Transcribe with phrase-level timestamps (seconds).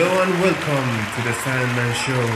[0.00, 2.26] Hello and welcome to the Sandman Show.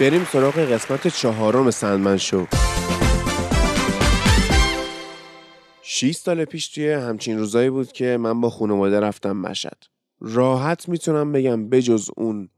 [0.00, 2.46] بریم سراغ قسمت چهارم سندمن شو
[5.82, 9.84] 6 سال پیش توی همچین روزایی بود که من با خانواده رفتم مشهد
[10.20, 12.48] راحت می‌تونم بگم بجز اون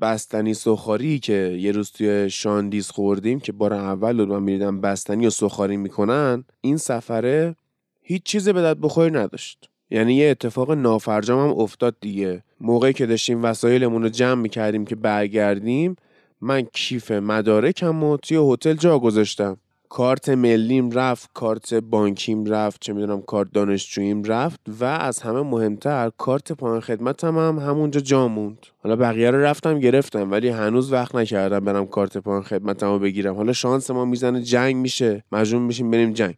[0.00, 5.26] بستنی سخاری که یه روز توی شاندیز خوردیم که بار اول بود من می‌دیدم بستنی
[5.26, 7.56] و سخاری می‌کنن این سفره
[8.02, 9.68] هیچ چیزی به دست بخوری نداشت.
[9.90, 12.42] یعنی یه اتفاق نافرجام هم افتاد دیگه.
[12.60, 15.96] موقعی که داشتیم وسایلمون رو جمع می‌کردیم که برگردیم
[16.40, 19.56] من کیف مدارکم و توی هتل جا گذاشتم.
[19.92, 26.10] کارت ملیم رفت کارت بانکیم رفت چه می‌دونم کارت دانشجوییم رفت و از همه مهمتر
[26.18, 28.66] کارت پایان خدمتم هم همونجا جا موند.
[28.82, 33.34] حالا بقیه رو رفتم گرفتم ولی هنوز وقت نکردم برم کارت پایان خدمتم رو بگیرم.
[33.34, 36.34] حالا شانس ما می‌زنه جنگ میشه مجبور میشیم بریم جنگ.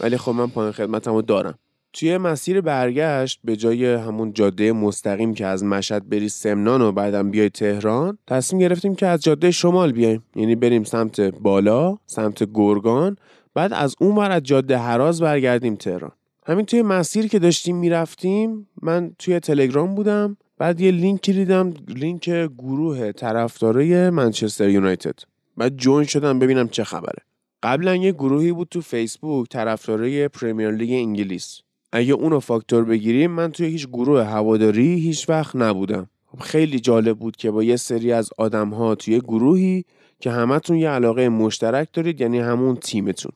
[0.00, 1.58] ولی خب من پایان خدمتم رو دارم.
[1.92, 7.30] توی مسیر برگشت به جای همون جاده مستقیم که از مشهد بری سمنان و بعدم
[7.30, 10.22] بیای تهران تصمیم گرفتیم که از جاده شمال بیایم.
[10.36, 13.16] یعنی بریم سمت بالا سمت گرگان
[13.54, 16.12] بعد از اون ور از جاده هراز برگردیم تهران.
[16.46, 22.30] همین توی مسیر که داشتیم می‌رفتیم من توی تلگرام بودم بعد یه لینک دیدم لینک
[22.58, 25.18] گروه طرفدارای منچستر یونایتد.
[25.56, 27.22] بعد join شدم ببینم چه خبره.
[27.62, 31.60] قبلا یه گروهی بود تو فیسبوک طرفدارای Premier League انگلیس.
[31.92, 36.10] اگه اونو فاکتور بگیریم من توی هیچ گروه هواداری هیچ وقت نبودم.
[36.40, 39.84] خیلی جالب بود که با یه سری از آدم ها توی گروهی
[40.20, 43.32] که همتون یه علاقه مشترک دارید یعنی همون تیمتون.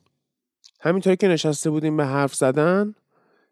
[0.79, 2.95] همینطوری که نشسته بودیم به حرف زدن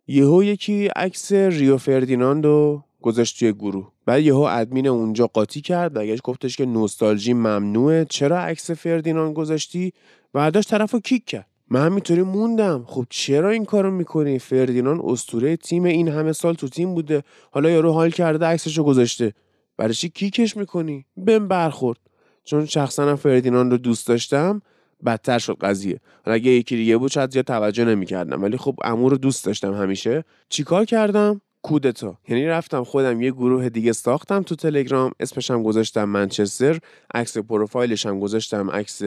[0.08, 3.92] یهو یکی عکس ریو فردیناندو گذاشت توی گروه.
[4.06, 9.94] بعد یهو ادمین اونجا قاطی کرد بگش گفتش که نوستالژی ممنوعه چرا عکس فردیناند گذاشتی؟
[10.34, 11.51] بعدش طرفو کیک کرد.
[11.74, 12.84] من همینطوری موندم.
[12.88, 17.24] خب چرا این کارو می‌کنی؟ فردینان استوره تیم این همه سال تو تیم بوده.
[17.52, 19.34] حالا یارو حال کرده عکسشو گذاشته.
[19.78, 22.00] برای چی کیکش می‌کنی؟ بهم برخورد.
[22.44, 24.62] چون شخصا فردینان رو دوست داشتم
[25.06, 26.00] بدتر شد قضیه.
[26.26, 28.44] حالا اگه یکی دیگه بود شاید زیاد توجه نمی‌کردم.
[28.44, 30.24] ولی خب امو رو دوست داشتم همیشه.
[30.50, 36.04] چیکار کردم؟ کودتا یعنی رفتم خودم یه گروه دیگه ساختم تو تلگرام اسمش هم گذاشتم
[36.04, 36.80] منچستر
[37.14, 39.02] عکس پروفایلش هم گذاشتم عکس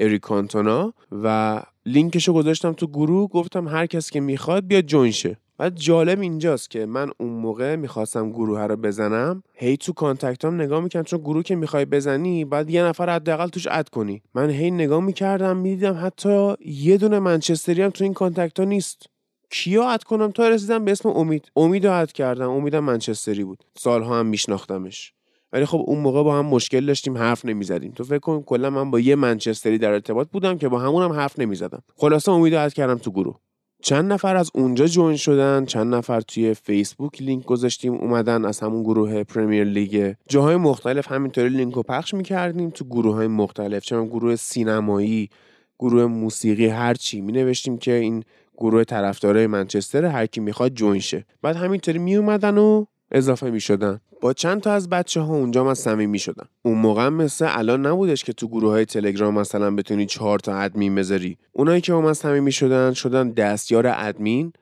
[0.00, 3.28] اریک کانتونا و لینکشو گذاشتم تو گروه.
[3.28, 5.36] گفتم هر کس که می‌خواد بیاد join شه.
[5.58, 9.42] بعد جالب اینجاست که من اون موقع می‌خواستم گروه رو بزنم.
[9.54, 13.48] هی تو contact ام نگاه می‌کنم چون گروه که می‌خوای بزنی باید یه نفر حداقل
[13.48, 14.22] توش add کنی.
[14.34, 19.06] من هی نگاه می‌کردم می‌دیدم حتی یه دونه منچستری هم تو این contact ها نیست.
[19.50, 21.50] کیا add کنم؟ تا رسیدم به اسم امید.
[21.56, 22.50] امید رو add کردم.
[22.50, 23.64] امیدم منچستری بود.
[23.78, 25.12] سالها هم میشناختمش.
[25.52, 27.92] ولی خب اون موقع با هم مشکل داشتیم حرف نمی‌زدیم.
[27.92, 31.16] تو فکر کن کلا من با یه منچستری در ارتباط بودم که با همونم هم
[31.16, 31.82] حرف نمی‌زدم.
[31.96, 33.36] خلاصه امید add کردم تو گروه.
[33.82, 38.82] چند نفر از اونجا join شدن چند نفر توی فیسبوک لینک گذاشتیم اومدن از همون
[38.82, 40.14] گروه Premier League.
[40.28, 43.82] جاهای مختلف همینطوری لینک رو پخش می‌کردیم تو گروه های مختلف.
[43.82, 45.30] چه گروه سینمایی
[45.78, 47.20] گروه موسیقی هر چی.
[47.20, 48.24] می نوشتیم که این
[48.56, 51.24] گروه طرفدارای منچستر هر کی می‌خواد join شه.
[51.42, 55.64] بعد همینطوری می اومدن و اضافه می شدن با چند تا از بچه ها اونجا
[55.64, 60.06] من صمیمی شدم اون موقع مثل الان نبودش که تو گروه های تلگرام مثلا بتونی
[60.06, 61.38] چهار تا ادمین بذاری.
[61.52, 64.52] اونایی که با من صمیمی شدن شدن دستیار ادمین.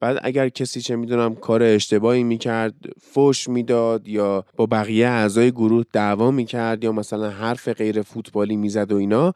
[0.00, 5.84] بعد اگر کسی چه می‌دونم کار اشتباهی می‌کرد فوش می‌داد یا با بقیه اعضای گروه
[5.92, 9.32] دعوا می‌کرد یا مثلا حرف غیر فوتبالی می‌زد و اینا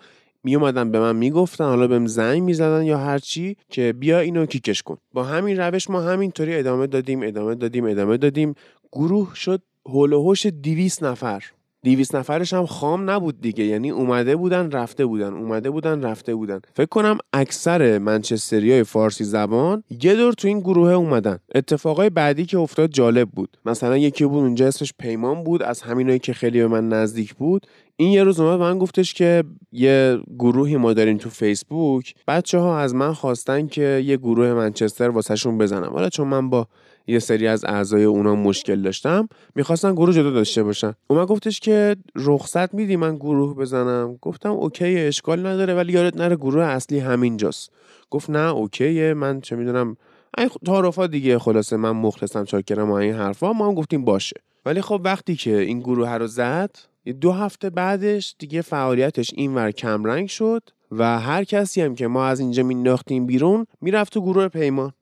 [0.46, 4.46] می اومدن به من می‌گفتن حالا بهم زنگ می‌زدن یا هر چی که بیا اینو
[4.46, 4.96] کیکش کن.
[5.12, 8.54] با همین روش ما همینطوری ادامه دادیم ادامه دادیم ادامه دادیم.
[8.92, 11.44] گروه شد هول و هوش 200 نفر.
[11.86, 13.64] 200 نفرش هم خام نبود دیگه.
[13.64, 15.32] یعنی اومده بودن رفته بودن.
[15.32, 16.60] اومده بودن رفته بودن.
[16.74, 21.38] فکر کنم اکثر منچستری های فارسی زبان یه دور تو این گروه اومدن.
[21.54, 23.56] اتفاقای بعدی که افتاد جالب بود.
[23.64, 27.66] مثلا یکی بود اونجا اسمش پیمان بود از همینایی که خیلی به من نزدیک بود.
[27.96, 32.78] این یه روز اومد من گفتش که یه گروهی ما داریم تو فیسبوک بچه ها
[32.78, 35.92] از من خواستن که یه گروه منچستر واسهشون بزنم.
[35.92, 36.68] حالا چون من با
[37.06, 39.28] یه سری از اعضای اونا مشکل داشتم.
[39.54, 40.92] می‌خواستن گروه جدا داشته باشن.
[41.06, 44.18] اومد گفتش که رخصت میدی من گروه بزنم.
[44.22, 47.70] گفتم اوکی اشکال نداره ولی یادت نره گروه اصلی همینجاست.
[48.10, 49.14] گفت نه اوکیه.
[49.14, 49.96] من چه می‌دونم.
[50.38, 51.38] این تعارفات دیگه.
[51.38, 53.52] خلاصه من مخلصم چاکرم و این حرفا.
[53.52, 54.36] ما هم گفتیم باشه.
[54.66, 56.76] ولی خب وقتی که این گروه رو زد
[57.20, 60.62] دو هفته بعدش دیگه فعالیتش اینور کمرنگ شد
[60.92, 64.92] و هر کسی هم که ما از اینجا مینداختیم بیرون می‌رفت تو گروه پیمان.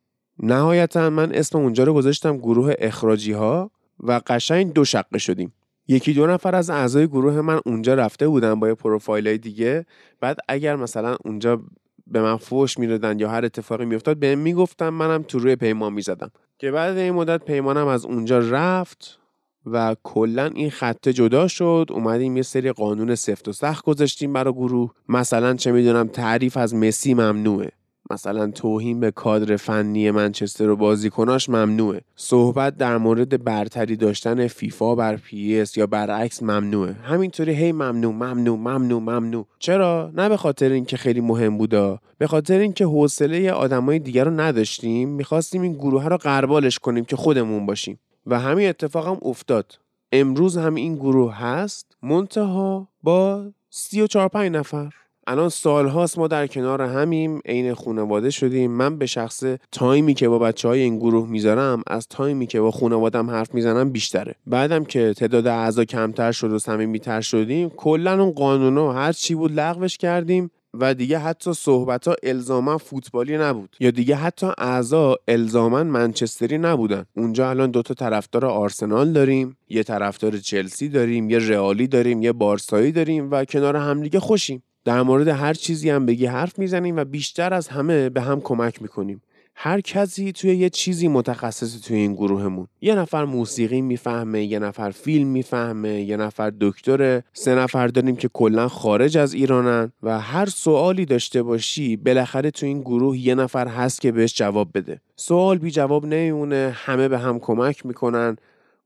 [0.43, 3.71] نهایتا من اسم اونجا رو گذاشتم گروه اخراجی ها
[4.01, 5.53] و قشنگ دو شقه شدیم.
[5.89, 9.87] یکی دو نفر از اعضای گروه من اونجا رفته بودن با یه پروفایل های دیگه.
[10.21, 11.63] بعد اگر مثلا اونجا
[12.07, 16.31] به من فوش می‌دادن یا هر اتفاقی میافتاد بهم می‌گفتم منم تو روی پیمان می‌زدم.
[16.59, 19.19] که بعد این مدت پیمانم از اونجا رفت
[19.67, 21.87] و کلا این خطه جدا شد.
[21.91, 24.91] اومدیم یه سری قانون سفت و سخت گذاشتیم برای گروه.
[25.09, 27.73] مثلا چه می‌دونم تعریف از مسی ممنوعه.
[28.11, 32.01] مثلا توهین به کادر فنی منچستر و بازیکناش ممنوعه.
[32.17, 36.93] صحبت در مورد برتری داشتن فیفا بر PES یا برعکس ممنوعه.
[36.93, 39.47] همینطوری هی ممنوع ممنوع ممنوع ممنوع.
[39.59, 41.99] چرا؟ نه به خاطر اینکه خیلی مهم بودا.
[42.19, 47.17] به خاطر اینکه حوصله آدمای دیگر رو نداشتیم می‌خواستیم این گروه رو غربالش کنیم که
[47.17, 47.99] خودمون باشیم.
[48.27, 49.79] و همین اتفاق هم افتاد.
[50.13, 54.93] امروز هم این گروه هست منتها با سی و چهار پنج نفر.
[55.27, 58.71] الان سال هاست ما در کنار همیم عین خانواده شدیم.
[58.71, 62.71] من به شخص تایمی که با بچه های این گروه می‌ذارم از تایمی که با
[62.71, 64.35] خانوادم حرف می‌زنم بیشتره.
[64.47, 69.53] بعدم که تعداد اعضا کمتر شد و صمیمیتر شدیم کلا اون قانونا هر چی بود
[69.53, 70.51] لغوش کردیم
[70.81, 73.77] و دیگه حتی صحبت ها الزاما فوتبالی نبود.
[73.81, 77.05] یا دیگه حتی اعضا الزاما منچستری نبودن.
[77.17, 82.93] اونجا الان دوتا طرفدار آرسنال داریم یه طرفدار چلسی داریم یه رئالی داریم یه بارسایی
[82.93, 84.63] داریم و کنار همدیگه خوشیم.
[84.85, 88.83] در مورد هر چیزی هم بگی حرف می‌زنیم و بیشتر از همه به هم کمک
[88.83, 89.23] می‌کنیم.
[89.57, 92.67] هر کسی توی یه چیزی متخصص توی این گروهمون.
[92.81, 97.25] یه نفر موسیقی می‌فهمه یه نفر فیلم می‌فهمه یه نفر دکتره.
[97.33, 102.67] سه نفر داریم که کلا خارج از ایرانن و هر سوالی داشته باشی بالاخره تو
[102.67, 105.01] این گروه یه نفر هست که بهش جواب بده.
[105.17, 108.37] سوال بی جواب نمیمونه همه به هم کمک می‌کنن.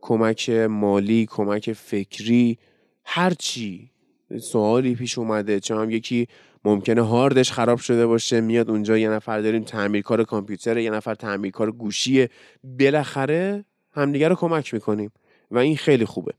[0.01, 2.59] کمک مالی کمک فکری
[3.05, 3.91] هر چی.
[4.37, 5.61] سوالی پیش اومده.
[5.61, 6.29] چه هم یکی
[6.65, 11.73] ممکنه هاردش خراب شده باشه میاد اونجا یه نفر داریم تعمیرکار کامپیوتر یه نفر تعمیرکار
[11.73, 12.31] گوشیه
[12.65, 15.11] بالاخره همدیگه رو کمک می‌کنیم
[15.51, 16.33] و این خیلی خوبه.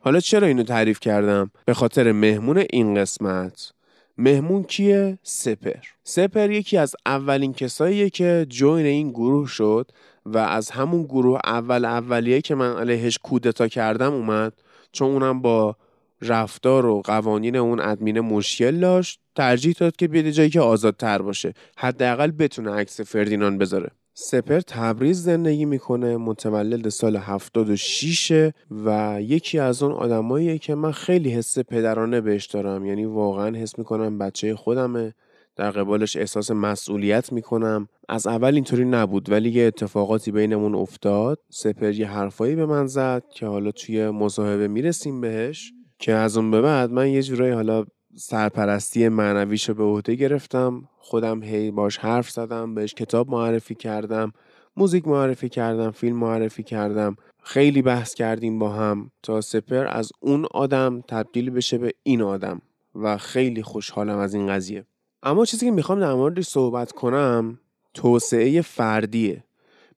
[0.00, 3.72] حالا چرا اینو تعریف کردم؟ به خاطر مهمون این قسمت.
[4.18, 5.80] مهمون کیه؟ سپر.
[6.04, 9.90] سپر یکی از اولین کساییه که جوین این گروه شد
[10.26, 14.52] و از همون گروه اول اولیه که من علیهش کودتا کردم اومد.
[14.92, 15.76] چون اونم با
[16.22, 19.20] رفتار و قوانین اون ادمین مشکل داشت.
[19.36, 21.54] ترجیح داد که بیاد جایی که آزادتر باشه.
[21.76, 23.90] حداقل بتونه عکس فردینان بذاره.
[24.14, 26.16] سپر تبریز زندگی می‌کنه.
[26.16, 28.50] متولد سال 76
[28.84, 32.86] و یکی از اون آدماییه که من خیلی حس پدرانه بهش دارم.
[32.86, 35.14] یعنی واقعا حس می‌کنم بچه خودمه.
[35.56, 37.88] در قبالش احساس مسئولیت می‌کنم.
[38.08, 41.38] از اول اینطوری نبود ولی یه اتفاقاتی بینمون افتاد.
[41.50, 46.50] سپر یه حرفایی به من زد که حالا توی مصاحبه می‌رسیم بهش که از اون
[46.50, 47.84] به بعد من یه جورایی حالا
[48.16, 50.88] سرپرستی معنویشو به عهده گرفتم.
[50.98, 54.32] خودم هی باش حرف زدم بهش کتاب معرفی کردم
[54.76, 57.16] موزیک معرفی کردم فیلم معرفی کردم.
[57.42, 62.60] خیلی بحث کردیم با هم تا سپر از اون آدم تبدیل بشه به این آدم.
[62.94, 64.84] و خیلی خوشحالم از این قضیه.
[65.26, 67.58] اما چیزی که می‌خوام در موردش صحبت کنم
[67.94, 69.44] توسعه فردیه.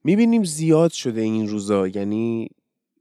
[0.04, 2.48] می‌بینیم زیاد شده این روزا یعنی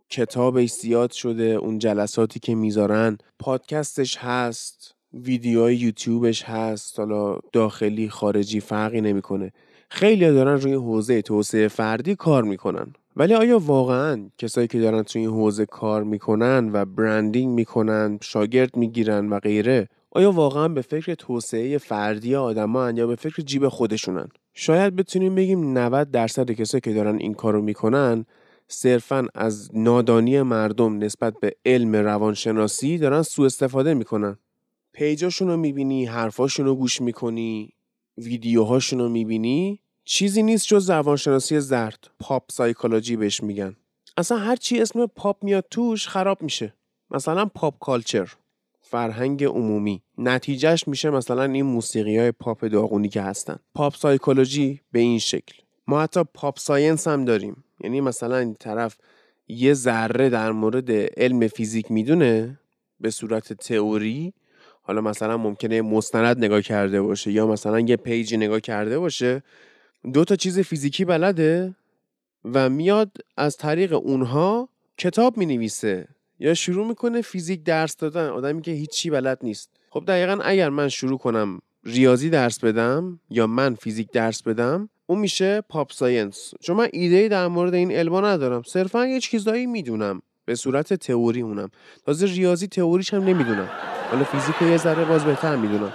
[0.09, 8.59] کتابش زیاد شده اون جلساتی که می‌ذارن پادکستش هست ویدیوهای یوتیوبش هست حالا داخلی خارجی
[8.59, 9.51] فرقی نمی‌کنه.
[9.89, 12.93] خیلی دارن روی حوزه توسعه فردی کار می‌کنن.
[13.15, 18.77] ولی آیا واقعا کسایی که دارن توی این حوزه کار می‌کنن و برندینگ می‌کنن شاگرد
[18.77, 24.27] می‌گیرن و غیره آیا واقعا به فکر توسعه فردی آدما یا به فکر جیب خودشونن؟
[24.53, 28.25] شاید بتونیم بگیم 90 درصد کسایی که دارن این کارو می‌کنن
[28.67, 34.37] صرفا از نادانی مردم نسبت به علم روانشناسی دارن سوء استفاده می‌کنن.
[34.93, 37.73] page اشون رو می‌بینی حرفاشون رو گوش می‌کنی
[38.17, 43.75] ویدیوهاشون رو می‌بینی چیزی نیست جز روانشناسی زرد pop psychology بهش میگن.
[44.17, 46.73] اصلا هر چی اسم پاپ میاد توش خراب میشه.
[47.11, 48.33] مثلا pop culture.
[48.89, 50.01] فرهنگ عمومی.
[50.17, 53.59] نتیجهش میشه مثلا این موسیقی های پاپ داغونی که هستن.
[53.75, 55.55] pop psychology به این شکل.
[55.87, 57.63] ما حتی pop science هم داریم.
[57.83, 58.97] یعنی مثلا این طرف
[59.47, 62.59] یه ذره در مورد علم فیزیک می‌دونه
[62.99, 64.33] به صورت تئوری.
[64.81, 69.43] حالا مثلا ممکنه مستند نگاه کرده باشه یا مثلا یه page ی نگاه کرده باشه.
[70.13, 71.75] دو تا چیز فیزیکی بلده
[72.45, 76.07] و میاد از طریق اونها کتاب می نویسه
[76.39, 78.29] یا شروع می‌کنه فیزیک درس دادن.
[78.29, 79.69] آدمی که هیچی بلد نیست.
[79.89, 85.19] خب دقیقا اگر من شروع کنم ریاضی درس بدم یا من فیزیک درس بدم اون
[85.19, 86.53] میشه pop science.
[86.61, 88.61] چون من ایده در مورد این علما ندارم.
[88.61, 90.21] صرفا یه چیزایی می‌دونم.
[90.45, 91.69] به صورت تئوری اونم.
[92.05, 93.69] تازه ریاضی تئوریش هم نمی‌دونم.
[94.11, 95.93] حالا فیزیک یه ذره باز بهتر می‌دونم.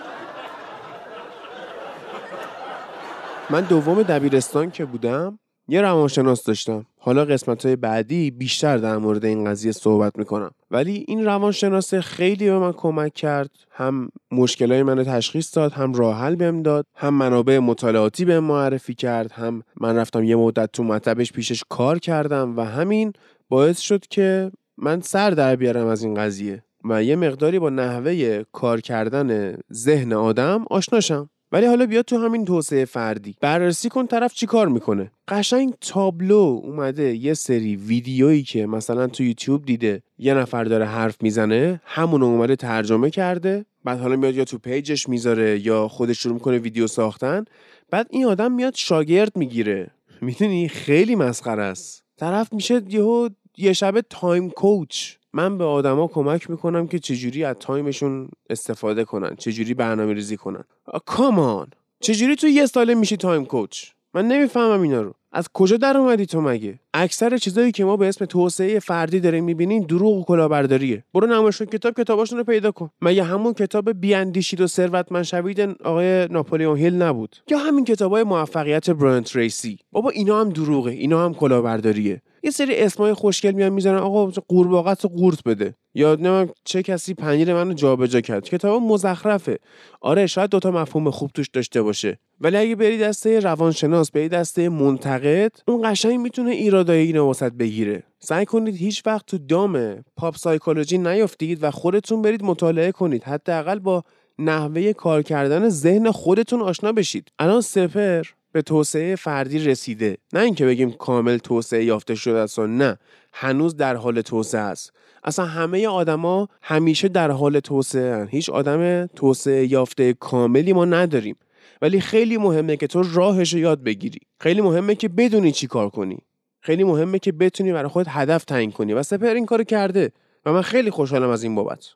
[3.51, 5.39] من دوم دبیرستان که بودم
[5.73, 6.87] یه روانشناس داشتم.
[6.99, 10.51] حالا قسمت های بعدی بیشتر در مورد این قضیه صحبت می‌کنم.
[10.71, 13.51] ولی این روانشناس خیلی به من کمک کرد.
[13.71, 18.95] هم مشکلای منو تشخیص داد هم راه حل بهم داد هم منابع مطالعاتی بهم معرفی
[18.95, 23.13] کرد هم من رفتم یه مدت تو مطبش پیشش کار کردم و همین
[23.49, 28.43] باعث شد که من سر در بیارم از این قضیه و یه مقداری با نحوه
[28.53, 33.37] کار کردن ذهن آدم آشناشم ولی حالا بیا تو همین توسعه فردی.
[33.41, 35.11] بررسی کن طرف چی کار می‌کنه.
[35.29, 41.23] قشنگ تابلو اومده یه سری ویدیویی که مثلا تو یوتیوب دیده یه نفر داره حرف
[41.23, 46.35] می‌زنه همون اومده ترجمه کرده بعد حالا میاد یا تو پیجش می‌ذاره یا خودش شروع
[46.35, 47.45] می‌کنه ویدیو ساختن
[47.91, 49.91] بعد این آدم میاد شاگرد می‌گیره.
[50.21, 52.05] می‌دونی؟ خیلی مسخره است.
[52.17, 57.57] طرف میشه یهو یه شبه time coach من به آدما کمک می‌کنم که چجوری از
[57.61, 60.65] time شون استفاده کنن چجوری برنامه ریزی کنن
[61.07, 61.71] come on
[62.01, 65.15] چجوری تو یه ساله میشی time coach؟ من نمی‌فهمم اینا رو.
[65.35, 69.45] از کجا در اومدی تو مگه؟ اکثر چیزایی که ما به اسم توسعه فردی داریم
[69.45, 71.05] می‌بینیم دروغ و کلاهبرداریه.
[71.15, 72.91] برو نمایشگاه کتاب کتاباشون رو پیدا کن.
[73.03, 78.91] مگه همون کتاب بیاندیشید و ثروتمند شوید آقای ناپولئون هیل نبود؟ یا همین کتابای موفقیت
[78.91, 82.23] برایان تریسی بابا اینا هم دروغه اینا هم کلاهبرداریه.
[82.45, 85.75] یه سری اسمای خوشگل میان می‌زنن آقا قورباغه قورت بده.
[85.95, 88.45] یا نمی‌دونم چه کسی پنیر منو جابجا کرد.
[88.45, 89.59] کتاب مزخرفه.
[90.01, 92.19] آره شاید دوتا مفهوم خوب توش داشته باشه.
[92.43, 98.03] ولی اگه بری دسته روانشناس بری دسته منتقد اون قشنگ می‌تونه ایرادای اینو وسط بگیره.
[98.19, 103.25] سعی کنید هیچ وقت تو دام پاپ سایکولوژی نیافتید و خودتون برید مطالعه کنید.
[103.25, 104.05] حداقل با
[104.39, 107.29] نحوه کار کردن ذهن خودتون آشنا بشید.
[107.39, 108.23] الان سپر
[108.53, 110.17] به توسعه فردی رسیده.
[110.33, 112.99] نه اینکه بگیم کامل توسعه یافته شده است و نه.
[113.33, 114.93] هنوز در حال توسعه است.
[115.25, 118.29] اصلا همه آدما همیشه در حال توسعه هن.
[118.29, 121.37] هیچ آدم توسعه یافته کاملی ما نداریم.
[121.83, 124.21] ولی خیلی مهمه که تو راهش رو یاد بگیری.
[124.41, 126.19] خیلی مهمه که بدونی چی کار کنی.
[126.61, 128.93] خیلی مهمه که بتونی برای خودت هدف تعیین کنی.
[128.93, 130.13] و سپر این کارو کرده
[130.47, 131.87] و من خیلی خوشحالم از این بابت.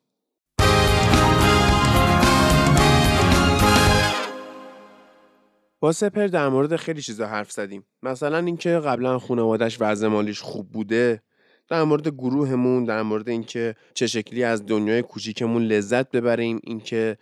[5.81, 7.85] با سپر در مورد خیلی چیزا حرف زدیم.
[8.03, 11.23] مثلا اینکه قبلا خانوادش وضع مالیش خوب بوده.
[11.69, 16.61] در مورد گروهمون در مورد اینکه چه شکلی از دنیای کوچیکمون لذت ببریم.
[16.63, 17.17] اینکه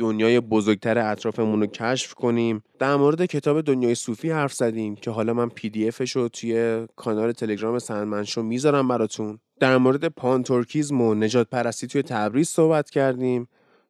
[0.00, 2.62] دنیای بزرگتر اطرافمون رو کشف کنیم.
[2.78, 7.32] در مورد کتاب دنیای صوفی حرف زدیم که حالا من PDF ش رو توی کانال
[7.32, 9.38] تلگرام سندمن شو می‌ذارم براتون.
[9.60, 13.48] در مورد پانتورکیزم و نژادپرستی توی تبریز صحبت کردیم.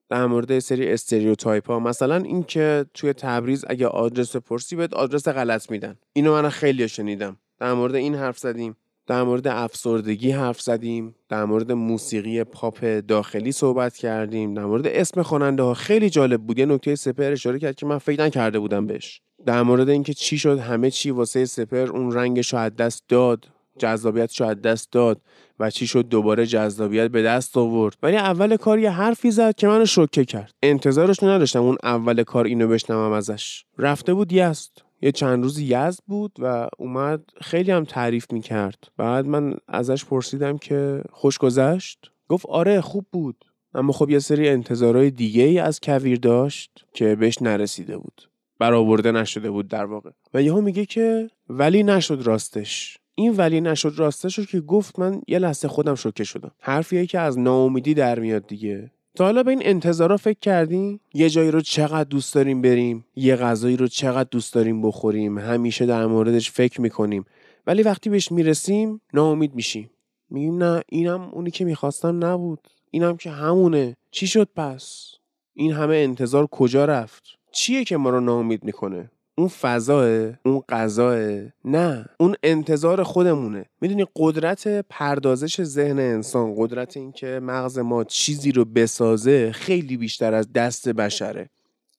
[0.09, 5.71] در مورد سری stereotype ها مثلا اینکه توی تبریز اگه آدرس پرسی بهت آدرس غلط
[5.71, 5.97] میدن.
[6.13, 7.37] اینو من خیلی شنیدم.
[7.59, 8.77] در مورد این حرف زدیم.
[9.11, 15.23] در مورد افسردگی حرف زدیم در مورد موسیقی پاپ داخلی صحبت کردیم در مورد اسم
[15.23, 16.59] خواننده ها خیلی جالب بود.
[16.59, 19.21] یه نکته سپر اشاره کرد که من فکر نکرده بودم بهش.
[19.47, 23.47] در مورد اینکه چی شد همه چی واسه سپر اون رنگش از دست داد
[23.79, 25.21] جذابیتش از دست داد
[25.61, 27.97] و چی شد دوباره جذابیت به دست آورد.
[28.03, 30.53] ولی اول کار یه حرفی زد که منو شوکه کرد.
[30.63, 33.65] انتظارش نداشتم اون اول کار اینو بشنوم ازش.
[33.79, 34.85] رفته بود یست.
[35.03, 38.89] یه چند روز یزد بود و اومد خیلی هم تعریف می‌کرد.
[38.97, 43.45] بعد من ازش پرسیدم که خوش گذشت؟ گفت آره خوب بود.
[43.75, 48.31] اما خب یه سری انتظارهای دیگه ای از کویر داشت که بهش نرسیده بود.
[48.59, 50.11] برآورده نشده بود در واقع.
[50.35, 52.99] و یهو میگه که ولی نشد راستش.
[53.15, 56.51] این ولی نشد راستش رو که گفت من یه لحظه خودم شوکه شدم.
[56.61, 58.91] حرفیه که از ناامیدی در میاد دیگه.
[59.15, 63.37] تا حالا به این انتظارا فکر کردیم یه جایی رو چقدر دوست داریم بریم یه
[63.37, 67.25] غذایی رو چقدر دوست داریم بخوریم همیشه در موردش فکر می‌کنیم.
[67.67, 69.91] ولی وقتی بهش می‌رسیم ناامید میشیم.
[70.31, 72.69] میگیم نه اینم اونی که می‌خواستم نبود.
[72.91, 73.97] اینم که همونه.
[74.11, 75.15] چی شد پس؟
[75.55, 79.11] این همه انتظار کجا رفت؟ چیه که ما رو ناامید می‌کنه؟
[79.41, 83.65] اون فضاه اون غذاه نه اون انتظار خودمونه.
[83.81, 90.53] می‌دونی قدرت پردازش ذهن انسان قدرت اینکه مغز ما چیزی رو بسازه خیلی بیشتر از
[90.53, 91.51] دست بشره.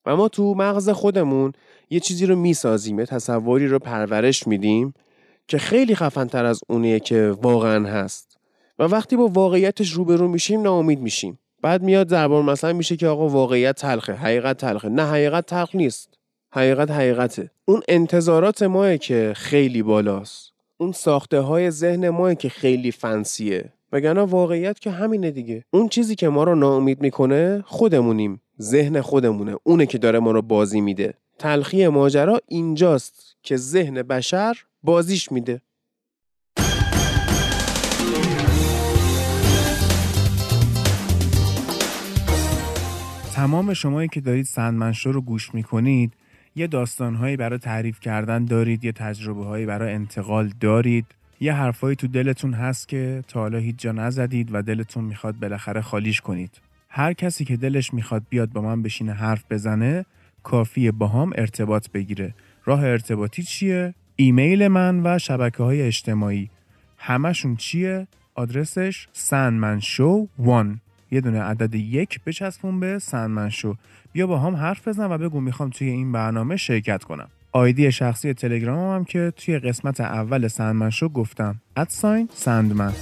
[0.06, 1.52] و ما تو مغز خودمون
[1.90, 4.94] یه چیزی رو می‌سازیم یه تصوری رو پرورش میدیم
[5.48, 8.38] که خیلی خفنتر از اونیه که واقعا هست.
[8.78, 11.38] و وقتی با واقعیتش روبرو میشیم ناامید میشیم.
[11.62, 14.14] بعد میاد زبان مثلا میشه که آقا واقعیت تلخه.
[14.14, 14.88] حقیقت تلخه.
[14.88, 16.21] نه حقیقت تلخ نیست.
[16.54, 17.50] حقیقت حقیقته.
[17.64, 20.52] اون انتظارات ماه که خیلی بالاست.
[20.76, 23.72] اون ساخته های ذهن ماه که خیلی فنسیه.
[23.92, 25.64] وگرنه واقعیت که همینه دیگه.
[25.70, 28.40] اون چیزی که ما رو ناامید می‌کنه خودمونیم.
[28.60, 29.56] ذهن خودمونه.
[29.64, 31.14] اونه که داره ما رو بازی میده.
[31.38, 35.60] تلخی ماجرا اینجاست که ذهن بشر بازیش میده.
[43.34, 46.12] تمام شمایی که دارید سندمنشو رو گوش می‌کنید
[46.54, 51.06] یه داستانهایی برای تعریف کردن دارید یه تجربه هایی برای انتقال دارید.
[51.40, 55.80] یه حرفایی تو دلتون هست که تا حالا هیچ جا نزدید و دلتون می‌خواد بالاخره
[55.80, 56.60] خالیش کنید.
[56.88, 60.04] هر کسی که دلش می‌خواد بیاد با من بشینه حرف بزنه
[60.42, 62.34] کافیه با هم ارتباط بگیره.
[62.64, 66.50] راه ارتباطی چیه؟ ایمیل من و شبکه های اجتماعی.
[66.98, 70.66] همشون چیه؟ آدرسش سنمن شو 1
[71.12, 73.74] یه دونه عدد یک بچسبون به سنمن شو
[74.12, 77.28] بیا با هم حرف بزن و بگو می‌خوام توی این برنامه شرکت کنم.
[77.52, 81.60] آیدی شخصی تلگرامم هم که توی قسمت اول سندمن شو گفتم.
[81.76, 82.92] ادساین سندمن.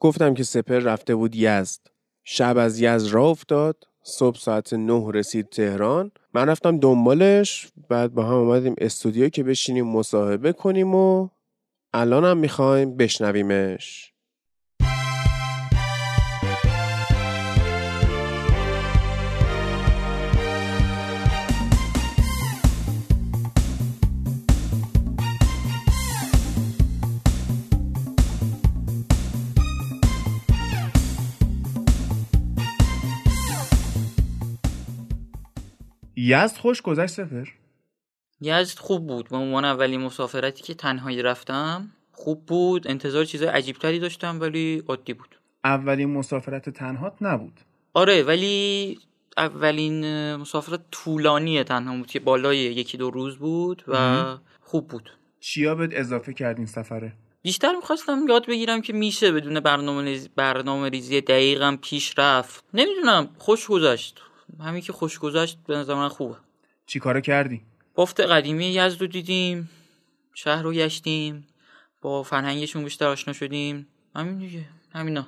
[0.00, 1.80] گفتم که سپر رفته بود یزد.
[2.24, 3.84] شب از یزد را افتاد.
[4.08, 6.10] صبح ساعت نه رسید تهران.
[6.34, 11.28] من رفتم دنبالش بعد با هم اومدیم استودیو که بشینیم مصاحبه کنیم و
[11.92, 14.12] الان هم می‌خوایم بشنویمش.
[36.28, 37.48] یزد خوش گذشت سفر
[38.40, 39.28] یزد خوب بود.
[39.28, 42.88] به عنوان اولین مسافرتی که تنهایی رفتم خوب بود.
[42.88, 45.38] انتظار چیزای عجیبتری داشتم ولی عادی بود.
[45.64, 47.60] اولین مسافرت تنهات نبود.
[47.94, 48.98] آره ولی
[49.36, 54.24] اولین مسافرت طولانی تنها بود که بالای یکی دو روز بود و
[54.60, 55.10] خوب بود.
[55.40, 57.12] چیا بهت اضافه کردین سفره؟
[57.42, 62.64] بیشتر می‌خواستم یاد بگیرم که میشه بدون برنامه, برنامه ریزی دقیقم پیش رفت.
[62.74, 64.20] نمی‌دونم خوش گذشت.
[64.60, 66.36] همین که خوش گذشت به نظر من خوبه
[66.86, 67.60] چی کارو کردی؟
[67.94, 69.70] بافت قدیمی یزد رو دیدیم
[70.34, 71.46] شهر رو گشتیم
[72.02, 75.26] با فرهنگشون بیشتر آشنا شدیم همین دیگه همینا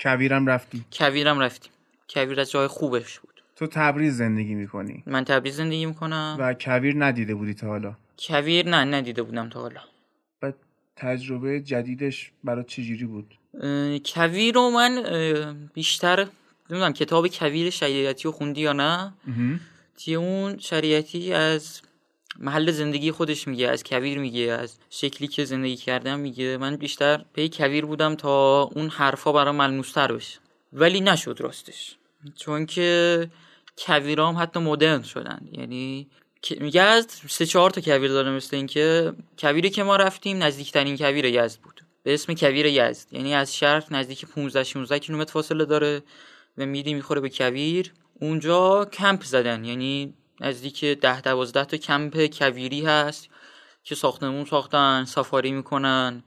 [0.00, 1.72] کویرم رفتی؟ کویرم رفتیم
[2.08, 7.04] کویر از جای خوبش بود تو تبریز زندگی می‌کنی؟ من تبریز زندگی می‌کنم و کویر
[7.04, 9.80] ندیده بودی تا حالا؟ کویر نه ندیده بودم تا حالا
[10.42, 10.52] و
[10.96, 13.34] تجربه جدیدش برای چجوری بود؟
[14.04, 16.26] کویر رو من بیشتر
[16.70, 19.12] نمی‌دونم کتاب کویر شریعتی رو خوندی یا نه؟
[19.96, 21.80] تیه اون شریعتی از
[22.38, 26.56] محل زندگی خودش میگه از کویر میگه از شکلی که زندگی کردم میگه.
[26.56, 30.38] من بیشتر پی کویر بودم تا اون حرفا برام ملموستر بشه.
[30.72, 31.96] ولی نشد راستش.
[32.36, 33.30] چون که
[33.78, 35.48] کویرام حتی مدرن شدن.
[35.52, 36.06] یعنی
[36.60, 41.24] میگه از سه چهار تا کویر داره مثل اینکه کویری که ما رفتیم نزدیکترین کویر
[41.24, 41.80] یزد بود.
[42.02, 43.12] به اسم کویر یزد.
[43.12, 46.02] یعنی از شهر نزدیک 15 16 کیلومتر فاصله داره.
[46.58, 47.92] و میری می‌خوره به کویر.
[48.20, 53.28] اونجا کمپ زدن یعنی نزدیک ده دوازده تا کمپ کویری هست
[53.84, 56.22] که ساختمون ساختن سافاری می‌کنن.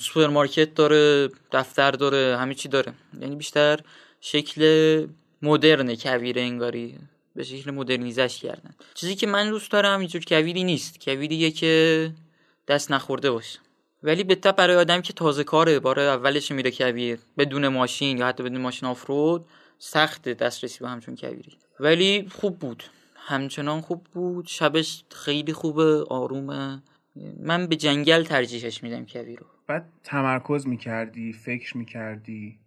[0.00, 2.92] سوپرمارکت داره دفتر داره همه چی داره.
[3.20, 3.80] یعنی بیشتر
[4.20, 5.06] شکل
[5.42, 6.98] مدرن کویر انگاری
[7.36, 8.74] به شکل modernize ش کردن.
[8.94, 11.04] چیزی که من دوست دارم اینجور کویری نیست.
[11.04, 12.12] کویریه که
[12.68, 13.58] دست نخورده باشه.
[14.02, 18.42] ولی به برای آدم که تازه کاره بار اولش میره کویر بدون ماشین یا حتی
[18.42, 19.44] بدون ماشین آفرود
[19.78, 21.58] سخت دسترسی به همچون کویری.
[21.80, 22.84] ولی خوب بود.
[23.16, 24.46] همچنان خوب بود.
[24.46, 26.82] شبش خیلی خوبه آرومه.
[27.40, 29.46] من به جنگل ترجیحش میدم کویر رو.
[29.66, 32.58] بعد تمرکز می‌کردی فکر می‌کردی.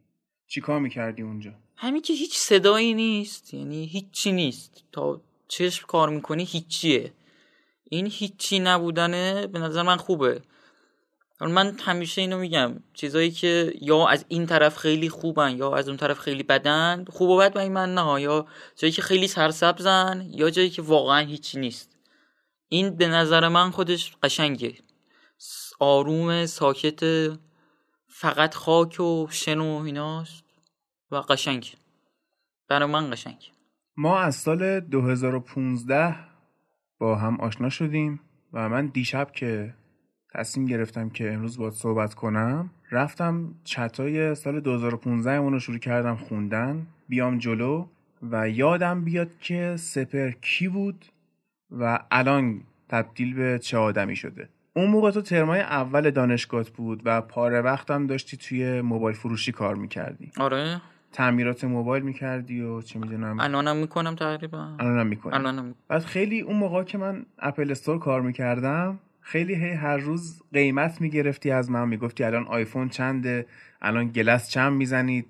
[0.47, 3.53] چیکار می‌کردی اونجا؟ همین که هیچ صدایی نیست.
[3.53, 4.83] یعنی هیچی نیست.
[4.91, 7.13] تا چشم کار می‌کنی هیچیه.
[7.89, 10.41] این هیچی نبودنه به نظر من خوبه.
[11.41, 15.97] من همیشه اینو میگم چیزایی که یا از این طرف خیلی خوبن یا از اون
[15.97, 18.21] طرف خیلی بدن خوب و بد من نه.
[18.21, 21.97] یا جایی که خیلی سرسبزن یا جایی که واقعا هیچی نیست.
[22.69, 24.73] این به نظر من خودش قشنگه.
[25.79, 27.01] آروم ساکت
[28.07, 30.43] فقط خاک و شن و ایناست
[31.11, 31.73] و قشنگ.
[32.67, 33.51] برای من قشنگ.
[33.97, 36.15] ما از سال 2015
[36.99, 38.19] با هم آشنا شدیم
[38.53, 39.73] و من دیشب که
[40.33, 42.69] تصمیم گرفتم که امروز باید صحبت کنم.
[42.91, 46.87] رفتم چتای سال 2015 اون رو شروع کردم خوندن.
[47.09, 47.85] بیام جلو
[48.31, 51.05] و یادم بیاد که سپر کی بود
[51.79, 54.49] و الان تبدیل به چه آدمی شده.
[54.75, 59.75] اون موقع تو ترمای اول دانشگاه بود و پاره وقتم داشتی توی موبایل فروشی کار
[59.75, 60.31] می‌کردی.
[60.37, 60.81] آره.
[61.11, 63.39] تعمیرات موبایل می‌کردی و چه می‌دونم.
[63.39, 64.75] الانم می‌کنم تقریبا.
[64.79, 65.75] الانم می‌کنم الانم.
[65.87, 71.01] بعد خیلی اون موقع که من اپل استور کار می‌کردم خیلی هی هر روز قیمت
[71.01, 73.45] می‌گرفتی از من می‌گفتی الان آیفون چنده
[73.81, 75.25] الان گلس چند می‌زنید؟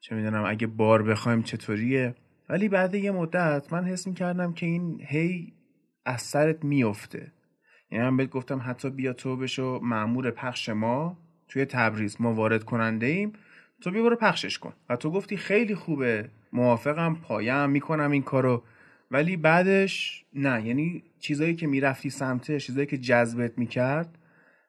[0.00, 2.14] چه می‌دونم اگه بار بخوایم چطوریه؟
[2.48, 5.52] ولی بعد یه مدت من حس می‌کردم که این هی
[6.04, 7.32] از سرت میفته
[7.90, 12.64] یعنی من بهت گفتم حتی بیا تو بشو معمور پخش ما توی تبریز ما وارد
[12.64, 13.32] کننده ایم.
[13.80, 14.72] تو بیا برو پخشش کن.
[14.88, 18.62] و تو گفتی خیلی خوبه موافقم پایم می‌کنم این کارو.
[19.12, 24.18] ولی بعدش نه یعنی چیزایی که می‌رفتی سمتش چیزایی که جذبت می‌کرد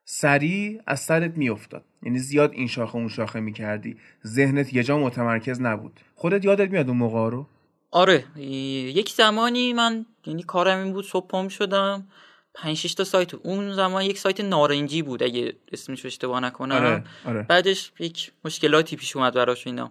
[0.04, 1.84] سریع از سرت میافتاد.
[2.02, 3.96] یعنی زیاد این شاخه اون شاخه می‌کردی.
[4.26, 6.00] ذهنت یه جا متمرکز نبود.
[6.14, 7.46] خودت یادت میاد اون موقع رو؟
[7.90, 8.24] آره.
[8.36, 12.06] یک زمانی من یعنی کارم این بود صبح پام شدم.
[12.54, 13.34] پنج تا سایت.
[13.34, 16.76] اون زمان یک سایت نارنجی بود اگه اسمش اشتباه نکنم.
[16.76, 17.42] آره، آره.
[17.42, 19.90] بعدش یک مشکلاتی پیش اومد براش اینا.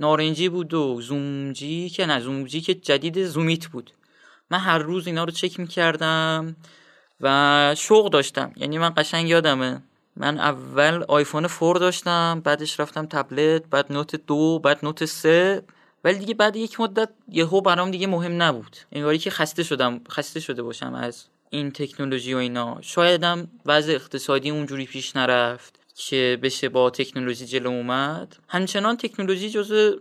[0.00, 3.90] نارنجی بود و زومجی که نه زومجی که جدید زومیت بود.
[4.50, 6.56] من هر روز اینا رو چک می‌کردم
[7.20, 8.52] و شوق داشتم.
[8.56, 9.82] یعنی من قشنگ یادمه.
[10.16, 15.62] من اول آیفون فور داشتم بعدش رفتم تبلت بعد نوت دو بعد نوت سه.
[16.04, 18.76] ولی دیگه بعد یک مدت یهو برام دیگه مهم نبود.
[18.92, 22.78] انگاری که خسته شدم خسته شده باشم از این تکنولوژی و اینا.
[22.80, 25.83] شایدم وضع اقتصادی اونجوری پیش نرفت.
[25.94, 28.36] که بشه با تکنولوژی جلو اومد.
[28.48, 29.94] همچنان تکنولوژی جز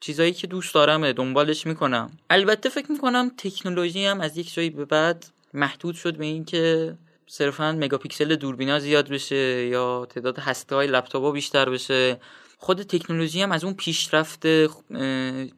[0.00, 2.10] چیزایی که دوست دارم دنبالش می‌کنم.
[2.30, 6.94] البته فکر می‌کنم تکنولوژی هم از یک جایی به بعد محدود شد به اینکه
[7.26, 12.20] صرفا مگاپیکسل دوربینا زیاد بشه یا تعداد هسته های لپتاپ بیشتر بشه.
[12.58, 14.46] خود تکنولوژی هم از اون پیشرفت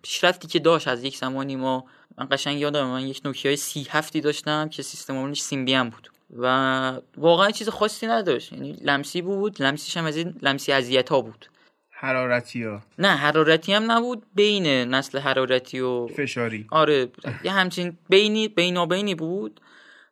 [0.03, 1.85] پیشرفتی که داشت از یک زمانی ما
[2.19, 6.11] من قشنگ یادم من یک نوکیای C هفتی داشتم که سیستم عاملش سیمبیان بود.
[6.37, 8.53] و واقعا چیز خاصی نداشت.
[8.53, 11.47] یعنی لمسی بود لمسیش هم از این لمسی اذیت ها بود.
[11.90, 16.66] حرارتی ها نه حرارتی هم نبود بین نسل حرارتی و فشاری.
[16.71, 17.09] آره
[17.45, 19.61] یه همچین بینی بینابینی بود.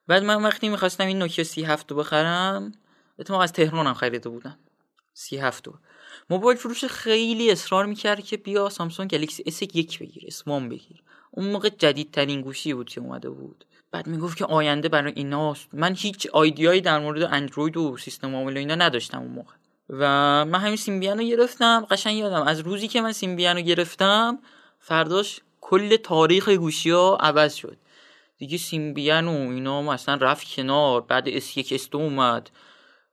[0.06, 2.72] بعد من وقتی می‌خواستم این نوکیا C هفت رو بخرم
[3.18, 4.58] اتفاق از تهران هم خریده بودم.
[5.14, 5.68] C هفت
[6.30, 11.02] موبایل فروش خیلی اصرار می‌کرد که بیا سامسونگ گلکسی S یک بگیر S one بگیر.
[11.30, 13.64] اون موقع جدیدترین گوشی بود که اومده بود.
[13.90, 15.68] بعد می‌گفت که آینده برای ایناست.
[15.72, 19.54] من هیچ idea یی در مورد اندروید و سیستم عامل اینا نداشتم اون موقع.
[19.90, 20.04] و
[20.44, 21.86] من همین سیمبیان رو گرفتم.
[21.90, 24.38] قشنگ یادم از روزی که من سیمبیان رو گرفتم
[24.80, 27.76] فرداش کل تاریخ گوشی ها عوض شد.
[28.38, 31.00] دیگه سیمبیان و اینا مثلا رفت کنار.
[31.00, 32.50] بعد S یک اس اومد.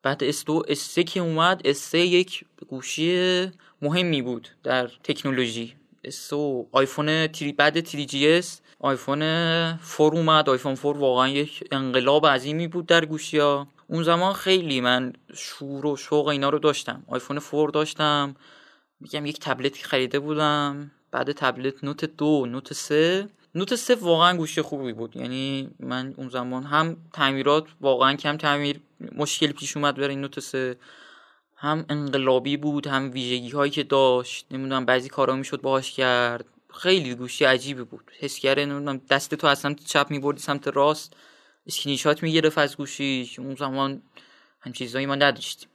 [0.04, 5.76] بعد S دو اس که اومد S یک گوشی مهمی بود در تکنولوژی.
[6.06, 6.34] اس
[6.72, 8.62] iPhone three بعد three GS.
[8.80, 9.22] iPhone
[9.78, 10.50] four اومد.
[10.50, 15.86] iPhone four واقعا یک انقلاب عظیمی بود در گوشی ها اون زمان خیلی من شور
[15.86, 17.04] و شوق اینا رو داشتم.
[17.08, 18.36] iPhone four داشتم.
[19.00, 20.92] میگم یک تبلتی خریده بودم.
[21.12, 23.28] بعد تبلت Note دو Note سه.
[23.56, 25.16] Note سه واقعا گوشی خوبی بود.
[25.16, 28.80] یعنی من اون زمان هم تعمیرات واقعا کم تعمیر
[29.16, 30.78] مشکل پیش اومد برای Note سه.
[31.66, 34.48] هم انقلابی بود هم ویژگی هایی که داشت.
[34.52, 36.46] نمی‌دونم بعضی کارا می‌شد باهاش کرد.
[36.74, 38.12] خیلی گوشی عجیبی بود.
[38.20, 41.16] حس کرده نمی‌دونم دستتو از سمت چپ میبردی سمت راست.
[41.68, 44.02] اسکرینشات می‌گرفت از گوشی اون زمان
[44.62, 45.70] هم چیزایی ما نداشتیم.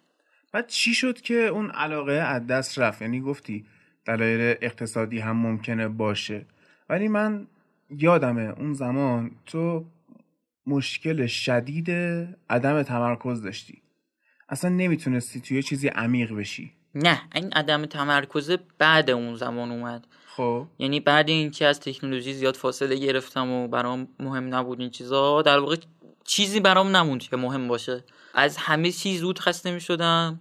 [0.53, 3.67] بعد چی شد که اون علاقه از دست رفت؟ یعنی گفتی
[4.05, 6.47] دلایل اقتصادی هم ممکنه باشه.
[6.89, 7.47] ولی من
[7.91, 9.85] یادمه اون زمان تو
[10.67, 11.91] مشکل شدید
[12.51, 13.83] عدم تمرکز داشتی.
[14.51, 16.73] اصلا نمی‌تونستی توی چیزی عمیق بشی.
[16.95, 20.07] نه این عدم تمرکز بعد اون زمان اومد.
[20.37, 20.67] خب.
[20.79, 25.59] یعنی بعد اینکه از تکنولوژی زیاد فاصله گرفتم و برام مهم نبود این چیزا در
[25.59, 25.77] واقع
[26.25, 28.05] چیزی برام نموند که مهم باشه.
[28.35, 30.41] از همه چیز زود خسته می شدم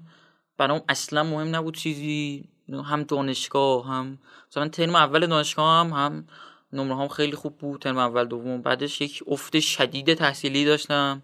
[0.57, 2.49] برام اصلا مهم نبود چیزی
[2.85, 4.17] هم دانشگاه هم
[4.51, 6.27] مثلا ترم اول دانشگاه هم هم
[6.73, 8.61] نمره هم خیلی خوب بود ترم اول دوم.
[8.61, 11.21] بعدش یک افت شدید تحصیلی داشتم.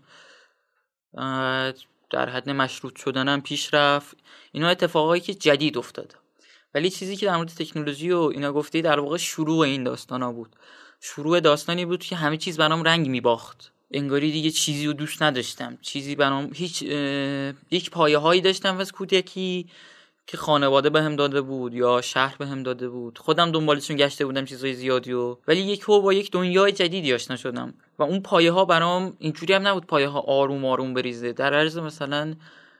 [2.09, 4.17] در حد مشروط شدنم پیش رفت.
[4.51, 6.15] اینا اتفاقایی که جدید افتاد.
[6.73, 10.55] ولی چیزی که در مورد تکنولوژی و اینا گفتی در واقع شروع این داستانا بود.
[10.99, 13.71] شروع داستانی بود که همه چیز برام رنگ میباخت.
[13.91, 15.77] انگاری دیگه چیزی رو دوست نداشتم.
[15.81, 16.81] چیزی برام هیچ
[17.71, 19.67] یک پایه هایی داشتم از کودکی.
[20.27, 23.17] که خانواده بهم هم داده بود یا شهر بهم هم داده بود.
[23.17, 27.35] خودم دنبالشون گشته بودم چیزای زیادی و ولی یک هو با یک دنیای جدیدی آشنا
[27.35, 27.73] شدم.
[27.99, 31.33] و اون پایه ها برام اینجوری هم نبود پایه ها آروم آروم بریزه.
[31.33, 32.35] در عرض مثلا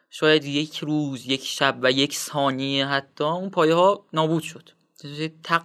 [0.10, 4.70] شاید یک روز یک شب و یک ثانیه حتی اون پایه ها نابود شد.
[5.44, 5.64] تق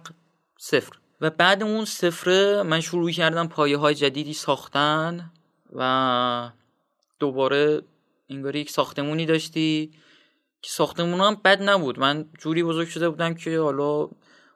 [0.57, 0.91] صفر.
[1.21, 5.31] و بعد اون صفر من شروع کردم پایه های جدیدی ساختن
[5.73, 6.51] و
[7.19, 7.81] دوباره
[8.29, 9.91] انگاری یک ساختمونی داشتی.
[10.61, 11.99] که ساختمون هم بد نبود.
[11.99, 14.09] من جوری بزرگ شده بودم که حالا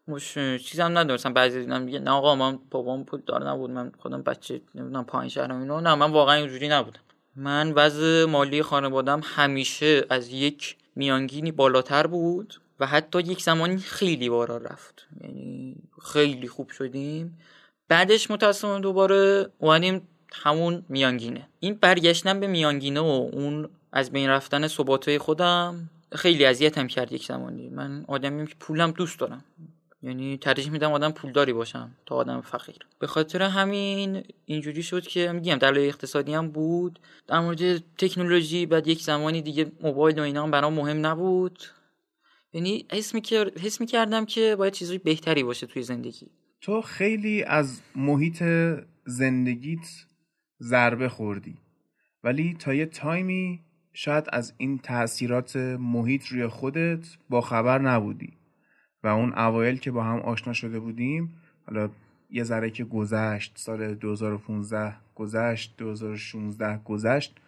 [0.08, 3.70] مش چیزم ندارم بعضی دیدم میگه نه آقا من بابام پول دار نبود.
[3.70, 7.00] من خودم بچه نمی‌دونم پایین شهرم اینو نه من واقعا اینجوری نبودم.
[7.36, 14.30] من وضع مالی خانوادم همیشه از یک میانگینی بالاتر بود و حتی یک زمانی خیلی
[14.30, 15.08] بارا رفت.
[15.22, 17.40] یعنی خیلی خوب شدیم.
[17.88, 21.48] بعدش متاسفانه دوباره اومدیم همون میانگینه.
[21.60, 27.26] این برگشتن به میانگینه و اون از بین رفتن ثباتای خودم خیلی اذیتم کرد یک
[27.26, 27.70] زمانی.
[27.70, 29.46] من آدمیم که پولم دوست دارم.
[30.02, 32.78] یعنی ترجیح میدم آدم پولداری باشم تا آدم فقیر.
[33.00, 37.00] به خاطر همین اینجوری شد که میگم در اقتصادی هم بود.
[37.28, 41.64] در مورد تکنولوژی بعد یک زمانی دیگه موبایل و اینا هم برام مهم نبود.
[42.54, 43.16] یعنی حس
[43.62, 46.28] حس کردم که باید چیزی بهتری باشه توی زندگی.
[46.62, 48.44] تو خیلی از محیط
[49.06, 49.88] زندگیت
[50.62, 51.58] ضربه خوردی.
[52.24, 53.65] ولی تا یه تایمی
[53.98, 58.34] شاید از این تاثیرات محیط روی خودت با خبر نبودی
[59.04, 61.36] و اون اوایل که با هم آشنا شده بودیم
[61.68, 61.90] حالا
[62.30, 67.40] یه ذره که گذشت سال 2015 گذشت 2016 گذشت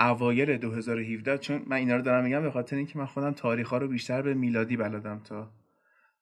[0.00, 3.78] اوایل 2017 چون من اینا رو دارم میگم به خاطر اینکه من خودم تاریخ ها
[3.78, 5.50] رو بیشتر به میلادی بلدم تا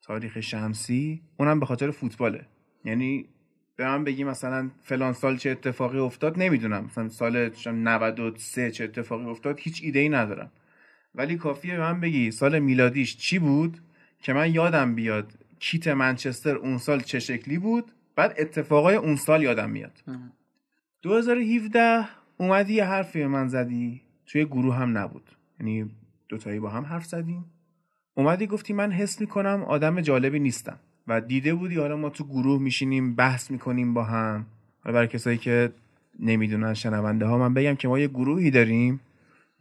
[0.03, 2.47] تاریخ شمسی اونم به خاطر فوتباله.
[2.85, 3.29] یعنی
[3.77, 6.85] به من بگی مثلا فلان سال چه اتفاقی افتاد نمی‌دونم.
[6.85, 10.51] مثلا سال 93 چه اتفاقی افتاد هیچ ایده ای ندارم.
[11.15, 13.79] ولی کافیه به من بگی سال میلادیش چی بود
[14.23, 19.43] که من یادم بیاد کیت منچستر اون سال چه شکلی بود بعد اتفاقای اون سال
[19.43, 20.03] یادم میاد.
[21.03, 22.05] 2017
[22.37, 25.31] اومدی یه حرفی به من زدی توی گروه هم نبود.
[25.61, 25.91] یعنی
[26.29, 27.45] دوتایی با هم حرف زدیم.
[28.15, 30.79] اومدی گفتی من حس می‌کنم آدم جالبی نیستم.
[31.09, 34.47] و دیده بودی حالا ما تو گروه میشینیم بحث می‌کنیم با هم؟
[34.85, 35.73] حالا برای کسایی که
[36.21, 39.01] نمی‌دونن شنونده ها من بگم که ما یه گروهی داریم.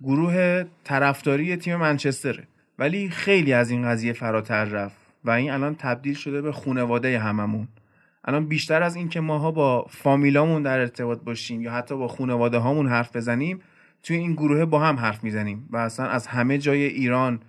[0.01, 2.47] گروه طرفداری تیم منچستره.
[2.79, 7.67] ولی خیلی از این قضیه فراتر رفت و این الان تبدیل شده به خونواده هممون.
[8.25, 12.87] الان بیشتر از اینکه ماها با فامیلامون در ارتباط باشیم یا حتی با خونواده هامون
[12.87, 13.59] حرف بزنیم
[14.03, 17.39] توی این گروه با هم حرف می‌زنیم و اصلا از همه جای ایران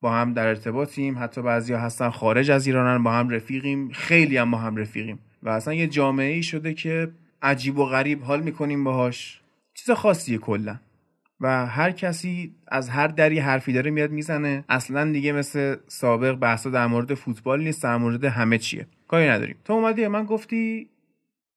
[0.00, 1.18] با هم در ارتباطیم.
[1.18, 3.90] حتی بعضیا هستن خارج از ایرانن با هم رفیقیم.
[3.90, 5.18] خیلی هم با هم رفیقیم.
[5.42, 7.10] و اصلا یه جامعه ای شده که
[7.42, 9.40] عجیب و غریب حال می‌کنیم باهاش.
[9.74, 10.76] چیز خاصیه کلا.
[11.40, 14.64] و هر کسی از هر دری حرفی داره میاد می‌زنه.
[14.68, 18.86] اصلا دیگه مثل سابق بحثا در مورد فوتبال نیست در مورد همه چیه.
[19.08, 19.56] کاری نداریم.
[19.64, 20.88] تو اومدی من گفتی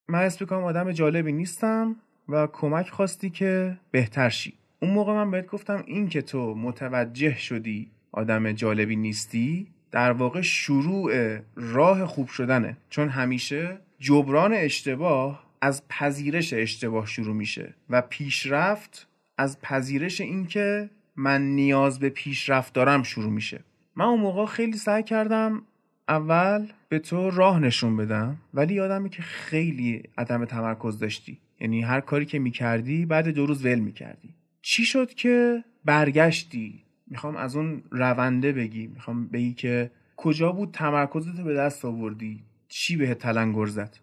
[0.07, 1.95] من اسم کنم آدم جالبی نیستم
[2.29, 4.53] و کمک خواستی که بهتر شی.
[4.81, 10.41] اون موقع من بهت گفتم این که تو متوجه شدی آدم جالبی نیستی؟ در واقع
[10.41, 12.77] شروع راه خوب شدنه.
[12.89, 21.41] چون همیشه جبران اشتباه از پذیرش اشتباه شروع میشه و پیشرفت از پذیرش اینکه من
[21.41, 23.63] نیاز به پیشرفت دارم شروع میشه.
[23.95, 25.61] من اون موقع خیلی سعی کردم
[26.09, 31.37] اول به تو راه نشون بدم ولی یادمه که خیلی عدم تمرکز داشتی.
[31.59, 34.29] یعنی هر کاری که می‌کردی بعد دو روز ول می‌کردی.
[34.61, 38.87] چی شد که برگشتی؟ می‌خوام از اون رونده بگی.
[38.87, 43.97] می‌خوام بگی که کجا بود تمرکزت به دست آوردی؟ چی به تلنگر زد؟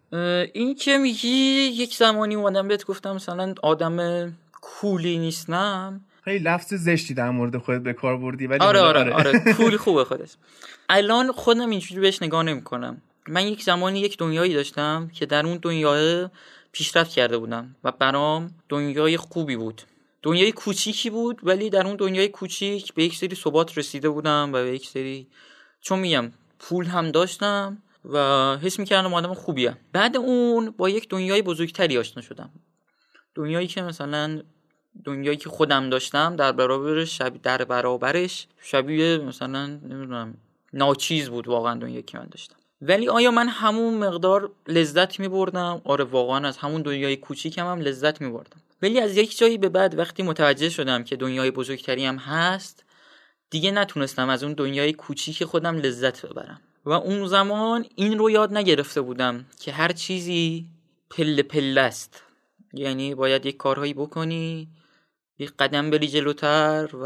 [0.53, 1.27] این که میگی
[1.73, 3.97] یک زمانی اومدم بهت گفتم مثلا آدم
[4.61, 6.01] کولی نیستم.
[6.23, 9.53] خیلی لفظ زشتی در مورد خودت به کار بردی ولی آره آره آره, آره.
[9.53, 10.35] کولی خوبه خودش
[10.89, 13.01] الان خودم اینجوری بهش نگاه نمی‌کنم.
[13.27, 16.31] من یک زمانی یک دنیایی داشتم که در اون دنیا
[16.71, 19.81] پیشرفت کرده بودم و برام دنیای خوبی بود.
[20.23, 24.63] دنیای کوچیکی بود ولی در اون دنیای کوچیک به یک سری ثبات رسیده بودم و
[24.63, 25.27] به یک سری
[25.81, 28.17] چون میگم پول هم داشتم و
[28.57, 32.49] حس می‌کردم آدم خوبیه بعد اون با یک دنیای بزرگتری آشنا شدم.
[33.35, 34.41] دنیایی که مثلا
[35.03, 40.37] دنیایی که خودم داشتم در برابرش شبیه در برابرش شبیه مثلا نمی‌دونم
[40.73, 42.55] ناچیز بود واقعا دنیایی که من داشتم.
[42.81, 47.79] ولی آیا من همون مقدار لذت می بردم آره واقعا از همون دنیای کوچیکم هم
[47.79, 52.05] لذت می بردم ولی از یک جایی به بعد وقتی متوجه شدم که دنیای بزرگتری
[52.05, 52.85] هم هست
[53.49, 56.61] دیگه نتونستم از اون دنیای کوچیک خودم لذت ببرم.
[56.85, 60.65] و اون زمان این رو یاد نگرفته بودم که هر چیزی
[61.09, 62.23] پله پله است.
[62.73, 64.67] یعنی باید یک کارهایی بکنی
[65.39, 67.05] یک قدم بری جلوتر و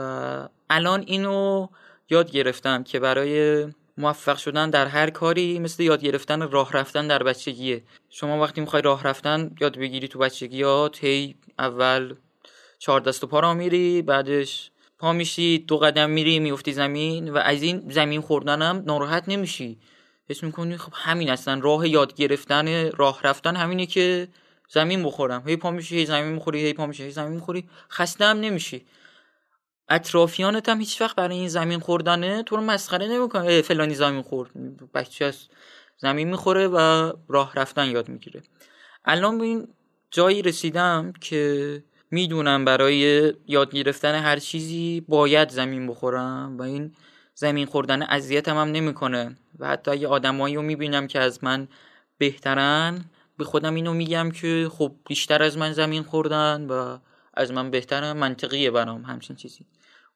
[0.70, 1.68] الان اینو
[2.10, 7.24] یاد گرفتم که برای موفق شدن در هر کاری مثل یاد گرفتن راه رفتن در
[7.24, 7.84] بچگیه.
[8.10, 12.16] شما وقتی می‌خوای راه رفتن یاد بگیری تو بچگیات هی اول
[12.80, 17.38] چهار دست و پا را میری بعدش پا میشی دو قدم میری میفتی زمین و
[17.38, 19.80] از این زمین خوردنم ناراحت نمیشی.
[20.30, 24.28] حس می‌کنی خب همین اصلا راه یاد گرفتن راه رفتن همینه که
[24.70, 25.44] زمین بخورم.
[25.48, 27.70] هی پا میشی هی زمین می‌خوری هی پا میشی هی زمین می‌خوری.
[27.92, 28.86] خسته هم نمیشی.
[29.94, 33.62] اطرافیانت هم هیچ وقت برای این زمین خوردنه تو رو مسخره نمی‌کنه.
[33.62, 34.50] فلانی زمین خورد.
[34.94, 35.48] بچه از
[35.98, 38.42] زمین می‌خوره و راه رفتن یاد می‌گیره.
[39.06, 39.68] الان به این
[40.12, 42.98] جایی رسیدم که می‌دونم برای
[43.48, 46.96] یاد گرفتن هر چیزی باید زمین بخورم و این
[47.36, 49.36] زمین خوردن اذیتم هم نمی‌کنه.
[49.60, 51.68] و حتی اگه آدمایی رو می‌بینم که از من
[52.18, 53.06] بهترن
[53.38, 56.98] به خودم اینو میگم که خب بیشتر از من زمین خوردن و
[57.34, 59.66] از من بهتر منطقیه برام همچین چیزی.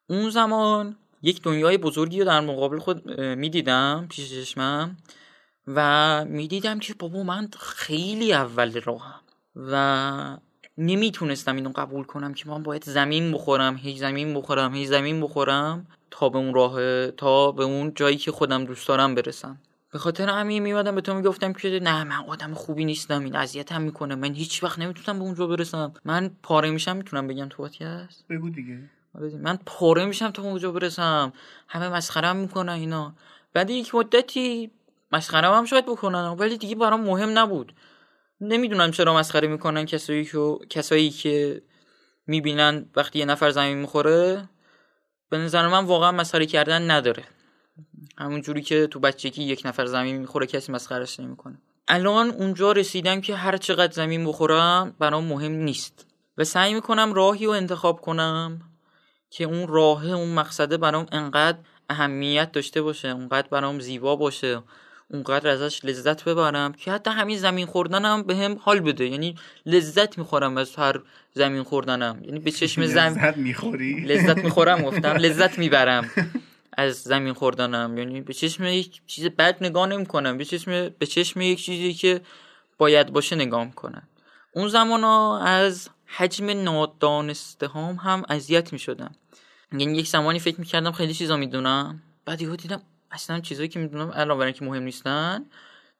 [0.09, 4.97] اون زمان یک دنیای بزرگی رو در مقابل خود می‌دیدم پیش چشمم
[5.67, 9.19] و می‌دیدم که بابا من خیلی اول راهم
[9.55, 10.37] و
[10.77, 15.87] نمی‌تونستم اینو قبول کنم که من باید زمین بخورم هی زمین بخورم هی زمین بخورم
[16.11, 19.57] تا به اون راه تا به اون جایی که خودم دوست دارم برسم.
[19.93, 23.81] به خاطر همین میمدم به تو می‌گفتم که نه من آدم خوبی نیستم این اذیتم
[23.81, 25.93] می‌کنه من هیچ وقت نمی‌تونم به اونجا برسم.
[26.05, 28.79] من پاره میشم می‌تونم بگم تو هست بگو دیگه.
[29.17, 31.34] من پاره میشم تا اونجا برسم.
[31.67, 33.15] همه مسخرم می‌کنن اینا.
[33.53, 34.71] بعد یک مدتی
[35.12, 37.73] مسخره هم شاید بکنن ولی دیگه برام مهم نبود.
[38.41, 41.62] نمی‌دونم چرا مسخره می‌کنن کسایی که کسایی که
[42.27, 44.49] می‌بینن وقتی یه نفر زمین می‌خوره.
[45.30, 47.23] به نظر من واقعا مسخره کردن نداره.
[48.17, 51.58] همون جوری که تو بچگی یک نفر زمین می‌خوره کسی مسخرش نمی‌کنه.
[51.88, 56.06] الان اونجا رسیدم که هر چقدر زمین بخورم برام مهم نیست.
[56.38, 58.62] و سعی می‌کنم راهی رو انتخاب کنم.
[59.29, 61.57] که اون راه اون مقصده برام انقدر
[61.89, 64.61] اهمیت داشته باشه اونقدر برام زیبا باشه
[65.11, 69.05] اونقدر ازش لذت ببرم که حتی همین زمین خوردنم به هم حال بده.
[69.05, 69.35] یعنی
[69.65, 71.01] لذت می‌خورم از هر
[71.33, 72.21] زمین خوردنم.
[72.23, 76.09] یعنی به چشم زمین لذت می‌خوری؟ لذت می‌خورم گفتم لذت می‌برم
[76.77, 77.97] از زمین خوردنم.
[77.97, 80.37] یعنی به چشم یک چیز بد نگاه نمی‌کنم.
[80.37, 82.21] به چشم به چشم یک چیزی که
[82.77, 84.03] باید باشه نگاه می‌کنم.
[84.51, 89.15] اون زمان ها از حجم نادانسته هم هم اذیت می‌شدم
[89.71, 94.11] یعنی یک زمانی فکر می‌کردم خیلی چیزا می‌دونم بعد یهو دیدم اصلا چیزایی که می‌دونم
[94.11, 95.45] علاوه بر که مهم نیستن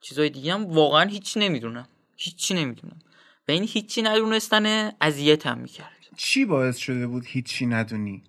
[0.00, 1.88] چیزای دیگه هم واقعا هیچی نمی‌دونم.
[2.16, 2.98] هیچی نمی‌دونم.
[3.48, 5.92] و این هیچی ندونستن اذیتم می‌کرد.
[6.16, 8.22] چی باعث شده بود هیچی ندونی؟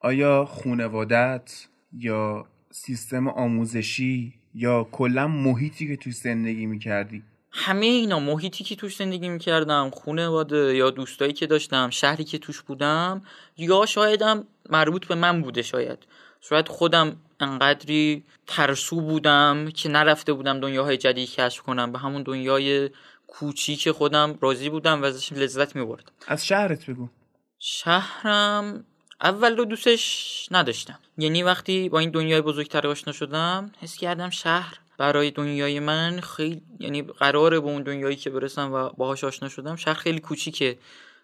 [0.00, 8.64] آیا خونوادت یا سیستم آموزشی یا کلا محیطی که توی زندگی می‌کردی؟ همه اینا محیطی
[8.64, 13.22] که توش زندگی می‌کردم خونواده یا دوستایی که داشتم شهری که توش بودم
[13.56, 15.98] یا شایدم مربوط به من بوده شاید.
[16.40, 21.92] شاید خودم انقدری ترسو بودم که نرفته بودم دنیاهای جدید کشف کنم.
[21.92, 22.90] به همون دنیای
[23.26, 26.12] کوچیک خودم راضی بودم و ازش لذت میبردم.
[26.26, 27.08] از شهرت بگو.
[27.58, 28.84] شهرم
[29.20, 30.98] اول رو دوستش نداشتم.
[31.18, 36.62] یعنی وقتی با این دنیای بزرگتر آشنا شدم حس کردم شهر برای دنیای من خیلی
[36.80, 40.78] یعنی قراره به اون دنیایی که برسم و باهاش آشنا شدم شهر خیلی کوچیکه.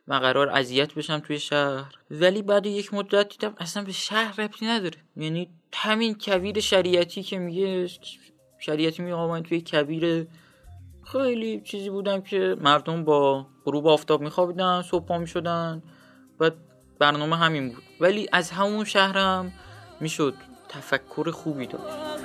[0.09, 1.95] و قرار اذیت بشم توی شهر.
[2.11, 4.97] ولی بعد یک مدت دیدم اصلا به شهر ربطی نداره.
[5.17, 7.89] یعنی همین کویر شریعتی که میگه
[8.59, 10.27] شریعتی میگه من توی کویر
[11.13, 15.83] خیلی چیزی بودم که مردم با غروب آفتاب میخوابیدن صبح پا می‌شدن.
[16.41, 16.51] و
[16.99, 17.83] برنامه همین بود.
[18.01, 19.53] ولی از همون شهرم
[20.01, 20.35] می‌شد
[20.69, 22.24] تفکر خوبی داشت.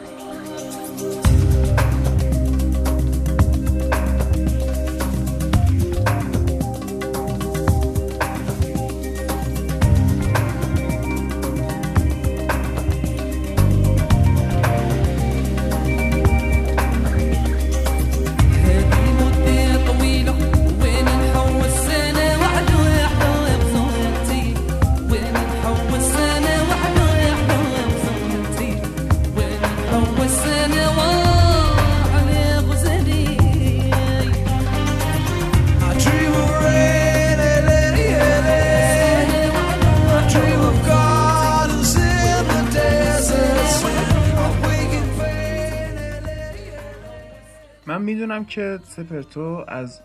[48.00, 50.02] من می‌دونم که سپرتو از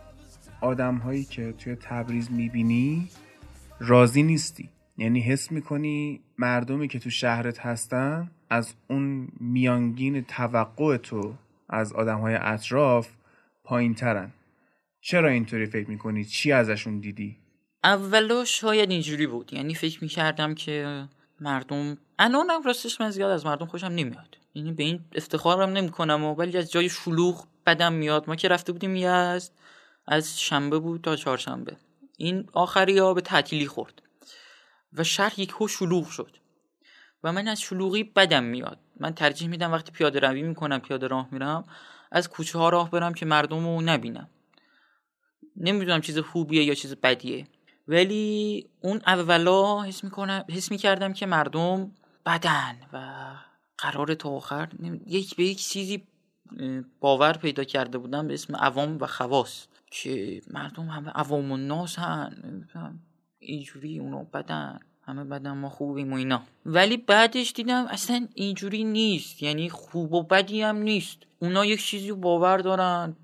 [0.61, 3.09] آدم هایی که توی تبریز می‌بینی
[3.81, 4.69] راضی نیستی
[4.99, 11.35] یعنی حس می‌کنی مردمی که تو شهرت هستن از اون میانگین توقع تو
[11.69, 13.09] از آدم های اطراف
[13.65, 14.31] پایین ترن
[15.01, 17.37] چرا اینطوری فکر می‌کنی؟ چی ازشون دیدی؟
[17.85, 21.05] اولا شاید اینجوری بود یعنی فکر می‌کردم که
[21.41, 26.59] مردم الانم راستش من زیاد از مردم خوشم نمیاد یعنی به این افتخارم نمی‌کنم ولی
[26.59, 28.29] از جای شلوغ بدم میاد.
[28.29, 29.53] ما که رفته بودیم یزد
[30.07, 31.77] از شنبه بود تا چهارشنبه.
[32.17, 34.03] این آخری ها به تعطیلی خورد.
[34.93, 36.37] و شهر یک هو شلوغ شد.
[37.25, 38.79] و من از شلوغی بدم میاد.
[39.01, 41.65] من ترجیح میدم وقتی پیاده روی می‌کنم پیاده راه میرم
[42.13, 44.31] از کوچه ها راه برم که مردم رو نبینم.
[45.57, 47.47] نمی‌دونم چیز خوبیه یا چیز بدیه.
[47.89, 51.93] ولی اون اولا حس می‌کنم حس می‌کردم که مردم
[52.27, 53.25] بدن و
[53.79, 54.69] قرار تا آخر
[55.07, 56.07] یک به یک چیزی
[57.01, 61.99] باور پیدا کرده بودم به اسم عوام و خواست که مردم همه عوام و ناس
[61.99, 62.99] هن.
[63.39, 66.43] اینجوری اونو بدن همه بدن ما خوبیم و اینا.
[66.67, 69.43] ولی بعدش دیدم اصلا اینجوری نیست.
[69.43, 71.19] یعنی خوب و بدی هم نیست.
[71.39, 73.17] اونا یک چیزی باور دارن.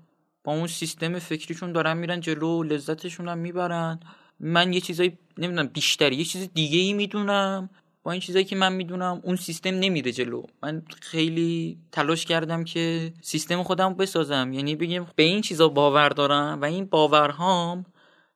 [0.43, 3.99] با اون سیستم فکریشون دارن میرن جلو لذتشون هم می‌برن.
[4.39, 7.69] من یه چیزایی نمی‌دونم بیشتری یه چیز دیگه ای می‌دونم.
[8.03, 10.43] با این چیزایی که من می‌دونم اون سیستم نمیره جلو.
[10.63, 14.53] من خیلی تلاش کردم که سیستم خودم بسازم.
[14.53, 17.85] یعنی بگیم به این چیزا باور دارم و این باورهام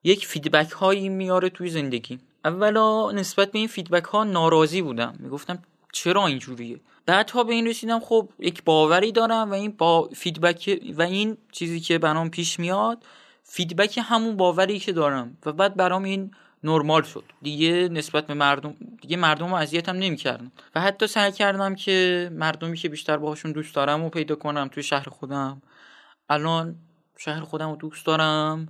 [0.03, 2.19] یک feedback هایی میاره توی زندگی.
[2.45, 5.15] اولا نسبت به این feedback ها ناراضی بودم.
[5.19, 5.59] می‌گفتم
[5.93, 10.79] چرا اینجوریه؟ بعد تا به این رسیدم خب یک باوری دارم و این با feedback
[10.97, 13.03] و این چیزی که برام پیش میاد
[13.43, 15.37] feedback همون باوری که دارم.
[15.45, 16.31] و بعد برام این
[16.65, 17.23] نرمال شد.
[17.41, 22.77] دیگه نسبت به مردم دیگه مردم رو اذیتم نمی‌کردم و حتی سعی کردم که مردمی
[22.77, 25.61] که بیشتر باهاشون دوست دارم رو پیدا کنم توی شهر خودم.
[26.29, 26.75] الان
[27.17, 28.67] شهر خودم رو دوست دارم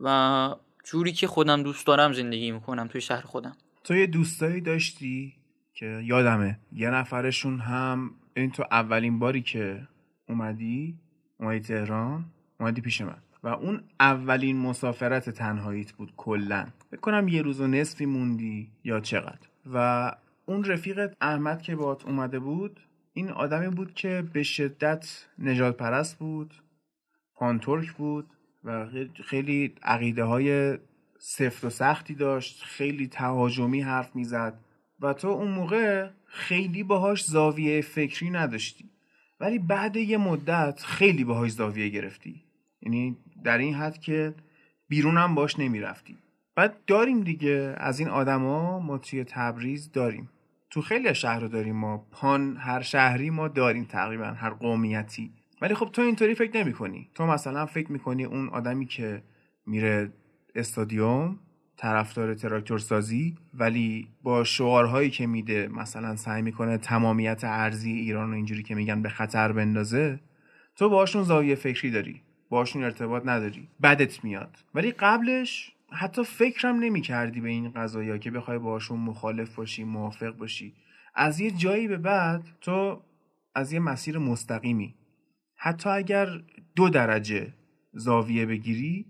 [0.00, 3.56] و جوری که خودم دوست دارم زندگی می‌کنم توی شهر خودم.
[3.84, 5.34] تو یه دوستایی داشتی
[5.74, 6.58] که یادمه.
[6.72, 9.88] یه نفرشون هم این تو اولین باری که
[10.28, 10.98] اومدی
[11.40, 12.24] اومدی تهران
[12.60, 13.16] اومدی پیش من.
[13.42, 16.66] و اون اولین مسافرت تنهاییت بود کلا.
[16.92, 19.48] بکنم یه روز و نصفی موندی یا چقدر.
[19.72, 20.12] و
[20.46, 22.80] اون رفیقت احمد که باهات اومده بود
[23.12, 26.54] این آدمی بود که به شدت نجات پرست بود
[27.34, 28.26] پانتورک بود
[28.64, 28.86] و
[29.24, 30.78] خیلی عقیده های
[31.18, 34.60] سفت و سختی داشت خیلی تهاجمی حرف می‌زد
[35.00, 38.90] و تو اون موقع خیلی باهاش زاویه فکری نداشتی.
[39.40, 42.44] ولی بعد یه مدت خیلی باهاش زاویه گرفتی.
[42.82, 44.34] یعنی در این حد که
[44.88, 46.16] بیرونم باش نمی‌رفتی.
[46.58, 47.74] بعد داریم دیگه.
[47.76, 50.28] از این آدما ما توی تبریز داریم.
[50.70, 52.06] تو خیلی شهر داریم ما.
[52.12, 55.32] پان هر شهری ما داریم تقریبا هر قومیتی.
[55.62, 57.10] ولی خب تو اینطوری فکر نمی کنی.
[57.14, 59.22] تو مثلا فکر می‌کنی اون آدمی که
[59.66, 60.12] میره
[60.54, 61.38] استادیوم
[61.76, 68.34] طرفدار تراکتور سازی ولی با شعارهایی که میده مثلا سعی می‌کنه تمامیت ارزی ایران رو
[68.34, 70.20] اینجوری که میگن به خطر بندازه
[70.76, 72.22] تو باشون زاویه فکری داری.
[72.50, 73.68] باشون ارتباط نداری.
[73.82, 74.58] بدت میاد.
[74.74, 80.30] ولی قبلش حتی فکرم نمی کردی به این قضایی که بخوای باشون مخالف باشی موافق
[80.30, 80.74] باشی.
[81.14, 83.02] از یه جایی به بعد تو
[83.54, 84.94] از یه مسیر مستقیمی.
[85.56, 86.28] حتی اگر
[86.76, 87.54] دو درجه
[87.92, 89.06] زاویه بگیری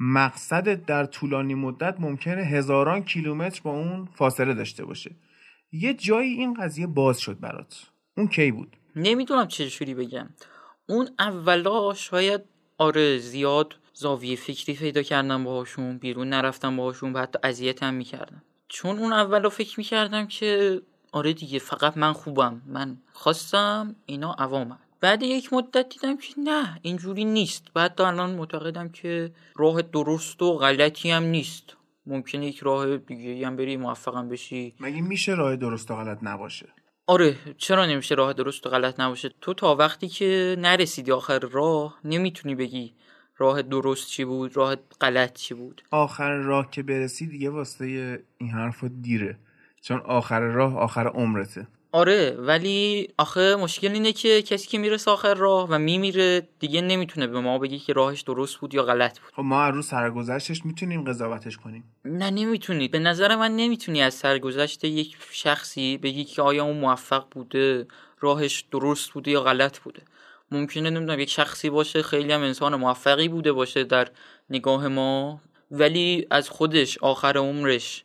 [0.00, 5.16] مقصدت در طولانی مدت ممکنه هزاران کیلومتر با اون فاصله داشته باشه.
[5.72, 7.90] یه جایی این قضیه باز شد برات.
[8.16, 10.28] اون کی بود؟ نمی‌دونم چه بگم.
[10.88, 12.40] اون اولا شاید
[12.78, 18.42] آره زیاد زاویه فکری پیدا کردم باهاشون بیرون نرفتم باهاشون و حتی اذیتم می‌کردم.
[18.68, 20.80] چون اون اولا فکر می‌کردم که
[21.12, 26.78] آره دیگه فقط من خوبم من خواستم اینا عوامم بعد یک مدت دیدم که نه
[26.82, 27.64] اینجوری نیست.
[27.74, 31.76] بعد الان معتقدم که راه درست و غلطی هم نیست.
[32.06, 34.74] ممکنه یک راه دیگه هم بری موفقم بشی.
[34.80, 36.68] مگه میشه راه درست و غلط نباشه؟
[37.06, 41.98] آره چرا نمیشه راه درست و غلط نباشه؟ تو تا وقتی که نرسیدی آخر راه
[42.04, 42.94] نمی‌تونی بگی
[43.38, 47.84] راه درست چی بود راه غلط چی بود؟ آخر راه که برسی دیگه واسه
[48.38, 49.38] این حرف دیره.
[49.82, 51.66] چون آخر راه آخر عمرته.
[51.92, 57.26] آره ولی آخه مشکل اینه که کسی که میره آخر راه و میمیره دیگه نمی‌تونه
[57.26, 59.30] به ما بگی که راهش درست بود یا غلط بود.
[59.32, 61.84] خب ما رو سرگذشتش می‌تونیم قضاوتش کنیم.
[62.04, 62.88] نه نمی‌تونی.
[62.88, 67.86] به نظر من نمی‌تونی از سرگذشت یک شخصی بگی که آیا اون موفق بوده
[68.20, 70.02] راهش درست بوده یا غلط بوده.
[70.54, 74.08] ممکنه نمی‌دونم یک شخصی باشه خیلی هم انسان موفقی بوده باشه در
[74.50, 75.40] نگاه ما.
[75.70, 78.04] ولی از خودش آخر عمرش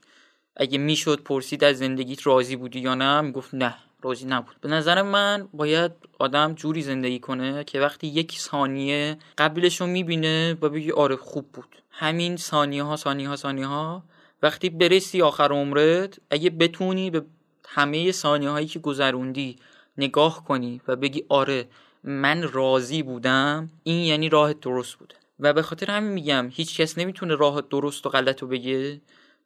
[0.58, 4.56] اگه می‌شد پرسید از زندگیت راضی بودی یا نه می‌گفت نه راضی نبود.
[4.62, 10.58] به نظر من باید آدم جوری زندگی کنه که وقتی یک ثانیه قبلش رو می‌بینه
[10.62, 11.76] و بگی آره خوب بود.
[11.92, 14.04] همین ثانیه ها ثانیه ها ثانیه ها
[14.44, 17.26] وقتی برسی آخر عمرت اگه بتونی به
[17.68, 19.56] همه ثانیه هایی که گذروندی
[19.98, 21.68] نگاه کنی و بگی آره
[22.04, 26.98] من راضی بودم این یعنی راه درست بوده و به خاطر همین میگم هیچ کس
[26.98, 29.02] نمی‌تونه راه درست و غلط رو بگه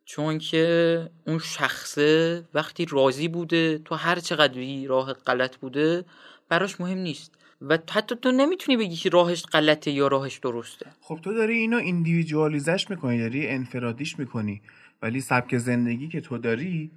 [0.05, 6.05] چون که اون شخصه وقتی راضی بوده تو هر چقدری راه غلط بوده
[6.49, 7.31] براش مهم نیست.
[7.61, 10.85] و حتی تو نمی‌تونی بگی که راهش غلطه یا راهش درسته.
[11.01, 14.61] خب تو داری اینو ایندیویدوالیزش می‌کنی داری انفرادیش می‌کنی.
[15.01, 16.91] ولی سبک زندگی که تو داری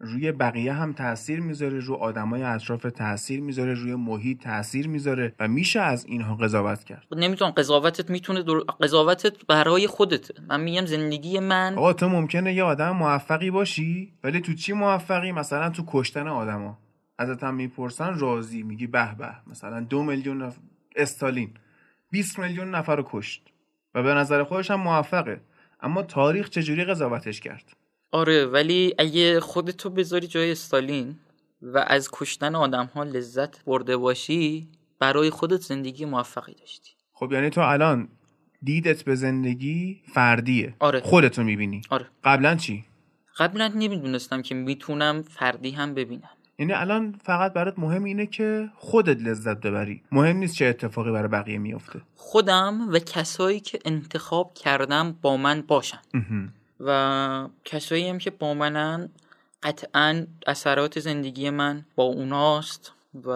[0.00, 5.48] روی بقیه هم تاثیر می‌ذاره رو آدمای اطراف تاثیر می‌ذاره روی محیط تاثیر می‌ذاره و
[5.48, 7.06] میشه از اینها قضاوت کرد.
[7.16, 8.58] نمی‌تونم قضاوتت می‌تونه در...
[8.58, 11.74] قضاوتت برای خودت من میگم زندگی من.
[11.74, 16.78] آقا تو ممکنه یه آدم موفقی باشی ولی تو چی موفقی؟ مثلا تو کشتن آدما.
[17.18, 19.34] ازت هم می‌پرسن راضی میگی به به.
[19.46, 20.56] مثلا دو میلیون نف...
[20.96, 21.50] استالین.
[22.10, 23.48] 20 میلیون نفر رو کشت.
[23.94, 25.40] و به نظر خودش هم موفقه.
[25.80, 27.76] اما تاریخ چجوری قضاوتش کرد؟
[28.12, 31.16] آره ولی اگه خودتو بذاری جای استالین
[31.62, 36.90] و از کشتن آدم ها لذت برده باشی برای خودت زندگی موفقی داشتی.
[37.12, 38.08] خب یعنی تو الان
[38.62, 40.74] دیدت به زندگی فردیه.
[40.78, 41.00] آره.
[41.00, 41.82] خودتو می‌بینی.
[41.90, 42.06] آره.
[42.24, 42.84] قبلا چی؟
[43.36, 46.30] قبلا نمی‌دونستم که می‌تونم فردی هم ببینم.
[46.58, 50.02] یعنی الان فقط برات مهم اینه که خودت لذت ببری.
[50.12, 55.62] مهم نیست چه اتفاقی برای بقیه میفته خودم و کسایی که انتخاب کردم با من
[55.62, 55.98] باشن.
[56.80, 59.08] و کسایی هم که با منن
[59.62, 62.92] قطعا اثرات زندگی من با اوناست
[63.24, 63.30] و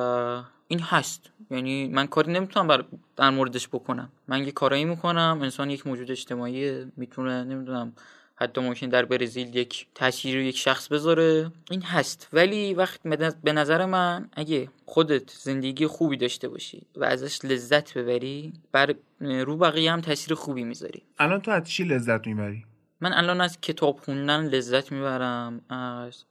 [0.69, 1.31] این هست.
[1.51, 2.85] یعنی من کاری نمی‌تونم بر
[3.17, 4.09] در موردش بکنم.
[4.29, 7.93] من یه کارایی می‌کنم انسان یک موجود اجتماعی می‌تونه نمی‌دونم
[8.37, 11.51] حتی ممکن در برزیل یک تاثیر یک شخص بذاره.
[11.71, 12.29] این هست.
[12.33, 13.01] ولی وقت
[13.45, 19.57] به نظر من اگه خودت زندگی خوبی داشته باشی و ازش لذت ببری بر رو
[19.57, 21.03] بقیه هم تاثیر خوبی می‌ذاری.
[21.19, 22.65] الان تو از چی لذت می‌بری؟
[23.05, 26.25] من الان از کتاب خوندن لذت می‌برم از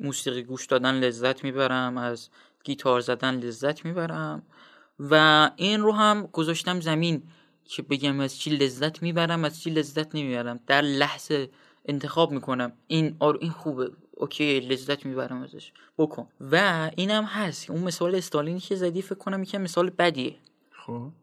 [0.00, 2.28] موسیقی گوش دادن لذت می‌برم از
[2.64, 4.42] گیتار زدن لذت می‌برم
[5.00, 7.22] و این رو هم گذاشتم زمین
[7.64, 10.60] که بگم از چی لذت می‌برم از چی لذت نمی‌برم.
[10.66, 11.50] در لحظه
[11.84, 12.72] انتخاب می‌کنم.
[12.86, 13.90] این آر این خوبه.
[14.16, 15.72] اوکی لذت می‌برم ازش.
[15.98, 16.26] بکن.
[16.52, 17.70] و اینم هست.
[17.70, 20.34] اون مثال استالینی که زدی فکر کنم یکم مثال بدیه.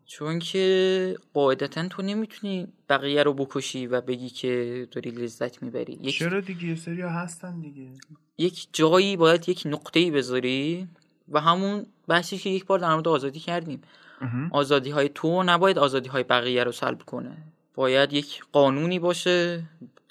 [0.05, 5.99] چون که قاعدتا تو نمی‌تونی بقیه رو بکشی و بگی که داری لذت می‌بری.
[6.01, 6.17] یک...
[6.17, 7.87] چرا دیگه؟ سری هستن دیگه.
[8.37, 10.87] یک جایی باید یک نقطه‌ای بذاری
[11.29, 13.81] و همون بحثی که یک بار در مورد آزادی کردیم.
[14.51, 17.37] آزادی های تو نباید آزادی های بقیه رو سلب کنه.
[17.75, 19.63] باید یک قانونی باشه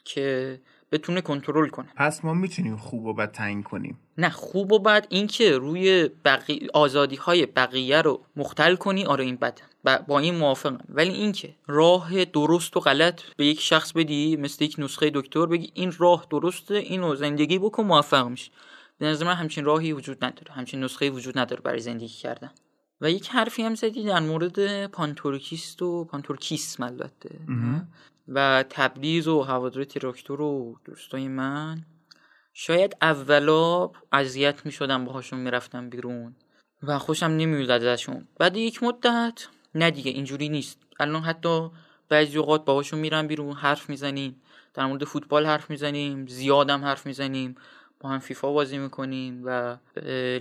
[0.04, 0.60] که
[0.92, 1.88] بتونه کنترل کنه.
[1.96, 3.98] پس ما می‌تونیم خوب و بد تعیین کنیم.
[4.18, 6.68] نه خوب و بد اینکه روی بقی...
[6.74, 9.62] آزادی های بقیه رو مختل کنی آره این بده.
[10.06, 10.78] با این موافقم.
[10.88, 15.70] ولی اینکه راه درست و غلط به یک شخص بدی مثل یک نسخه دکتر بگی
[15.74, 18.50] این راه درسته اینو زندگی بکن موفق میشه
[18.98, 20.52] به نظر من همچین راهی وجود نداره.
[20.52, 22.50] همچین نسخه وجود نداره برای زندگی کردن.
[23.00, 27.40] و یک حرفی هم زدی در مورد پانتورکیست و پانتورکیسم البته.
[28.28, 31.84] و تبریز و هوادار تراکتور و دوستای من.
[32.58, 36.36] شاید اولا اذیت می شدم باهاشون می‌رفتم بیرون
[36.82, 38.28] و خوشم نمیاد ازشون.
[38.38, 40.78] بعد یک مدت نه دیگه اینجوری نیست.
[41.00, 41.70] الان حتی
[42.08, 44.42] بعضی اوقات باهاشون میرم بیرون حرف می‌زنیم.
[44.74, 47.54] در مورد فوتبال حرف می‌زنیم زیادم حرف می‌زنیم.
[48.00, 49.76] با هم فیفا بازی می‌کنیم و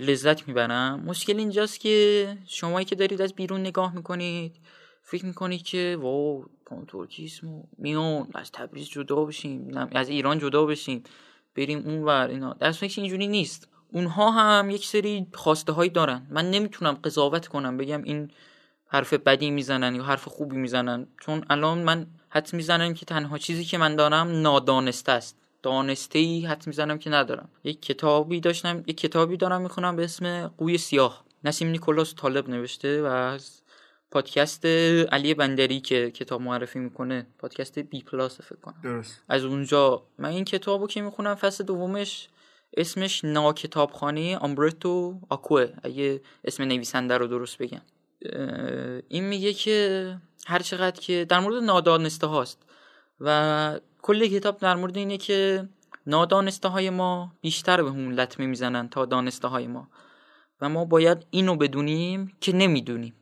[0.00, 1.00] لذت می‌برم.
[1.00, 4.56] مشکل اینجاست که شمایی که دارید از بیرون نگاه می‌کنید
[5.02, 6.44] فکر می‌کنید که واو
[6.88, 11.02] ترکیسم و میون از تبریز جدا بشیم از ایران جدا بشیم.
[11.56, 12.52] بریم اون ور اینا.
[12.52, 13.68] در اینجوری نیست.
[13.92, 16.26] اونها هم یک سری خواسته هایی دارن.
[16.30, 18.30] من نمی‌تونم قضاوت کنم بگم این
[18.86, 21.06] حرف بدی می‌زنن یا حرف خوبی می‌زنن.
[21.20, 25.36] چون الان من حد می‌زنم که تنها چیزی که من دارم نادانسته است.
[25.62, 27.48] دانسته ای حد می‌زنم که ندارم.
[27.64, 31.24] یک کتابی داشتم یک کتابی دارم می‌خونم به اسم قوی سیاه.
[31.44, 33.62] نسیم نیکولاس طالب نوشته و از
[34.16, 34.66] پادکست
[35.12, 38.74] علی بندری که کتاب معرفی می‌کنه پادکست بی پلاس فکر کنم.
[38.82, 39.22] درست.
[39.28, 40.02] از اونجا.
[40.18, 42.28] من این کتابو که می‌خونم فصل دومش
[42.76, 47.80] اسمش نا کتابخانه آمبرتو آکوه اگه اسم نویسنده رو درست بگم.
[49.08, 52.62] این میگه که هر چقدر که در مورد نادانسته هاست
[53.20, 55.68] و کل کتاب در مورد اینه که
[56.06, 59.88] نادانسته های ما بیشتر به همون لطمه می‌زنن تا دانسته های ما.
[60.60, 63.14] و ما باید اینو بدونیم که نمی‌دونیم.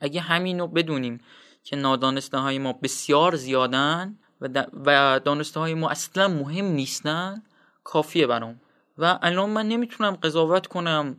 [0.00, 1.20] اگه همینو بدونیم
[1.62, 7.42] که نادانسته های ما بسیار زیادن و, و دانسته های ما اصلا مهم نیستن
[7.84, 8.60] کافیه برام.
[8.98, 11.16] و الان من نمی‌تونم قضاوت کنم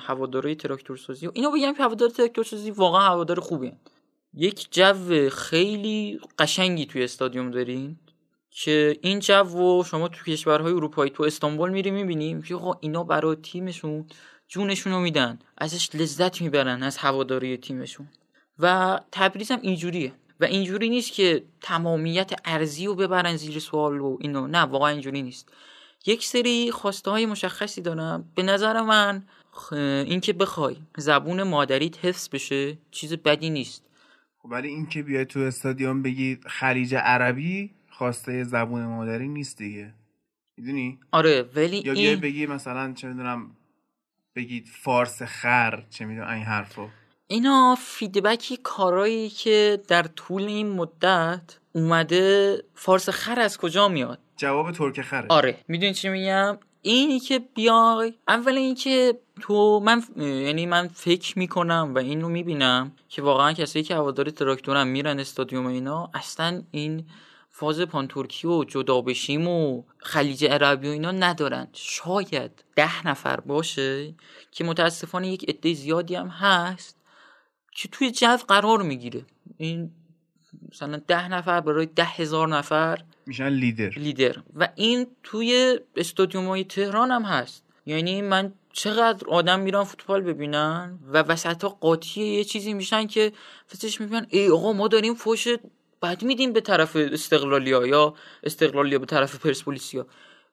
[0.00, 3.72] هواداری تراکتور سازی و اینو بگم که هوادار تراکتور سازی واقعا هوادار خوبی
[4.34, 7.96] یک جو خیلی قشنگی توی استادیوم دارین
[8.50, 14.06] که این جو شما تو کشورهای اروپایی تو استانبول میری می‌بینیم که اینا برای تیمشون
[14.48, 18.08] جونشون رو میدن ازش لذت می‌برن از هواداری تیمشون.
[18.58, 20.12] و تبریز هم اینجوریه.
[20.40, 24.46] و اینجوری نیست که تمامیت ارزی رو ببرن زیر سوال و اینو.
[24.46, 25.48] نه واقعا اینجوری نیست.
[26.06, 28.32] یک سری خواسته های مشخصی دارم.
[28.34, 29.22] به نظر من
[29.72, 33.84] اینکه بخوای زبون مادریت حفظ بشه چیز بدی نیست.
[34.38, 39.94] خب ولی اینکه بیای تو استادیوم بگی خلیج عربی خواسته زبون مادری نیست دیگه.
[40.56, 42.20] می‌دونی؟ آره ولی یا این...
[42.20, 43.55] بگی مثلا چه می‌دونم
[44.36, 46.88] بگید فارس خر چه می‌دونم این حرفو.
[47.28, 54.72] اینا فیدبکی کارایی که در طول این مدت اومده فارس خر از کجا میاد؟ جواب
[54.72, 55.26] ترک خره.
[55.28, 55.58] آره.
[55.68, 61.98] می‌دونی چی میگم؟ اینی که بیای اول اینکه تو من یعنی من فکر می‌کنم و
[61.98, 67.04] اینو می‌بینم که واقعا کسایی که هواداری تراکتورن میرن استادیوم اینا اصلا این
[67.58, 71.68] فاز پانتورکی و جدا بشیم و خلیج عربی و اینا ندارن.
[71.72, 74.14] شاید ده نفر باشه
[74.52, 76.96] که متاسفانه یک عده زیادی هم هست
[77.72, 79.22] که توی جو قرار می‌گیره.
[79.56, 79.90] این
[80.72, 83.88] مثلا ده نفر برای ده هزار نفر میشن لیدر.
[83.88, 84.36] لیدر.
[84.56, 87.64] و این توی استادیوم های تهران هم هست.
[87.86, 93.32] یعنی من چقدر آدم میرن فوتبال ببینن و وسط ها قاطی یه چیزی میشن که
[93.70, 95.48] فسش می‌بینن ای آقا ما داریم فوش
[96.02, 100.06] بد میدیم به طرف استقلالیا یا استقلالیا به طرف پرسپولیسیا.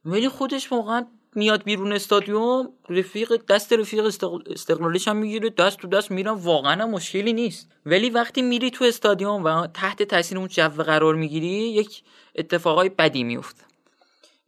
[0.06, 4.06] ولی خودش واقعا میاد بیرون استادیوم رفیق دست رفیق
[4.48, 7.72] استقلالیش هم می‌گیره دست تو دست میرن واقعا مشکلی نیست.
[7.86, 12.04] ولی وقتی میری تو استادیوم و تحت تاثیر اون جو قرار می‌گیری یک
[12.36, 13.64] اتفاقای بدی میفته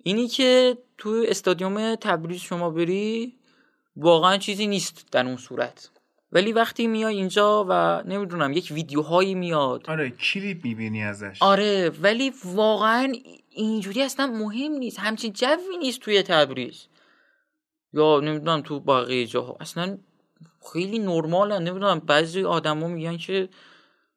[0.03, 3.33] اینی که تو استادیوم تبریز شما بری
[3.97, 5.89] واقعا چیزی نیست در اون صورت.
[6.31, 9.89] ولی وقتی میای اینجا و نمی‌دونم یک ویدیوهایی میاد.
[9.89, 11.37] آره کلیپ می‌بینی ازش.
[11.41, 13.13] آره ولی واقعا
[13.49, 14.99] اینجوری اصلا مهم نیست.
[14.99, 16.87] همچین جوی نیست توی تبریز.
[17.93, 19.57] یا نمی‌دونم تو باقی جاها.
[19.59, 19.97] اصلا
[20.73, 21.63] خیلی نرمالن.
[21.63, 23.49] نمی‌دونم بعضی آدما میگن که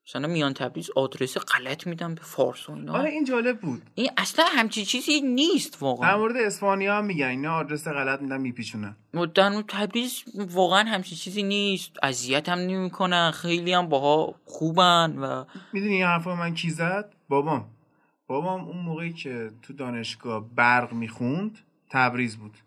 [0.08, 2.92] مثلا میان تبریز آدرس غلط میدن به فارس و اینا.
[2.98, 3.82] آره این جالب بود.
[3.94, 6.10] این اصلا همچین چیزی نیست واقعا.
[6.10, 8.96] در مورد اسپانیا هم میگن اینا آدرس غلط میدن میپیچونن.
[9.34, 11.92] در تبریز واقعا همچین چیزی نیست.
[12.02, 17.70] اذیت هم نمی‌کنن خیلی هم باها خوبن و می‌دونی این حرفا من کی زد؟ بابام.
[18.26, 21.58] بابام اون موقعی که تو دانشگاه برق می‌خوند
[21.90, 22.58] تبریز بود.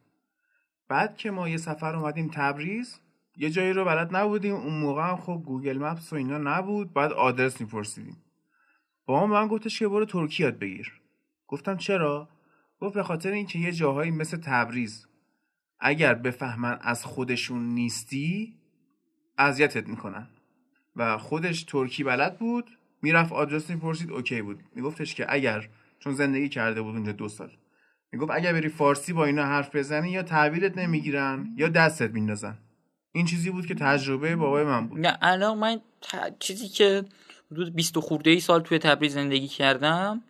[0.89, 2.99] بعد که ما یه سفر اومدیم تبریز
[3.41, 6.93] یه جایی رو بلد نبودیم اون موقع هم خب گوگل مپس و اینا نبود.
[6.93, 8.17] بعد آدرس میپرسیدیم.
[9.05, 11.01] بابام من گفتش که برو ترکیه یاد بگیر.
[11.47, 12.29] گفتم چرا؟
[12.79, 15.07] گفت به خاطر اینکه یه جاهایی مثل تبریز
[15.79, 18.55] اگر بفهمن از خودشون نیستی
[19.37, 20.27] اذیتت می‌کنن.
[20.95, 24.59] و خودش ترکی بلد بود می‌رفت آدرس می‌پرسید اوکی بود.
[24.75, 25.69] میگفتش که اگر
[25.99, 27.51] چون زندگی کرده بود اونجا دو سال.
[28.11, 32.57] می‌گفت اگر بری فارسی با اینا حرف بزنی یا تعبیرت نمی‌گیرن یا دستت میندازن.
[33.11, 34.99] این چیزی بود که تجربه بابای من بود.
[34.99, 35.81] نه الان من
[36.39, 37.05] چیزی که
[37.51, 40.23] حدود 20 خورده ای سال توی تبریز زندگی کردم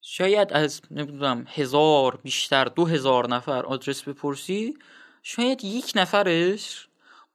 [0.00, 4.74] شاید از نمی‌دونم هزار بیشتر دو هزار نفر آدرس بپرسی
[5.22, 6.88] شاید یک نفرش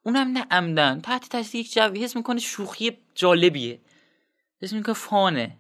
[0.04, 3.80] اونم نه عمدن تحت تاثیر یک جوی حس می‌کنه شوخی جالبیه
[4.62, 5.58] حس می‌کنه فانه.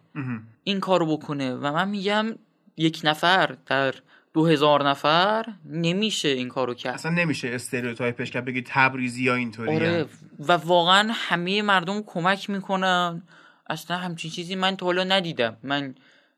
[0.63, 2.35] این کارو بکنه و من میگم
[2.77, 3.95] یک نفر در
[4.33, 6.93] دو هزار نفر نمیشه این کارو کرد.
[6.93, 9.75] اصلا نمیشه استریوتایپش کرد بگی تبریزی یا اینطوری.
[9.75, 10.05] آره
[10.39, 13.23] و واقعا همه مردم کمک می‌کنن.
[13.69, 15.57] اصلا همچین چیزی من تا حالا ندیدم.
[15.63, 15.95] من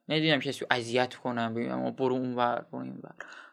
[0.10, 3.12] ندیدم کسی اذیت کنم بگم برو اون ور برو این ور.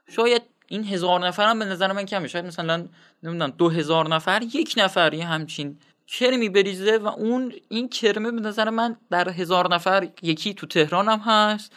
[0.08, 2.28] شاید این هزار نفر هم به نظر من کمه.
[2.28, 2.76] شاید مثلا
[3.22, 8.40] نمی‌دونم دو هزار نفر یک نفر یه همچین کرمی بریزه و اون این کرمه به
[8.40, 11.72] نظر من در هزار نفر یکی تو تهران هم هست.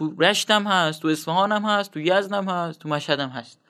[0.00, 3.60] تو رشتم هست تو اصفهانم هست تو یزدم هست تو مشهدم هست.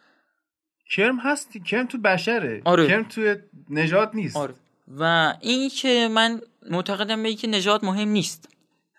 [0.91, 2.62] کرم هست کرم تو بشره.
[2.64, 2.89] آره.
[2.89, 3.35] کرم تو
[3.70, 4.37] نجات نیست.
[4.37, 4.55] آره.
[4.99, 8.49] و این که من معتقدم به که نجات مهم نیست.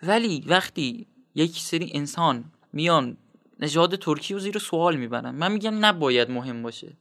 [0.04, 3.18] ولی وقتی یک سری انسان میان
[3.60, 6.98] نژاد ترکی رو زیر سوال می‌برن من میگم نباید مهم باشه.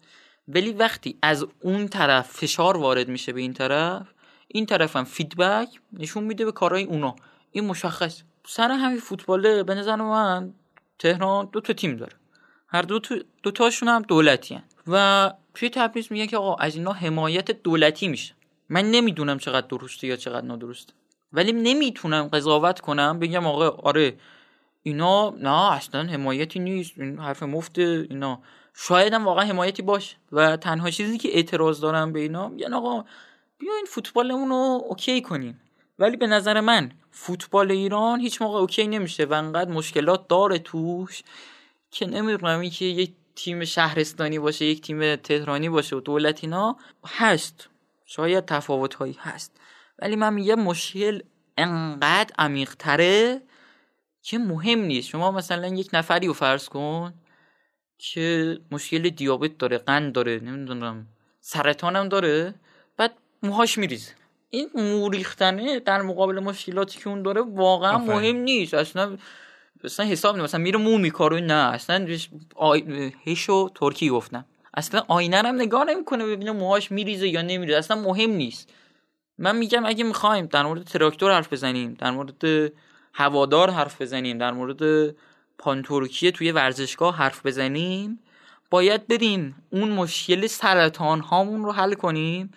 [0.49, 4.07] ولی وقتی از اون طرف فشار وارد میشه به این طرف
[4.49, 7.17] این طرف هم فیدبک نشون میده به کارهای اونا.
[7.53, 8.23] این مشخص
[8.53, 10.55] سر همین فوتباله به نظر من
[10.99, 12.13] تهران دو تا تیم داره.
[12.69, 12.99] هر دو,
[13.43, 14.63] دو تاشون هم دولتی هن.
[14.87, 18.35] و توی تبریز میگه که آقا از اینا حمایت دولتی میشه.
[18.69, 20.93] من نمی‌دونم چقدر درسته یا چقدر نادرسته.
[21.33, 24.17] ولی نمی‌تونم قضاوت کنم بگم آقا آره
[24.83, 28.43] اینا نه اصلا حمایتی نیست این حرف مفته اینا.
[28.75, 30.17] شاید هم واقعا حمایتی باشه.
[30.33, 33.05] و تنها چیزی که اعتراض دارم به اینا میگن آقا
[33.59, 35.61] بیاین فوتبالمون رو okay کنیم.
[36.01, 41.23] ولی به نظر من فوتبال ایران هیچ موقع okay نمیشه و انقدر مشکلات داره توش
[41.91, 46.77] که نمی‌دونم که یک تیم شهرستانی باشه یک تیم تهرانی باشه و دولت اینا
[47.07, 47.69] هست.
[48.07, 49.61] شاید تفاوت هایی هست.
[49.99, 51.23] ولی من میگم مشکل
[51.59, 53.43] انقدر عمیق تره
[54.23, 55.09] که مهم نیست.
[55.09, 57.15] شما مثلا یک نفری رو فرض کن
[57.99, 61.07] که مشکل دیابت داره قند داره نمی‌دونم
[61.41, 62.55] سرطان داره
[62.97, 64.20] بعد موهاش میریزه.
[64.51, 68.75] این موریختنه در مقابل مشکلاتی که اون داره واقعا مهم نیست.
[68.75, 69.17] اصلا
[69.85, 71.55] اصلا حساب نیست مثلا میره مو میکاره نه.
[71.55, 72.09] اصلا
[72.57, 73.13] آی...
[73.27, 74.45] هشو ترکی گفتم.
[74.75, 77.79] اصلا آینه هم نگاه نمی‌کنه ببینه موهاش میریزه یا نمیریزه.
[77.79, 78.73] اصلا مهم نیست.
[79.39, 82.73] من میگم اگه می‌خوایم در مورد تراکتور حرف بزنیم در مورد
[83.15, 85.15] هوادار حرف بزنیم در مورد
[85.59, 88.21] پانتورکیه توی ورزشگاه حرف بزنیم
[88.71, 92.51] باید بریم اون مشکل سرطان هامون رو حل کنیم.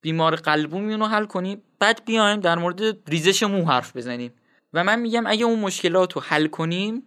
[0.00, 4.32] بیمار قلبومون رو حل کنیم بعد بیایم در مورد ریزش مو حرف بزنیم.
[4.72, 7.02] و من میگم اگه اون مشکلات رو حل کنیم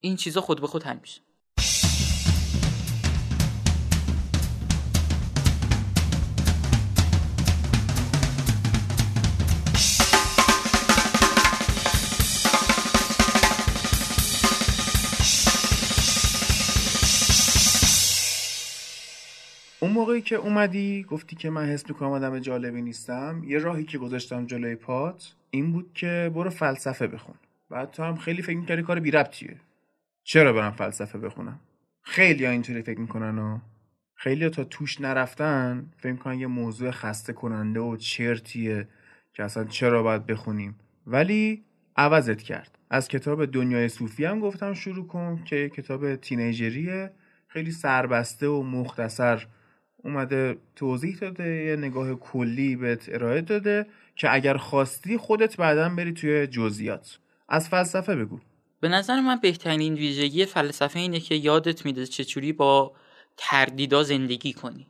[0.00, 1.20] این چیزا خود به خود حل میشه.
[19.82, 23.98] اون موقعی که اومدی گفتی که من حس می‌کنم آدم جالبی نیستم یه راهی که
[23.98, 27.34] گذاشتم جلوی پات این بود که برو فلسفه بخون.
[27.70, 29.56] بعد تو هم خیلی فکر می‌کردی کار بی ربطیه.
[30.24, 31.60] چرا برم فلسفه بخونم؟
[32.02, 33.58] خیلی ها اینطوری فکر می‌کنن و
[34.14, 38.88] خیلی تا توش نرفتن فکر می‌کنن یه موضوع خسته کننده و چرتیه
[39.32, 40.76] که اصلا چرا باید بخونیم.
[41.06, 41.64] ولی
[41.96, 42.78] عوضت کرد.
[42.90, 47.10] از کتاب دنیای صوفی هم گفتم شروع کن که کتاب تینیجریه.
[47.48, 49.46] خیلی سربسته و مختصر
[50.04, 53.86] اومده توضیح داده یه نگاه کلی بهت ارائه داده
[54.16, 57.18] که اگر خواستی خودت بعدا بری توی جزئیات.
[57.48, 58.38] از فلسفه بگو.
[58.80, 62.92] به نظر من بهترین ویژگی فلسفه اینه که یادت میده چجوری با
[63.36, 64.86] تردیدا زندگی کنی.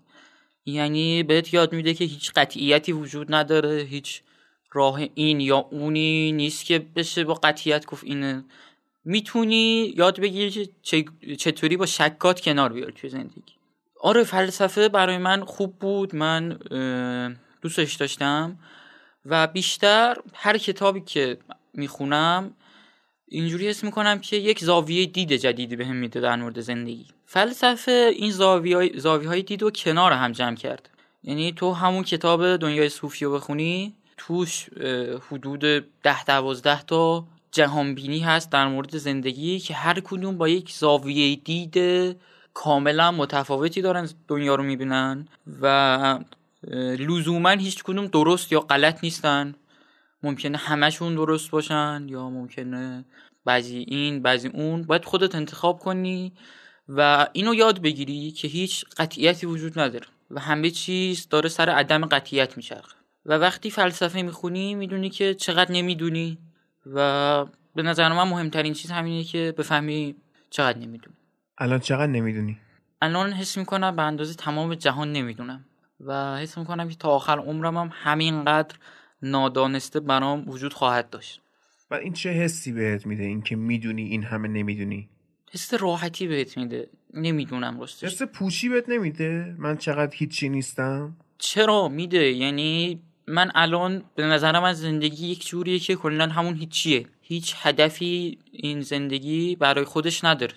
[0.67, 4.23] یعنی بهت یاد میده که هیچ قطعیتی وجود نداره هیچ
[4.73, 8.45] راه این یا اونی نیست که بشه با قطعیت گفت اینه.
[9.05, 10.71] می‌تونی یاد بگیری
[11.39, 13.60] چطوری با شکات کنار بیاری توی زندگی.
[14.03, 16.17] آره فلسفه برای من خوب بود.
[16.17, 16.49] من
[17.63, 18.59] دوستش داشتم
[19.27, 21.39] و بیشتر هر کتابی که
[21.75, 22.55] می‌خونم
[23.29, 27.07] اینجوری حس می‌کنم که یک زاویه دید جدیدی بهم به میده در مورد زندگی.
[27.27, 30.89] فلسفه این زاویه, زاویه های دید و کنار هم جمع کرد.
[31.23, 34.69] یعنی تو همون کتاب دنیای صوفی رو بخونی توش
[35.31, 35.61] حدود
[36.03, 41.77] ده دوازده تا جهانبینی هست در مورد زندگی که هر کدوم با یک زاویه دید
[42.55, 45.29] کاملا متفاوتی دارن دنیا رو می‌بینن
[45.63, 46.19] و
[46.99, 49.55] لزوما هیچ کدوم درست یا غلط نیستن.
[50.23, 53.05] ممکنه همشون درست باشن یا ممکنه
[53.45, 54.83] بعضی این بعضی اون.
[54.83, 56.33] باید خودت انتخاب کنی
[56.89, 62.07] و اینو یاد بگیری که هیچ قطعیتی وجود نداره و همه چیز داره سر عدم
[62.07, 62.97] قطعیت میچرخه.
[63.27, 66.39] و وقتی فلسفه می‌خونی می‌دونی که چقدر نمی‌دونی
[66.87, 67.45] و
[67.75, 70.15] به نظر من مهمترین چیز همینه که بفهمی
[70.51, 71.17] چقدر نمی‌دونی.
[71.61, 72.57] الان چقدر نمی‌دونی؟
[73.03, 75.65] الان حس می‌کنم به اندازه تمام جهان نمی‌دونم.
[76.01, 78.77] و حس می‌کنم که تا آخر عمرم هم همینقدر
[79.23, 81.41] نادانسته برام وجود خواهد داشت.
[81.91, 85.09] و این چه حسی بهت میده اینکه می‌دونی این همه نمی‌دونی؟
[85.53, 86.89] حس راحتی بهت میده.
[87.15, 88.05] نمی‌دونم راستش.
[88.05, 92.33] حس پوچی بهت نمیده؟ من چقدر هیچی نیستم؟ چرا؟ میده.
[92.33, 97.07] یعنی من الان به نظرم از زندگی یک جوریه که کلا همون هیچیه.
[97.23, 100.55] هیچ هدفی این زندگی برای خودش نداره.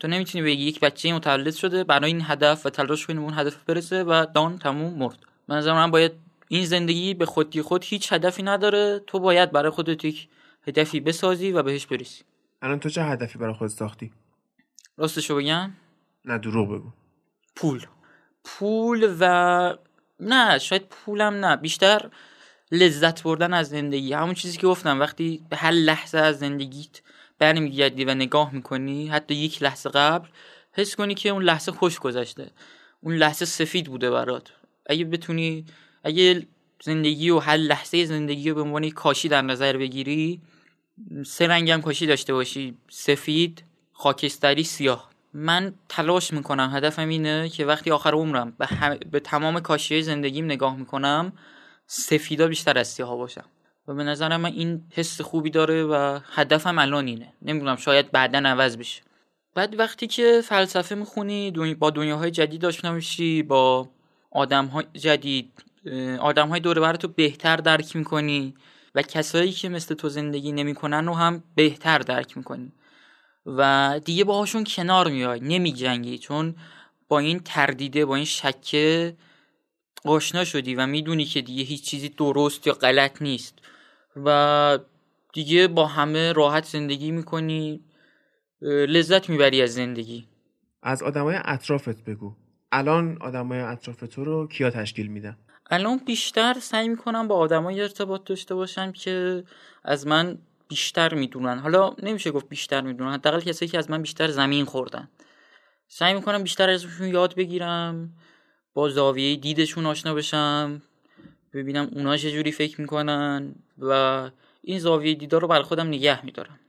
[0.00, 3.56] تو نمی‌تونی بگی یک بچه متولد شده برای این هدف و تلاش کنه اون هدف
[3.64, 5.18] برسه و دان تموم مرد.
[5.48, 6.12] نظر من باید
[6.48, 10.28] این زندگی به خودی خود هیچ هدفی نداره تو باید برای خودت یک
[10.68, 12.24] هدفی بسازی و بهش برسی.
[12.62, 14.12] الان تو چه هدفی برای خودت ساختی؟
[14.96, 15.70] راستشو بگم؟
[16.24, 16.92] نه دروغ بگو.
[17.56, 17.86] پول.
[18.44, 19.76] پول و
[20.20, 22.10] نه شاید پولم نه بیشتر
[22.72, 24.12] لذت بردن از زندگی.
[24.12, 27.00] همون چیزی که گفتم وقتی به هر لحظه از زندگیت
[27.38, 30.28] برمیگردی و نگاه می‌کنی حتی یک لحظه قبل
[30.72, 32.50] حس کنی که اون لحظه خوش گذشته.
[33.00, 34.52] اون لحظه سفید بوده برات.
[34.86, 35.64] اگه بتونی
[36.04, 36.46] اگه
[36.82, 40.40] زندگی و هر لحظه زندگی رو به عنوان کاشی در نظر بگیری
[41.26, 42.76] سه رنگ هم کاشی داشته باشی.
[42.90, 45.10] سفید خاکستری سیاه.
[45.34, 46.70] من تلاش می‌کنم.
[46.74, 48.68] هدفم اینه که وقتی آخر عمرم به,
[49.10, 51.32] به تمام کاشی زندگیم نگاه می‌کنم
[51.86, 53.44] سفیدا بیشتر از سیاه باشم.
[53.88, 57.32] و به نظر من این حس خوبی داره و هدفم الان اینه.
[57.42, 59.02] نمی‌دونم شاید بعدا عوض بشه.
[59.54, 63.88] بعد وقتی که فلسفه می‌خونی با دنیاهای جدید آشنا میشی با
[64.30, 65.52] آدم های جدید
[66.20, 68.54] آدم های دور براتو بهتر درک می‌کنی
[68.94, 72.72] و کسایی که مثل تو زندگی نمی‌کنن رو هم بهتر درک می‌کنی.
[73.46, 76.18] و دیگه باهاشون کنار میای نمیجنگی.
[76.18, 76.54] چون
[77.08, 79.16] با این تردیده با این شکه
[80.04, 83.58] آشنا شدی و می‌دونی که دیگه هیچ چیزی درست یا غلط نیست.
[84.24, 84.78] و
[85.32, 87.84] دیگه با همه راحت زندگی می‌کنی
[88.62, 90.28] لذت می‌بری از زندگی.
[90.82, 92.36] از آدمای اطرافت بگو.
[92.72, 95.36] الان آدمای اطراف تو رو کیا تشکیل میدن؟
[95.70, 99.44] الان بیشتر سعی می‌کنم با آدمای ارتباط داشته باشم که
[99.84, 100.38] از من
[100.68, 101.58] بیشتر می‌دونن.
[101.58, 105.08] حالا نمیشه گفت بیشتر می‌دونن حداقل کسایی که از من بیشتر زمین خوردن.
[105.88, 108.12] سعی می‌کنم بیشتر ازشون یاد بگیرم
[108.74, 110.82] با زاویه دیدشون آشنا بشم.
[111.56, 113.90] ببینم اونا چجوری فکر می‌کنن و
[114.62, 116.60] این زاویه دیدار رو برای خودم نگه میدارم.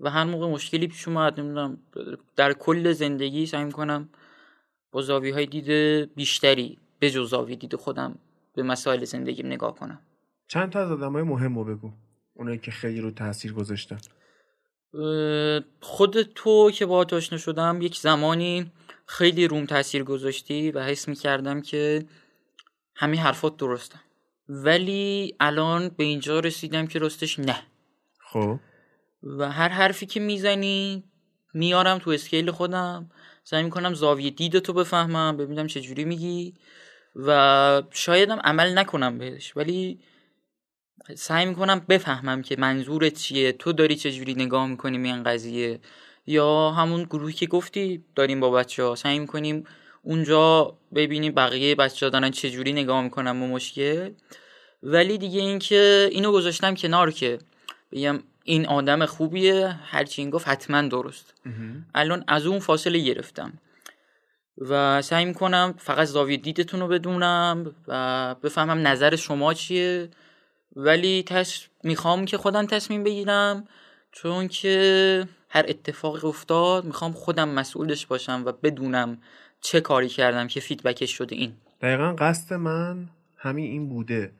[0.00, 1.78] و هر موقع مشکلی پیش اومد نمی‌دونم
[2.36, 4.08] در کل زندگی سعی می‌کنم
[4.92, 5.70] با زاویه های دید
[6.14, 8.18] بیشتری به جز زاویه دید خودم
[8.54, 10.00] به مسائل زندگیم نگاه کنم.
[10.48, 11.92] چند تا از آدم های مهم رو بگو.
[12.34, 13.98] اونایی که خیلی رو تاثیر گذاشتن.
[15.80, 18.72] خود تو که با آشنا شدم یک زمانی
[19.06, 22.04] خیلی روم تاثیر گذاشتی و حس می‌کردم که
[22.98, 24.00] همین حرفات درستم
[24.48, 27.62] ولی الان به اینجا رسیدم که راستش نه.
[28.18, 28.58] خب.
[29.22, 31.04] و هر حرفی که می‌زنی
[31.54, 33.10] میارم تو اسکیل خودم.
[33.44, 36.54] سعی می‌کنم زاویه دید تو بفهمم ببینم چه جوری میگی.
[37.16, 40.00] و شایدم عمل نکنم بهش ولی
[41.14, 45.80] سعی می‌کنم بفهمم که منظورت چیه تو داری چه جوری نگاه می‌کنیم این قضیه.
[46.26, 49.64] یا همون گروهی که گفتی داریم با بچه ها سعی می‌کنیم
[50.08, 54.10] اونجا ببینیم بقیه بچه ها دارن چه جوری نگاه می‌کنم با مشکل
[54.82, 57.38] ولی دیگه اینکه اینو گذاشتم کنار که
[57.92, 61.34] بگم این آدم خوبیه هرچی این گفت حتما درست.
[61.94, 63.52] الان از اون فاصله گرفتم.
[64.58, 70.08] و سعی می‌کنم فقط زاویه دیدتون رو بدونم و بفهمم نظر شما چیه.
[70.76, 71.68] ولی تش...
[71.82, 73.68] می‌خوام که خودم تصمیم بگیرم
[74.12, 79.18] چون که هر اتفاقی افتاد می‌خوام خودم مسئولش باشم و بدونم
[79.60, 84.32] چه کاری کردم که فیدبکش شده این؟ دقیقا قصد من همین این بوده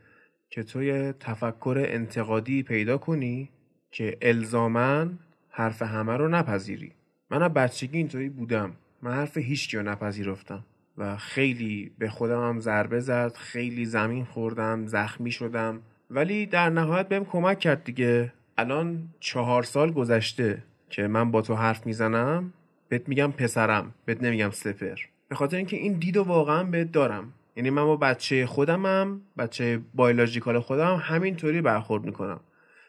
[0.51, 3.51] که توی تفکر انتقادی پیدا کنی
[3.91, 5.19] که الزامن
[5.51, 6.93] حرف همه رو نپذیری.
[7.31, 8.73] من از بچگی اینطوری بودم.
[9.03, 10.65] من حرف هیچ رو نپذیرفتم
[10.99, 15.83] و خیلی به خودم هم ضربه زد خیلی زمین خوردم زخمی شدم.
[16.11, 18.33] ولی در نهایت بهم کمک کرد دیگه.
[18.59, 22.53] الان چهار سال گذشته که من با تو حرف می‌زنم.
[22.89, 24.97] بهت میگم پسرم بهت نمیگم سپر.
[25.29, 27.33] به خاطر اینکه این دیدو واقعا بهت دارم.
[27.57, 32.41] یعنی من با بچه خودمم بچه بایولوژیکال خودم همینطوری برخورد می‌کنم.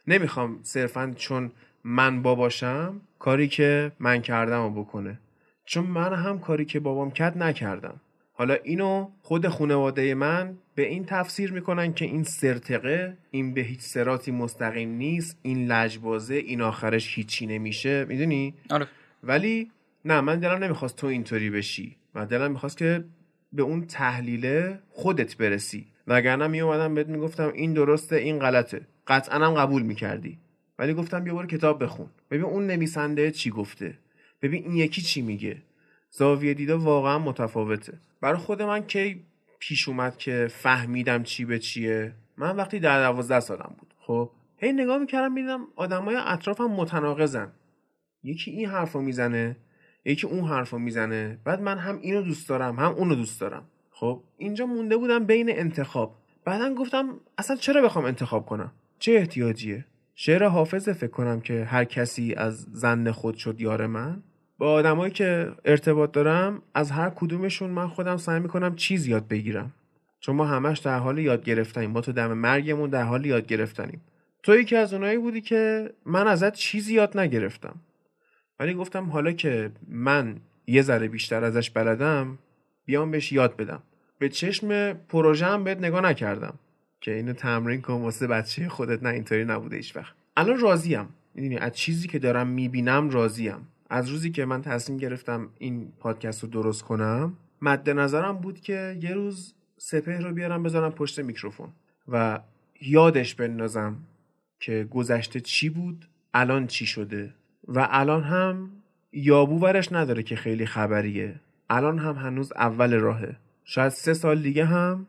[0.07, 1.51] نمی‌خوام صرفا چون
[1.83, 5.19] من باباشم کاری که من کردم و بکنه.
[5.65, 8.01] چون من هم کاری که بابام کرد نکردم.
[8.33, 13.79] حالا اینو خود خانواده من به این تفسیر می‌کنن که این سرتقه این به هیچ
[13.79, 18.05] سراتی مستقیم نیست این لجبازه این آخرش هیچی نمیشه.
[18.05, 18.87] می‌دونی؟ آره.
[19.23, 19.71] ولی
[20.05, 21.95] نه من دلم نمی‌خواست تو اینطوری بشی.
[22.15, 23.03] و دلم می‌خواست که
[23.53, 25.87] به اون تحلیله خودت برسی.
[26.07, 28.87] وگرنه می اومدم بهت می‌گفتم این درسته این غلطه.
[29.07, 30.39] قطعا هم قبول می‌کردی.
[30.79, 32.07] ولی گفتم بیا برو کتاب بخون.
[32.31, 33.97] ببین اون نویسنده چی گفته.
[34.41, 35.57] ببین این یکی چی میگه.
[36.11, 37.99] زاویه دیده واقعا متفاوته.
[38.21, 39.23] برای خود من کی
[39.59, 43.93] پیش اومد که فهمیدم چی به چیه؟ من وقتی در دوازده سالم بود.
[43.99, 47.51] خب هی نگاه می‌کردم میدم آدمای اطرافم متناقضن.
[48.23, 49.57] یکی این حرفو می‌زنه
[50.05, 53.63] یکی اون حرفو می‌زنه بعد من هم اینو دوست دارم هم اونو دوست دارم.
[53.91, 56.15] خب اینجا مونده بودم بین انتخاب.
[56.45, 59.85] بعدا گفتم اصلا چرا بخوام انتخاب کنم؟ چه احتیاجیه؟
[60.15, 64.23] شعر حافظ فکر کنم که هر کسی از زن خود شد یار من.
[64.57, 69.73] با آدمایی که ارتباط دارم از هر کدومشون من خودم سعی می‌کنم چیز یاد بگیرم.
[70.19, 71.91] چون ما همش در حال یاد گرفتنیم.
[71.91, 74.01] ما تو دم مرگمون در حال یاد گرفتنیم.
[74.43, 77.75] تو یکی از اونایی بودی که من ازت چیزی یاد نگرفتم.
[78.59, 80.37] ولی گفتم حالا که من
[80.67, 82.37] یه ذره بیشتر ازش بلدم
[82.85, 83.83] بیام بهش یاد بدم.
[84.19, 86.53] به چشم پروژه هم بهت نگاه نکردم.
[87.01, 89.03] که اینو تمرین کن واسه بچه خودت.
[89.03, 90.13] نه اینطوری نبوده هیچ وقت.
[90.37, 91.07] الان راضیم.
[91.35, 93.67] می‌دونی از چیزی که دارم می‌بینم راضیم.
[93.89, 98.97] از روزی که من تصمیم گرفتم این پادکست رو درست کنم مد نظرم بود که
[99.01, 101.69] یه روز سپه رو بیارم بذارم پشت میکروفون
[102.07, 102.39] و
[102.81, 103.97] یادش بندازم
[104.59, 107.33] که گذشته چی بود الان چی شده.
[107.75, 108.71] و الان هم
[109.13, 111.35] یابو ورش نداره که خیلی خبریه.
[111.69, 113.35] الان هم هنوز اول راهه.
[113.63, 115.07] شاید سه سال دیگه هم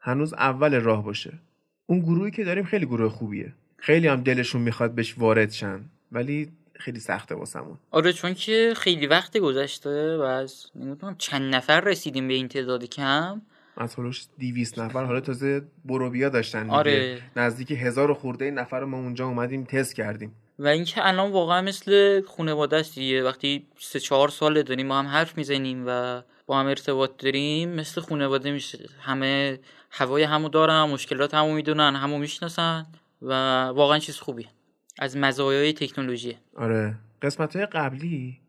[0.00, 1.32] هنوز اول راه باشه.
[1.86, 3.52] اون گروهی که داریم خیلی گروه خوبیه.
[3.76, 5.80] خیلی هم دلشون می‌خواد بهش وارد شن
[6.12, 7.78] ولی خیلی سخته واسمون.
[7.90, 12.84] آره چون که خیلی وقت گذشته و از نمی‌دونم چند نفر رسیدیم به این تعداد
[12.84, 13.42] کم.
[13.76, 15.04] از حالش دیویس نفر.
[15.04, 16.70] حالا تازه بروبیا داشتن.
[16.70, 17.18] آره.
[17.36, 20.32] نزدیک هزار خورده نفر ما اونجا اومدیم تست کردیم.
[20.58, 25.06] و اینکه الان واقعا مثل خانواده است دیگه وقتی سه چهار ساله داریم ما هم
[25.06, 28.88] حرف می‌زنیم و با هم ارتباط داریم مثل خانواده میشه.
[29.00, 32.86] همه هوای همو دارن مشکلات همو می‌دونن همو می‌شناسن
[33.22, 33.32] و
[33.64, 34.48] واقعا چیز خوبیه.
[34.98, 36.36] از مزایای تکنولوژی.
[36.56, 36.98] آره.
[37.22, 38.40] قسمت های قبلی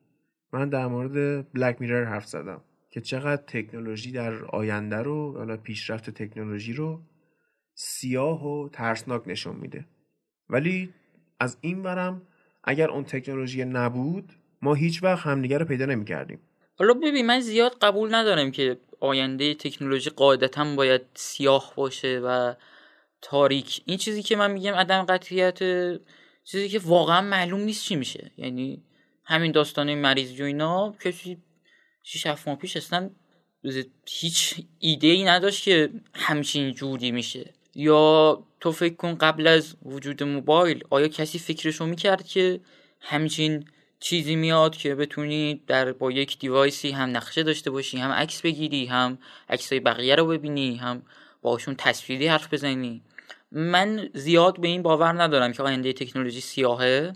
[0.54, 6.10] من در مورد بلک میرر حرف زدم که چقدر تکنولوژی در آینده رو حالا پیشرفت
[6.10, 7.02] تکنولوژی رو
[7.76, 9.86] سیاه و ترسناک نشون میده.
[10.50, 10.94] ولی
[11.44, 12.22] از این ورم
[12.64, 16.40] اگر اون تکنولوژی نبود ما هیچ وقت همدیگه رو پیدا نمی‌کردیم.
[16.80, 22.54] حالا ببین من زیاد قبول ندارم که آینده تکنولوژی قاعدتا باید سیاه باشه و
[23.22, 23.82] تاریک.
[23.86, 25.60] این چیزی که من میگم عدم قطعیت
[26.44, 28.32] چیزی که واقعا معلوم نیست چی میشه.
[28.38, 28.84] یعنی
[29.26, 31.38] همین داستان مریض جو اینا کسی
[32.04, 33.10] شیش هفت ماه پیش اصلا
[34.08, 37.54] هیچ ایده ای نداشت که همچین جوری میشه.
[37.76, 42.60] یا تو فکر کن قبل از وجود موبایل آیا کسی فکرشو می‌کرد که
[43.02, 43.66] همچین
[44.00, 48.86] چیزی میاد که بتونی در با یک دیوایسی هم نقشه داشته باشی هم عکس بگیری
[48.86, 49.18] هم
[49.50, 51.02] عکسای بقیه رو ببینی هم
[51.42, 53.02] باشون تصویری حرف بزنی؟
[53.52, 57.14] من زیاد به این باور ندارم که آینده تکنولوژی سیاهه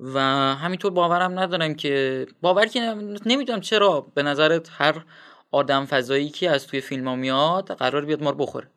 [0.00, 0.20] و
[0.54, 2.80] همینطور باورم ندارم که باور که
[3.26, 5.04] نمی‌دونم چرا به نظرت هر
[5.50, 8.68] آدم فضایی که از توی فیلم ها میاد قرار بیاد ما رو بخوره.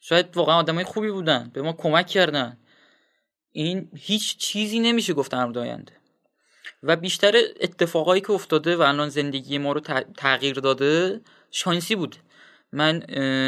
[0.00, 2.58] شاید واقعا آدمای خوبی بودن به ما کمک کردن.
[3.52, 5.92] این هیچ چیزی نمیشه گفت در آینده.
[6.82, 9.80] و بیشتر اتفاقایی که افتاده و الان زندگی ما رو
[10.16, 11.20] تغییر داده
[11.50, 12.16] شانسی بود.
[12.72, 13.02] من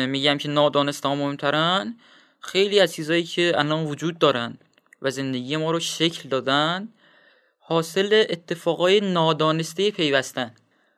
[0.06, 1.96] میگم که نادانسته ها مهمترن.
[2.40, 4.58] خیلی از چیزهایی که الان وجود دارن
[5.02, 6.88] و زندگی ما رو شکل دادن
[7.58, 10.54] حاصل اتفاقای نادانسته پیوستن.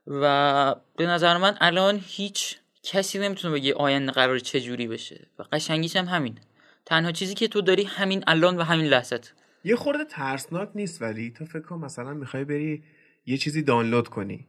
[0.06, 5.26] و به نظر من الان هیچ کسی نمی‌تونه بگه آینده قرار چه جوری بشه.
[5.38, 6.38] و قشنگیش هم همین
[6.86, 9.32] تنها چیزی که تو داری همین الان و همین لحظت.
[9.64, 12.82] یه خورده ترسناک نیست ولی تو فکر کن مثلا می‌خوای بری
[13.26, 14.46] یه چیزی دانلود کنی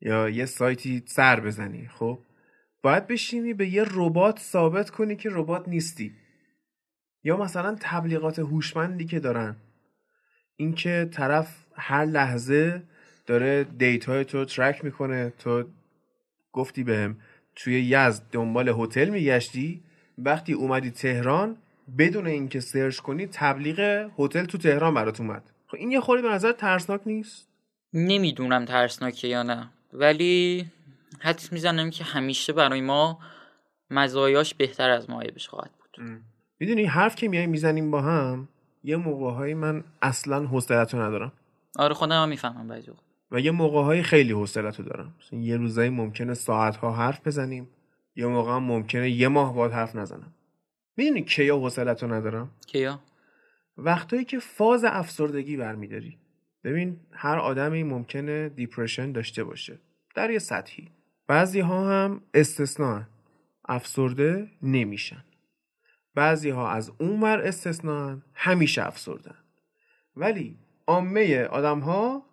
[0.00, 2.18] یا یه سایتی سر بزنی خب؟
[2.82, 6.12] باید بشینی به یه ربات ثابت کنی که ربات نیستی.
[7.24, 9.56] یا مثلا تبلیغات هوشمندی که دارن.
[10.56, 12.82] اینکه طرف هر لحظه
[13.26, 15.32] داره دیتای تو ترک می‌کنه.
[15.38, 15.64] تو
[16.52, 17.16] گفتی بهم
[17.56, 19.82] توی یزد دنبال هتل میگشتی؟
[20.18, 21.56] وقتی اومدی تهران
[21.98, 25.42] بدون اینکه سرچ کنی تبلیغ هتل تو تهران برات اومد.
[25.66, 27.48] خب این یه خوری به نظر ترسناک نیست؟
[27.92, 29.68] نمی‌دونم ترسناکه یا نه.
[29.92, 30.66] ولی
[31.20, 33.18] حدس می‌زنم که همیشه برای ما
[33.90, 36.06] مزایاش بهتر از معایبش خواهد بود.
[36.58, 38.48] می‌دونی حرف که میای می‌زنیم با هم
[38.84, 41.32] یه موقع من اصلا حوصلتو ندارم.
[41.78, 42.90] آره خودم هم می‌فهمم بعضی
[43.30, 45.14] و یه موقع های خیلی حوصلتو دارم.
[45.32, 47.68] یه روزایی ممکنه ساعت ها حرف بزنیم
[48.16, 50.34] یه موقع هم ممکنه یه ماه باید حرف نزنم.
[50.96, 53.00] می‌دونی کیا حوصلتو ندارم؟ کیا؟
[53.78, 56.18] وقتایی که فاز افسردگی برمیداری.
[56.64, 59.78] ببین هر آدمی ممکنه دیپرشن داشته باشه.
[60.14, 60.88] در یه سطحی.
[61.26, 63.02] بعضی ها هم استثناء
[63.64, 65.24] افسرده نمیشن.
[66.14, 69.34] بعضی ها از اون ور استثناء همیشه افسردن
[70.16, 70.56] ولی
[70.86, 72.25] عامه آدم ها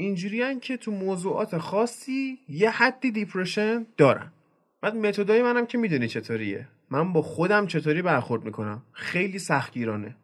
[0.00, 4.32] اینجوری که تو موضوعات خاصی یه حدی دیپرشن دارن.
[4.80, 6.68] بعد متدای منم که می‌دونی چطوریه.
[6.90, 10.16] من با خودم چطوری برخورد می‌کنم؟ خیلی سختگیرانه.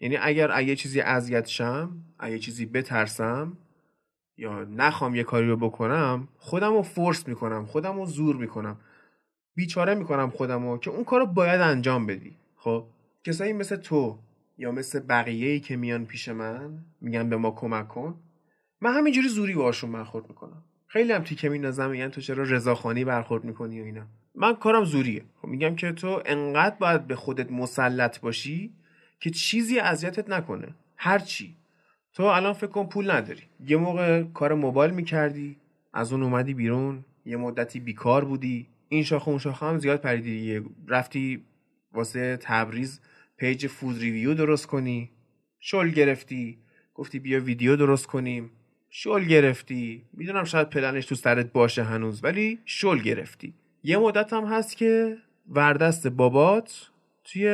[0.00, 3.58] یعنی اگر اگه چیزی اذیت شم اگه چیزی بترسم
[4.36, 8.76] یا نخوام یه کاری رو بکنم خودم رو فورس می‌کنم خودم رو زور می‌کنم.
[9.54, 12.36] بیچاره می‌کنم خودم رو که اون کار رو باید انجام بدی.
[12.56, 12.84] خب
[13.24, 14.18] کسایی مثل تو
[14.58, 18.20] یا مثل بقیه ای که میان پیش من میگن به ما کمک کن
[18.80, 20.62] من همینجوری زوری باشون برخورد می‌کنم.
[20.86, 24.06] خیلی هم تیکه میندازم میگن تو چرا رضاخانی برخورد می‌کنی و اینا.
[24.34, 25.24] من کارم زوریه.
[25.42, 28.72] خب میگم که تو انقدر باید به خودت مسلط باشی
[29.20, 30.74] که چیزی اذیتت نکنه.
[30.96, 31.56] هر چی.
[32.12, 33.42] تو الان فکر کن پول نداری.
[33.66, 35.56] یه موقع کار موبایل می‌کردی
[35.92, 38.66] از اون اومدی بیرون یه مدتی بیکار بودی.
[38.88, 40.60] این شاخه اون شاخه هم زیاد پریدی.
[40.88, 41.44] رفتی
[41.92, 43.00] واسه تبریز
[43.36, 45.10] page food review درست کنی.
[45.60, 46.58] شل گرفتی.
[46.94, 48.50] گفتی بیا ویدیو درست کنیم.
[48.96, 50.04] شل گرفتی.
[50.12, 53.54] می‌دونم شاید پلنش تو سرت باشه هنوز ولی شل گرفتی.
[53.84, 55.16] یه مدت هم هست که
[55.48, 56.90] وردست بابات
[57.24, 57.48] توی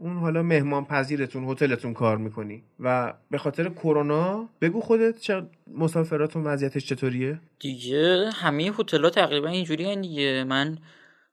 [0.00, 2.62] اون حالا مهمان پذیرتون هتلتون کار می‌کنی.
[2.80, 5.42] و به خاطر کرونا بگو خودت چه
[5.74, 10.44] مسافراتون وضعیتش چطوریه؟ دیگه همه هتل‌ها تقریبا اینجوری دیگه.
[10.44, 10.78] من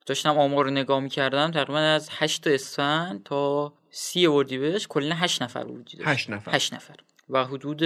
[0.06, 5.66] داشتم آمار رو نگاه می‌کردم تقریبا از 8 اسفند تا سی اردیبهشت کلا 8 نفر
[5.68, 6.08] وجود داشت.
[6.08, 6.56] 8 نفر.
[6.56, 6.96] 8 نفر.
[7.30, 7.84] و حدود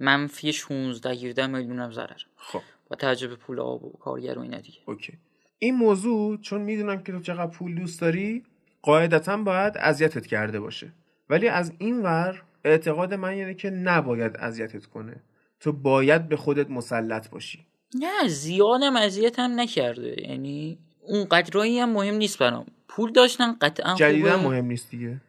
[0.00, 2.22] منفی 16 17 میلیون هم ضرر.
[2.36, 2.60] خب.
[2.90, 4.78] با توجه به پول آب و کارگر و اینا دیگه.
[4.86, 5.12] اوکی.
[5.58, 8.44] این موضوع چون می‌دونم که تو چقدر پول دوست داری
[8.82, 10.92] قاعدتا باید اذیتت کرده باشه.
[11.30, 15.22] ولی از این ور اعتقاد من یعنی که نباید اذیتت کنه.
[15.60, 17.66] تو باید به خودت مسلط باشی.
[17.94, 20.28] نه زیادم اذیتم نکرده.
[20.28, 22.66] یعنی اون قدرایی هم مهم نیست برام.
[22.88, 25.20] پول داشتن قطعا جدیدا مهم نیست دیگه.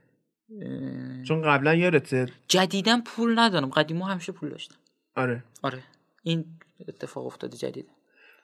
[1.27, 3.69] چون قبلا یادته جدیدا پول ندارم.
[3.69, 4.75] قدیما همیشه پول داشتم.
[5.15, 5.43] آره.
[5.61, 5.83] آره.
[6.23, 6.45] این
[6.87, 7.89] اتفاق افتاده جدیدا.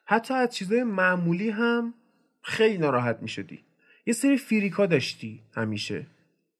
[0.05, 1.93] حتی از چیزای معمولی هم
[2.41, 3.59] خیلی ناراحت می شدی
[4.05, 6.07] یه سری فریکا داشتی همیشه.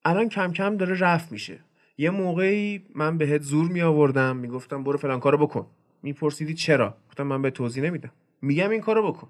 [0.05, 1.59] الان کم کم داره رفت میشه.
[1.97, 5.67] یه موقعی من بهت زور می آوردم می‌گفتم برو فلان کارو بکن.
[6.03, 8.11] میپرسیدی چرا؟ گفتم من به توضیح نمیدم.
[8.41, 9.29] میگم این کارو بکن.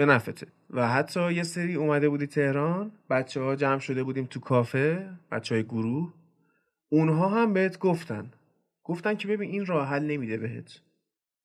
[0.00, 4.40] به نفته و حتی یه سری اومده بودی تهران بچه ها جمع شده بودیم تو
[4.40, 6.14] کافه بچه های گروه.
[6.88, 8.30] اونها هم بهت گفتن.
[8.84, 10.80] گفتن که ببین این راه حل نمیده بهت.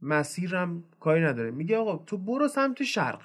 [0.01, 1.51] مسیرم کاری نداره.
[1.51, 3.21] میگه آقا تو برو سمت شرق.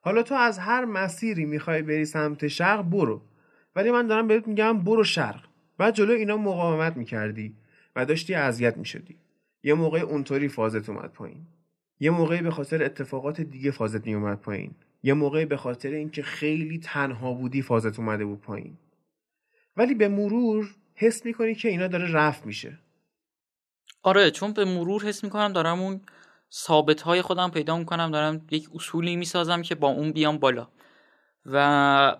[0.00, 3.22] حالا تو از هر مسیری می‌خوای بری سمت شرق برو.
[3.76, 5.44] ولی من دارم بهت میگم برو شرق.
[5.78, 7.56] بعد جلو اینا مقاومت می‌کردی
[7.96, 9.16] و داشتی اذیت می‌شدی.
[9.62, 11.46] یه موقع اونطوری فازت اومد پایین.
[12.00, 14.74] یه موقعی به خاطر اتفاقات دیگه فازت میومد پایین.
[15.02, 18.78] یه موقعی به خاطر اینکه خیلی تنها بودی فازت اومده بود پایین.
[19.76, 22.78] ولی به مرور حس می‌کنی که اینا داره رفت میشه.
[24.02, 26.00] آره چون به مرور حس می‌کنم دارم اون
[26.52, 30.68] ثابت های خودم پیدا می‌کنم دارم یک اصولی می‌سازم که با اون بیام بالا.
[31.46, 31.56] و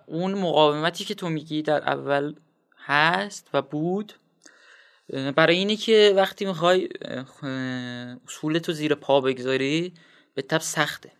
[0.07, 2.35] اون مقاومتی که تو میگی در اول
[2.77, 4.13] هست و بود
[5.35, 6.89] برای اینه که وقتی می‌خوای
[8.27, 9.93] اصول تو زیر پا بگذاری
[10.35, 11.11] به تب سخته.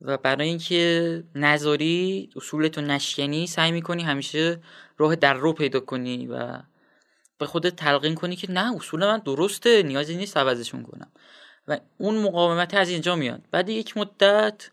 [0.00, 4.62] و برای اینکه نذاری اصول تو نشکنی سعی می‌کنی همیشه
[4.98, 6.58] راه در رو پیدا کنی و
[7.38, 11.12] به خودت تلقین کنی که نه اصول من درسته نیازی نیست عوضشون کنم.
[11.68, 13.42] و اون مقاومت از اینجا میاد.
[13.50, 14.70] بعد یک مدت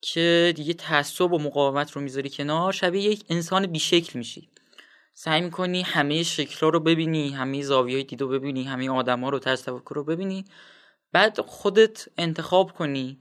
[0.00, 4.48] که دیگه تعصب و مقاومت رو می‌ذاری کنار شبیه یک انسان بیشکل میشی.
[5.18, 9.38] سعی می‌کنی همه شکلها رو ببینی همه زاویه دید رو ببینی همه آدم ها رو
[9.38, 10.44] طرز تفکر رو ببینی.
[11.12, 13.18] بعد خودت انتخاب کنی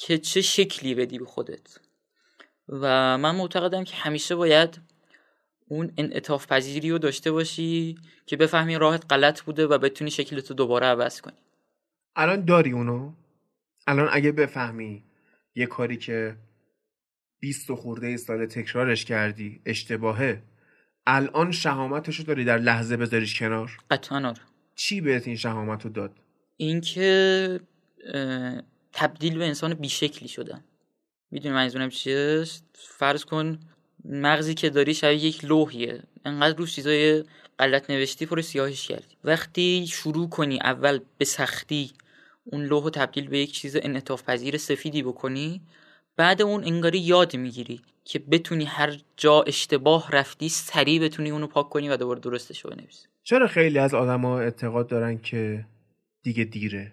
[0.00, 1.78] که چه شکلی بدی به خودت.
[2.68, 4.80] و من معتقدم که همیشه باید
[5.68, 10.86] اون انعطاف پذیری رو داشته باشی که بفهمی راهت غلط بوده و بتونی شکلتو دوباره
[10.86, 11.38] عوض کنی.
[12.16, 13.12] الان داری اونو؟
[13.86, 15.04] الان اگه بفهمی
[15.54, 16.36] یه کاری که
[17.40, 20.42] بیست و خورده سال تکرارش کردی اشتباهه.
[21.06, 24.40] الان شهامتشو داری در لحظه بذاریش کنار؟ قطعا آره.
[24.74, 26.12] چی بهت این شهامت رو داد؟
[26.56, 27.60] اینکه
[28.92, 30.64] تبدیل به انسان بیشکلی شدن
[31.30, 32.44] می‌دونی منظورم چیه؟
[32.74, 33.58] فرض کن
[34.04, 36.02] مغزی که داری شبیه یک لوحیه.
[36.24, 37.24] انقدر روش چیزای
[37.58, 39.16] غلط نوشتی پر سیاهش کردی.
[39.24, 41.92] وقتی شروع کنی اول به سختی
[42.44, 45.60] اون لوح تبدیل به یک چیز انعطاف پذیر سفیدی بکنی
[46.16, 51.68] بعد اون انگاری یاد می‌گیری که بتونی هر جا اشتباه رفتی سریع بتونی اونو پاک
[51.68, 53.06] کنی و دوباره درستش رو بنویسی.
[53.22, 55.66] چرا خیلی از آدما اعتقاد دارن که
[56.22, 56.92] دیگه دیره؟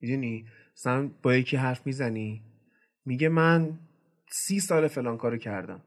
[0.00, 0.46] می‌دونی؟
[0.76, 2.42] مثلا با یکی حرف می‌زنی
[3.04, 3.78] میگه من
[4.30, 5.82] سی سال فلان کارو کردم.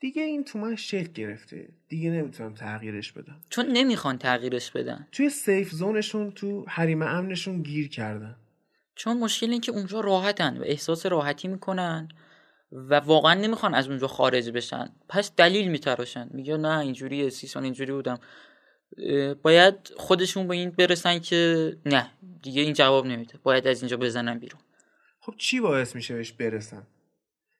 [0.00, 1.68] دیگه این تو من شکل گرفته.
[1.88, 3.40] دیگه نمی‌تونم تغییرش بدم.
[3.50, 5.06] چون نمی‌خوان تغییرش بدن.
[5.12, 8.36] توی سیف زونشون تو حریم امنشون گیر کردن.
[8.96, 12.08] چون مشکل این که اونجا راحتن و احساس راحتی می‌کنن
[12.72, 14.88] و واقعا نمی‌خوان از اونجا خارج بشن.
[15.08, 16.28] پس دلیل میتراشن.
[16.30, 18.18] میگه نه اینجوری سی سال اینجوری بودم.
[19.42, 22.10] باید خودشون به این برسن که نه
[22.42, 23.38] دیگه این جواب نمیده.
[23.42, 24.60] باید از اینجا بزنن بیرون.
[25.20, 26.86] خب چی باعث میشه بهش برسن؟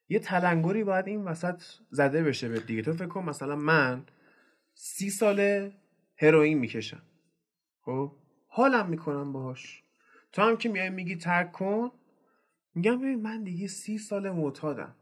[0.08, 2.82] یه تلنگری باید این وسط زده بشه به دیگه.
[2.82, 4.06] تو فکر کن مثلا من
[4.74, 5.72] سی ساله
[6.16, 7.02] هروئین می‌کشم.
[7.80, 8.12] خب؟
[8.48, 9.82] حالم می‌کنم باهاش.
[10.32, 11.90] تو هم که میای میگی ترک کن
[12.74, 14.94] میگم ببین من دیگه سی سال معتادم.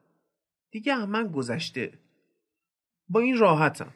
[0.70, 1.98] دیگه هم من گذشته.
[3.08, 3.92] با این راحتم.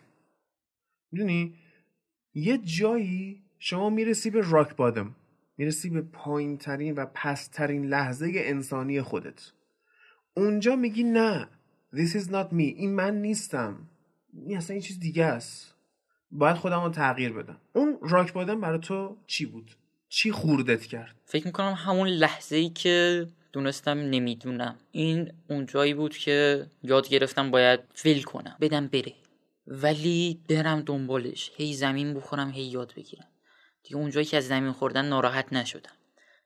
[1.12, 1.54] می‌دونی؟
[2.34, 5.14] یه جایی شما می‌رسی به راک بادم.
[5.56, 9.52] می‌رسی به پایین ترین و پسترین لحظه انسانی خودت.
[10.36, 11.48] اونجا میگی نه
[11.94, 12.68] This is not me.
[12.76, 13.88] این من نیستم.
[14.32, 15.74] این اصلا این چیز دیگه است.
[16.30, 17.60] باید خودم رو تغییر بدم.
[17.72, 19.76] اون راک بادم برای تو چی بود؟
[20.08, 24.76] چی خوردت کرد؟ فکر می‌کنم همون لحظه ای که دونستم نمی‌دونم.
[24.90, 28.56] این اونجایی بود که یاد گرفتم باید فیل کنم.
[28.60, 29.12] بدم بره.
[29.66, 31.50] ولی برم دنبالش.
[31.56, 33.26] هی زمین بخورم هی یاد بگیرم.
[33.82, 35.90] دیگه اونجایی که از زمین خوردن ناراحت نشدم.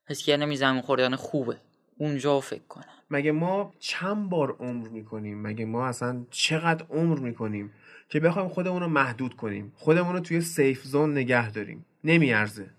[0.08, 1.56] حس کردم این زمین خوردن خوبه.
[1.98, 2.84] اونجا فکر کنم.
[3.10, 7.72] مگه ما چند بار عمر می‌کنیم؟ مگه ما اصلا چقدر عمر می‌کنیم
[8.08, 11.86] که بخوایم خودمون رو محدود کنیم؟ خودمون رو توی سیف زون نگه داریم.
[12.04, 12.70] نمیارزه.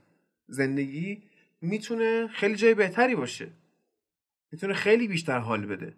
[0.48, 1.24] زندگی
[1.62, 3.52] می‌تونه خیلی جای بهتری باشه.
[4.52, 5.94] می‌تونه خیلی بیشتر حال بده.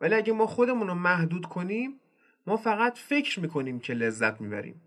[0.00, 2.00] ولی اگه ما خودمون رو محدود کنیم
[2.46, 4.80] ما فقط فکر می‌کنیم که لذت می‌بریم.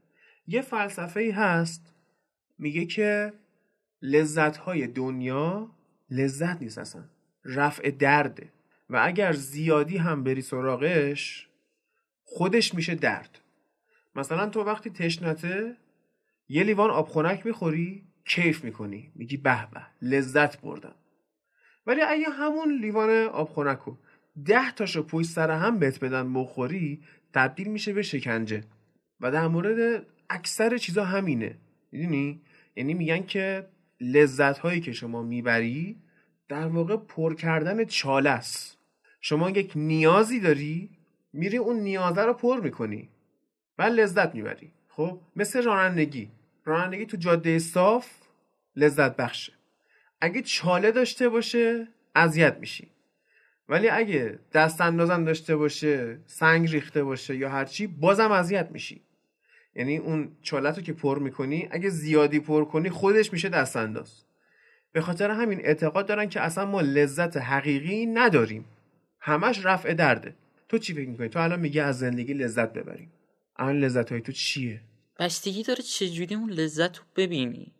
[0.48, 1.94] یه فلسفه ای هست
[2.58, 3.34] میگه که
[4.02, 5.72] لذت های دنیا
[6.10, 7.04] لذت نیست اصلا
[7.46, 8.54] رفع درده
[8.90, 11.50] و اگر زیادی هم بری سراغش
[12.24, 13.42] خودش میشه درد.
[14.16, 15.78] مثلا تو وقتی تشنته
[16.48, 19.82] یه لیوان آب خنک می‌خوری کیف می‌کنی؟ میگی به به.
[20.02, 20.96] لذت بردم.
[21.88, 23.98] ولی اگه همون لیوان آب خنک رو
[24.46, 27.02] ده تاشو پشت سر هم بهت بدن بخوری
[27.34, 28.64] تبدیل میشه به شکنجه.
[29.20, 31.58] و در مورد اکثر چیزا همینه.
[31.92, 32.42] می‌دونی؟
[32.76, 33.68] یعنی میگن که
[34.02, 35.98] لذت هایی که شما می‌بری
[36.48, 38.78] در واقع پر کردن چاله است.
[39.22, 40.90] شما یک نیازی داری
[41.34, 43.10] میری اون نیازه رو پر می‌کنی.
[43.78, 44.72] و لذت می‌بری.
[44.88, 46.32] خب مثل رانندگی.
[46.66, 48.19] رانندگی تو جاده صاف
[48.76, 49.54] لذت بخشه.
[50.22, 52.88] اگه چاله داشته باشه اذیت میشی.
[53.70, 59.02] ولی اگه دست اندازم داشته باشه سنگ ریخته باشه یا هرچی بازم اذیت میشی.
[59.76, 64.24] یعنی اون چالت رو که پر می‌کنی اگه زیادی پر کنی خودش میشه دست انداز
[64.92, 68.66] به خاطر همین اعتقاد دارن که اصلا ما لذت حقیقی نداریم.
[69.20, 70.36] همش رفع درده.
[70.70, 73.12] تو چی فکر می‌کنی؟ تو الان میگه از زندگی لذت ببریم.
[73.56, 74.82] الان لذت های تو چیه؟
[75.20, 77.72] بستگی داره چجوری اون لذت رو ببینی.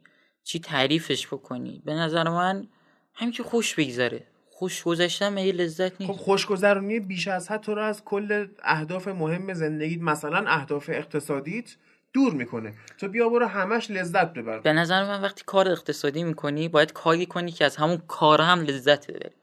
[0.50, 2.68] چی تعریفش بکنی؟ به نظر من
[3.14, 4.28] همین که خوش بگذره.
[4.50, 6.14] خوش گذشتن یه لذت نیست.
[6.14, 11.76] خب خوشگذرونی بیش از حد تو رو از کل اهداف مهم زندگیت مثلا اهداف اقتصادیت
[12.14, 12.74] دور می‌کنه.
[12.98, 14.60] تو بیا برو همش لذت ببر.
[14.60, 18.62] به نظر من وقتی کار اقتصادی می‌کنی باید کاری کنی که از همون کار هم
[18.62, 19.36] لذت ببری.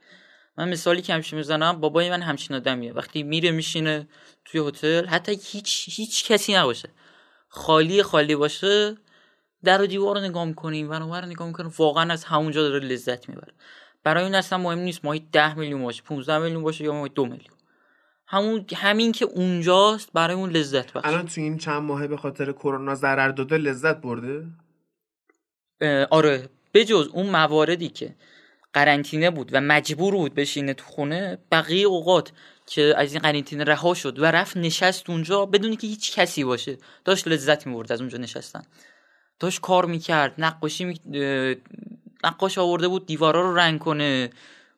[0.58, 2.92] من مثالی که همیشه می‌زنم بابای من همچین آدمیه.
[2.92, 4.08] وقتی میره میشینه
[4.44, 6.88] توی هتل حتی هیچ هیچ کسی نباشه.
[7.48, 8.96] خالی خالی باشه
[9.66, 13.28] در و دیوار رو نگاه می‌کنیم و رو نگاه می‌کنیم واقعا از همونجا داره لذت
[13.28, 13.52] می‌بره.
[14.04, 17.24] برای این اصلا مهم نیست ماهی ده میلیون باشه 15 میلیون باشه یا ماهی دو
[17.24, 17.56] میلیون.
[18.26, 21.06] همون همین که اونجاست برای اون لذت بخش.
[21.06, 24.46] الان تو این چند ماهه به خاطر کرونا ضرر داده لذت برده؟
[26.10, 26.48] آره.
[26.74, 28.14] بجز اون مواردی که
[28.72, 32.32] قرنطینه بود و مجبور بود بشینه تو خونه بقیه اوقات
[32.66, 36.78] که از این قرنطینه رها شد و رفت نشست اونجا بدون که هیچ کسی باشه
[37.04, 38.62] داشت لذت می‌برد از اونجا نشستن.
[39.38, 40.34] داشت کار می‌کرد.
[40.38, 41.00] نقاشی می...
[42.24, 44.30] نقاش آورده بود دیوارا رو رنگ کنه.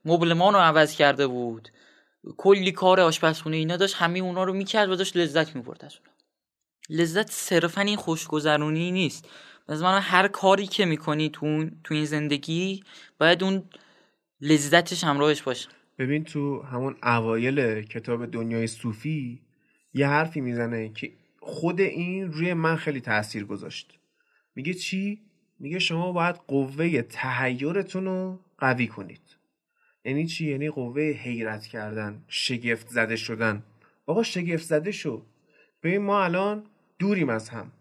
[0.04, 1.68] مبلمان رو عوض کرده بود.
[2.36, 3.94] کلی کار آشپزخونه اینا داشت.
[3.94, 6.14] همه اونا رو می‌کرد و داشت لذت می‌برد از اون
[6.98, 9.28] لذت صرفا این خوشگذرونی نیست.
[9.68, 12.84] از من هر کاری که می‌کنی تو, تو این زندگی
[13.18, 13.62] باید اون
[14.40, 15.68] لذتش همراهش باشه.
[15.98, 19.40] ببین تو همون اوایل کتاب دنیای صوفی
[19.94, 23.97] یه حرفی می‌زنه که خود این روی من خیلی تاثیر گذاشت.
[24.58, 25.20] میگه چی؟
[25.58, 29.20] میگه شما باید قوه تهیرتون رو قوی کنید.
[30.04, 33.62] یعنی چی؟ یعنی قوه حیرت کردن شگفت زده شدن.
[34.06, 35.22] آقا شگفت زده شو.
[35.82, 36.64] ببین ما الان
[36.98, 37.72] دوریم از هم.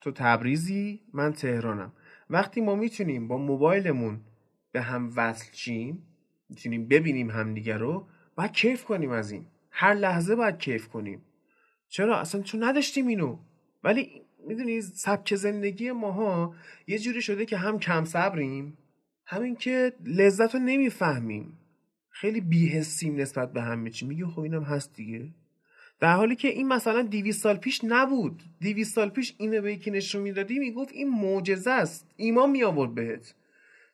[0.00, 1.92] تو تبریزی من تهرانم.
[2.30, 4.20] وقتی ما می‌تونیم با موبایلمون
[4.72, 6.02] به هم وصل چیم
[6.48, 9.46] می‌تونیم ببینیم همدیگه رو باید کیف کنیم از این.
[9.70, 11.22] هر لحظه باید کیف کنیم.
[11.88, 13.38] چرا؟ اصلا چون نداشتیم اینو.
[13.84, 16.54] ولی می‌دونی سبک زندگی ماها
[16.86, 18.78] یه جوری شده که هم کم صبریم
[19.26, 21.58] همین که لذت رو نمی‌فهمیم.
[22.10, 24.06] خیلی بیهستیم نسبت به همه چی.
[24.06, 25.28] میگه خب اینم هست دیگه.
[26.00, 28.42] در حالی که این مثلا 200 سال پیش نبود.
[28.60, 32.06] 200 سال پیش اینو به یکی نشون می‌دادی می‌گفت این معجزه است.
[32.16, 33.34] ایمان می آورد بهت.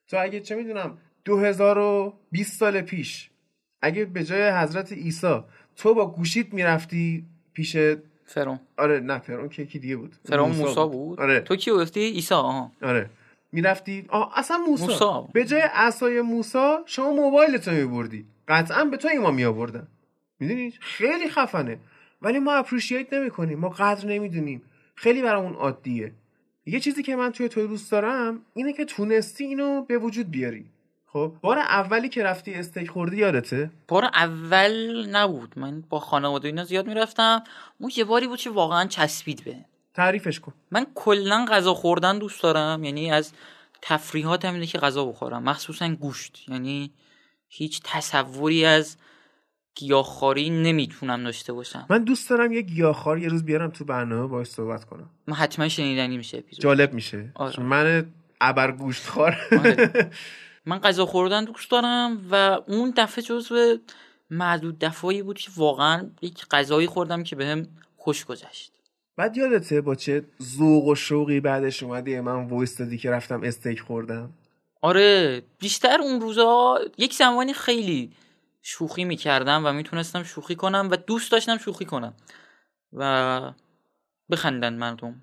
[0.09, 3.31] تو اگه چه می‌دونم 2020 سال پیش
[3.83, 5.41] اگه به جای حضرت عیسی
[5.77, 7.77] تو با گوشیت می‌رفتی پیش
[8.27, 10.15] فرون آره نه فرون که کی دیگه بود.
[10.25, 11.21] فرون موسا بود.
[11.21, 11.41] آره.
[11.41, 12.73] تو کی گفتی؟ عیسی آها.
[12.83, 13.11] آره.
[13.53, 14.87] می‌رفتی؟ آه اصلا موسا.
[14.87, 15.29] موسا.
[15.33, 18.25] به جای عصای موسا شما موبایلتو میبردی.
[18.49, 19.87] قطعا به تو ایمان میآوردن.
[20.41, 21.79] می‌دونی؟ خیلی خفنه.
[22.23, 24.63] ولی ما اپریشیت نمی‌کنیم ما قدر نمی‌دونیم.
[24.95, 26.13] خیلی برامون عادیه.
[26.67, 30.65] یه چیزی که من توی توی دوست دارم اینه که تونستی اینو به وجود بیاری.
[31.17, 35.53] خب بار اولی که رفتی استیک خوردی یادته؟ بار اول نبود.
[35.57, 37.43] من با خانواده اینا زیاد می‌رفتم.
[37.79, 39.57] اون یه باری بود که واقعا چسبید به.
[39.95, 40.53] تعریفش کن.
[40.71, 42.85] من کلا غذا خوردن دوست دارم.
[42.85, 43.33] یعنی از
[43.83, 45.43] تفریحاتم اینه که غذا بخورم.
[45.43, 46.45] مخصوصا گوشت.
[46.49, 46.91] یعنی
[47.49, 48.97] هیچ تصوری از
[49.75, 51.87] گیاهخواری نمی‌تونم داشته باشم.
[51.91, 55.11] من دوست دارم یه گیاهخوار یه روز بیارم تو برنامه باهاش صحبت کنم.
[55.27, 56.63] من حتما شنیدنی میشه اپیزود.
[56.63, 57.33] جالب میشه.
[57.35, 57.63] آره.
[57.63, 58.07] من
[58.41, 60.11] ابر گوشت خور آره.
[60.67, 62.35] من غذا خوردن دوست دارم و
[62.67, 63.79] اون دفعه جزو
[64.31, 68.73] معدود دفعایی بود که واقعا یک غذایی خوردم که بهم خوش گذشت.
[69.17, 73.81] بعد یادته با چه ذوق و شوقی بعدش اومدی من وایس دادی که رفتم استیک
[73.81, 74.33] خوردم؟
[74.83, 78.13] آره بیشتر اون روزا یک زمانی خیلی
[78.63, 82.15] شوخی می‌کردم و می‌تونستم شوخی کنم و دوست داشتم شوخی کنم
[82.93, 83.53] و
[84.31, 85.21] بخندن مردم.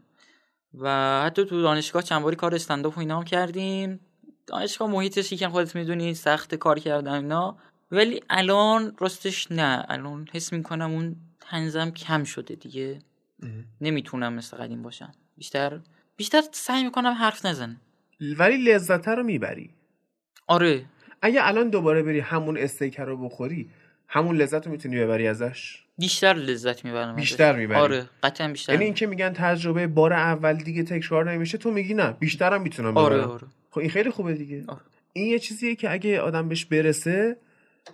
[0.80, 4.00] و حتی تو دانشگاه چند باری کار استنداپ و اینا کردیم.
[4.48, 7.58] دانشگاه محیطش یکم خودت می‌دونی سخت کار کردن اینا.
[7.92, 9.86] ولی الان راستش نه.
[9.90, 13.00] الان حس می‌کنم اون تنزم کم شده دیگه.
[13.82, 15.12] نمی‌تونم مثل قدیم باشم.
[15.38, 15.80] بیشتر
[16.18, 17.78] بیشتر سعی می‌کنم حرف نزن.
[18.38, 19.70] ولی لذت رو می‌بری.
[20.48, 20.86] آره.
[21.22, 23.70] اگه الان دوباره بری همون استیک رو بخوری
[24.08, 27.80] همون لذت رو می‌تونی ببری ازش؟ بیشتر لذت می‌برم بیشتر می‌بری.
[27.80, 28.74] آره قطعا بیشتر.
[28.74, 33.22] یعنی اینکه میگن تجربه بار اول دیگه تکرار نمیشه تو میگی نه بیشترم می‌تونم آره
[33.22, 33.48] آره.
[33.74, 34.66] خب این خیلی خوبه دیگه.
[35.14, 37.38] این یه چیزیه که اگه آدم بهش برسه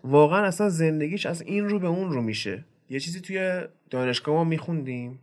[0.03, 2.65] واقعا اصلا زندگیش از این رو به اون رو میشه.
[2.89, 5.19] یه چیزی توی دانشگاه ما میخوندیم.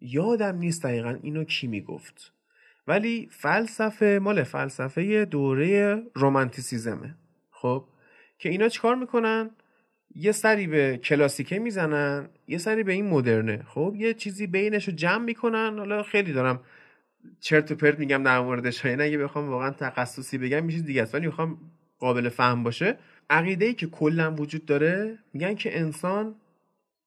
[0.00, 2.32] یادم نیست دقیقا اینو کی می‌گفت.
[2.86, 7.14] ولی فلسفه مال فلسفه دوره رومانتیسیزمه.
[7.50, 7.84] خب؟
[8.38, 9.50] که اینا چیکار می‌کنن؟
[10.14, 13.62] یه سری به کلاسیکه می‌زنن یه سری به این مدرنه.
[13.68, 15.78] خب؟ یه چیزی بینش رو جمع می‌کنن.
[15.78, 16.60] حالا خیلی دارم
[17.40, 21.14] چرت و پرت میگم در موردش یعنی اگه بخوام واقعا تخصصی بگم چیز دیگه است.
[21.14, 21.58] ولی می‌خوام
[21.98, 22.98] قابل فهم باشه.
[23.30, 26.34] عقیده ای که کلا وجود داره میگن که انسان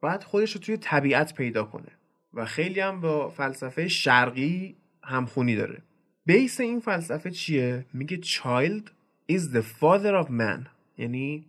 [0.01, 1.91] باید خودش رو توی طبیعت پیدا کنه
[2.33, 5.81] و خیلی هم با فلسفه شرقی همخونی داره.
[6.25, 8.83] بیس این فلسفه چیه؟ میگه child
[9.31, 10.67] is the father of man.
[10.97, 11.45] یعنی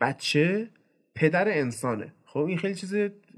[0.00, 0.70] بچه
[1.14, 2.12] پدر انسانه.
[2.24, 2.94] خب این خیلی چیز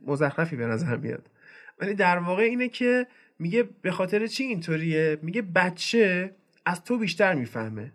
[0.06, 1.30] مزخرفی به نظر میاد.
[1.78, 3.06] ولی در واقع اینه که
[3.38, 6.34] میگه به خاطر چی اینطوریه؟ میگه بچه
[6.66, 7.92] از تو بیشتر می‌فهمه.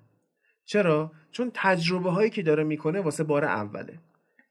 [0.66, 4.00] چرا؟ چون تجربه هایی که داره می‌کنه واسه بار اوله.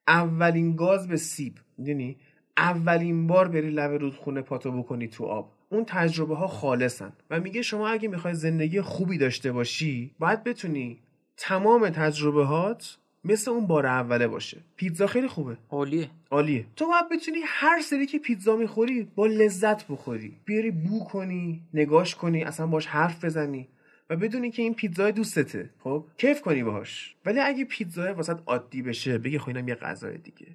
[0.09, 1.55] اولین گاز به سیب.
[1.79, 2.17] می‌دونی
[2.57, 5.53] اولین بار بری لب رودخونه پاتو بکنی تو آب.
[5.69, 7.13] اون تجربه ها خالصن.
[7.31, 11.03] و میگه شما اگه می‌خوای زندگی خوبی داشته باشی باید بتونی
[11.37, 14.59] تمام تجربه هات مثل اون بار اوله باشه.
[14.77, 15.57] پیتزا خیلی خوبه.
[15.71, 16.11] عالیه.
[16.31, 16.67] عالیه.
[16.77, 20.37] تو باید بتونی هر سری که پیتزا می‌خوری با لذت بخوری.
[20.45, 23.69] بیاری بو کنی نگاش کنی اصلا باش حرف بزنی
[24.11, 25.71] و بدونی که این پیتزا دوستته.
[25.79, 27.17] خب؟ کیف کنی باهاش.
[27.25, 30.47] ولی اگه پیتزا واسط عادی بشه بگی خب اینم یه غذای دیگه.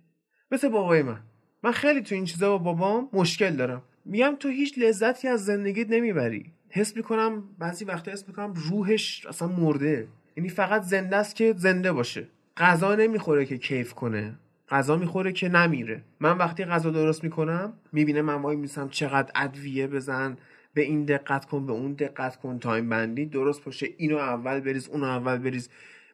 [0.51, 1.19] مثل بابای من.
[1.63, 3.83] من خیلی تو این چیزا با بابام مشکل دارم.
[4.05, 6.51] میگم تو هیچ لذتی از زندگیت نمی‌بری.
[6.69, 10.07] حس می‌کنم بعضی وقتا حس می‌کنم روحش اصلا مرده.
[10.37, 12.27] یعنی فقط زنده است که زنده باشه.
[12.57, 14.35] غذا نمی‌خوره که کیف کنه.
[14.69, 16.03] غذا می‌خوره که نمیره.
[16.19, 20.37] من وقتی غذا درست می‌کنم می‌بینه من وای میسم چقدر ادویه بزن
[20.73, 23.25] به این دقت کن به اون دقت کن تایم بندی.
[23.25, 25.69] درست باشه اینو اول بریز اونو اول بریز.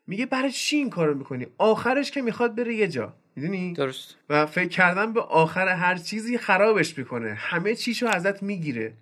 [0.08, 3.14] میگه برای چی این کارو می‌کنی؟ آخرش که می‌خواد بره یه جا.
[3.36, 4.18] می‌دونی؟ درست.
[4.30, 7.34] و فکر کردن به آخر هر چیزی خرابش می‌کنه.
[7.34, 8.94] همه چیشو ازت می‌گیره.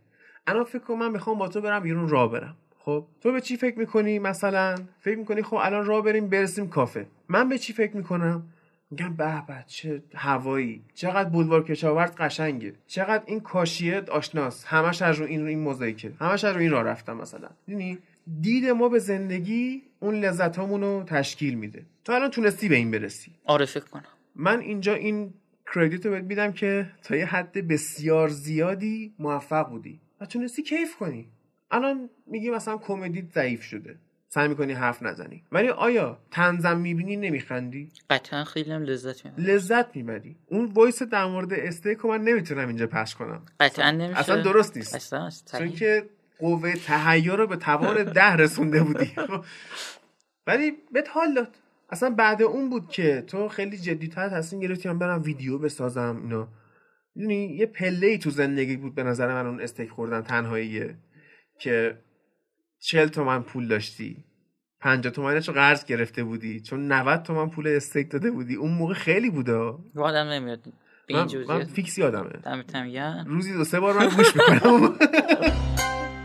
[0.48, 2.56] الان فکر کن من می‌خوام با تو برم بیرون راه برم.
[2.88, 7.08] خب تو به چی فکر می‌کنی مثلا؟ فکر می‌کنی خب الان راه بریم برسیم کافه.
[7.30, 8.44] من به چی فکر می‌کنم؟
[8.92, 10.82] میگم به به چه هوایی.
[10.94, 12.74] چقدر بولوار کشاورز قشنگه.
[12.88, 14.66] چقدر این کاشیه آشناست.
[14.68, 16.12] همش از رو این رو این موزاییکه.
[16.20, 17.50] همش از رو این راه رفتم مثلا.
[17.66, 17.98] دیدی
[18.42, 21.86] دید ما به زندگی اون لذت رو تشکیل میده.
[22.06, 23.32] تو الان تونستی به این برسی.
[23.46, 24.04] آره فکر کنم.
[24.36, 25.34] من اینجا این
[25.76, 30.00] credit رو بهت میدم که تا یه حد بسیار زیادی موفق بودی.
[30.22, 31.28] و تونستی کیف کنی.
[31.72, 34.00] الان میگی مثلا کمدی ضعیف شده.
[34.30, 35.44] سعی می‌کنی حرف نزنی.
[35.52, 40.36] ولی آیا طنزم می‌بینی نمیخندی؟ قطعا خیلی هم لذت می‌برم لذت می‌بری.
[40.48, 43.46] اون voice در مورد استیک من نمی‌تونم اینجا پخش کنم.
[43.60, 44.20] قطعا نمیشه.
[44.20, 44.96] اصلا درست نیست.
[44.96, 45.30] اصلا
[45.60, 49.12] چون که قوه تهیه رو به توان ده رسونده بودی.
[50.48, 51.56] ولی بهت حال داد
[51.90, 56.48] اصلا بعد اون بود که تو خیلی جدیتر تصمیم گرفتی من برم ویدیو بسازم اینا.
[57.56, 60.96] یه پله ای تو زندگی بود به نظر من اون استیک خوردن تنهاییه
[61.60, 61.98] که
[62.80, 64.24] چل تومن پول داشتی.
[64.80, 66.60] پنجاه تومنش رو قرض گرفته بودی.
[66.60, 68.56] چون 90 تومن پول استیک داده بودی.
[68.56, 70.60] اون موقع خیلی بوده یادم نمیاد.
[71.10, 72.30] من, من فیکس یادمه
[73.26, 74.98] روزی دو سه بار من گوش می‌کنم.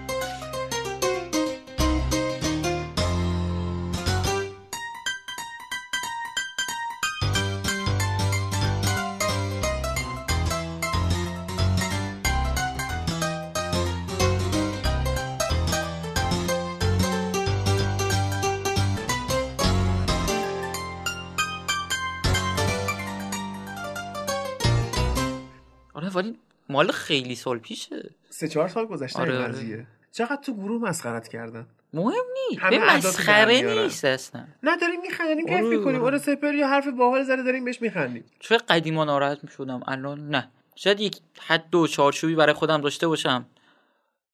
[26.82, 28.10] مال خیلی سال پیشه.
[28.30, 29.52] سه چهار سال گذشته آره، این آره.
[29.52, 29.86] قضیه.
[30.12, 32.62] چقدر تو گروه مسخرت کردن؟ مهم نیست.
[32.70, 33.82] به مسخره.
[33.82, 34.44] نیست اصلا.
[34.62, 35.76] نه داریم میخندیم کیف آره.
[35.76, 36.04] می‌کنیم.
[36.04, 38.24] آره سپر یه حرف باحال زده داریم بهش میخندیم.
[38.40, 39.80] چون قدیما ناراحت می‌شدم.
[39.86, 40.48] الان نه.
[40.76, 43.46] شاید یک حد و چارچوبی برای خودم داشته باشم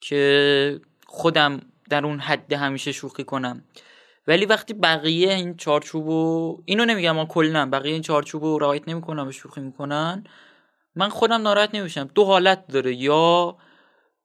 [0.01, 1.61] که خودم
[1.91, 3.65] در اون حد همیشه شوخی کنم.
[4.27, 8.89] ولی وقتی بقیه این چارچوب و اینو نمیگم ما کلا بقیه این چارچوب رو رعایت
[8.89, 10.25] نمی‌کنن و شوخی می‌کنن.
[10.95, 12.11] من خودم ناراحت نمیشم.
[12.15, 12.95] دو حالت داره.
[12.95, 13.57] یا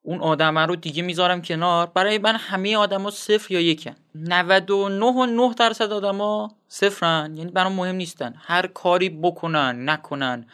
[0.01, 1.87] اون آدم رو دیگه می‌ذارم کنار.
[1.87, 3.95] برای من همه آدما صفر یا یکن.
[4.15, 7.37] 99 و 9 درصد آدما صفرن.
[7.37, 8.33] یعنی برام مهم نیستن.
[8.37, 10.45] هر کاری بکنن نکنن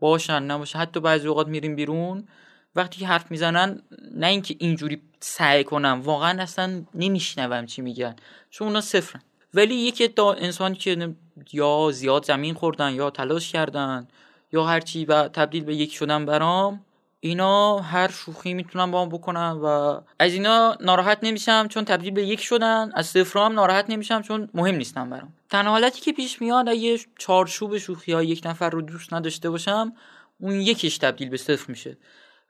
[0.00, 0.78] باشن نباشن.
[0.78, 2.28] حتی بعضی اوقات میریم بیرون.
[2.76, 3.82] وقتی که حرف می‌زنن
[4.14, 6.00] نه اینکه اینجوری سعی کنم.
[6.04, 8.16] واقعا اصلا نمیشنوم چی میگن.
[8.50, 9.22] چون اونا صفرن.
[9.54, 11.14] ولی یکی دا انسانی که
[11.52, 14.08] یا زیاد زمین خوردن یا تلاش کردن
[14.52, 16.84] یا هرچی و تبدیل به یک شدن برام
[17.20, 22.22] اینا هر شوخی می‌تونن با هم بکنن و از اینا ناراحت نمیشم چون تبدیل به
[22.22, 25.32] یک شدن از صفر هم ناراحت نمیشم چون مهم نیستن برام.
[25.50, 29.92] تنها حالتی که پیش میاد اگه چارچوب شوخی های یک نفر رو دوست نداشته باشم
[30.40, 31.96] اون یکیش تبدیل به صفر میشه.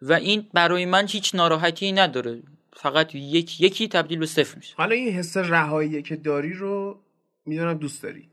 [0.02, 2.43] و این برای من هیچ ناراحتی نداره.
[2.73, 4.74] فقط یک یکی تبدیل به صفر میشه.
[4.77, 7.01] حالا این حس رهایی که داری رو
[7.47, 8.31] می‌دونم دوست داری.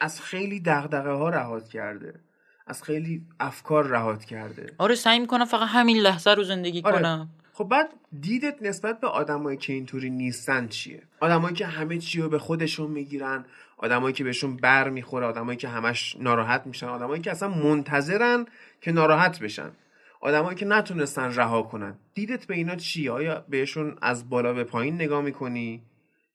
[0.00, 2.23] از خیلی دغدغه ها رهات کرده.
[2.66, 4.74] از خیلی افکار رهات کرده.
[4.78, 6.98] آره سعی می‌کنم فقط همین لحظه رو زندگی آره.
[6.98, 7.28] کنم.
[7.52, 7.88] خب بعد
[8.20, 12.90] دیدت نسبت به آدمایی که اینطوری نیستن چیه؟ آدمایی که همه چی رو به خودشون
[12.90, 13.44] می‌گیرن
[13.76, 18.46] آدمایی که بهشون بر می‌خوره آدمایی که همش ناراحت میشن آدمایی که اصلا منتظرن
[18.80, 19.70] که ناراحت بشن.
[20.20, 21.94] آدمایی که نتونستن رها کنن.
[22.14, 25.82] دیدت به اینا چی آیا بهشون از بالا به پایین نگاه می‌کنی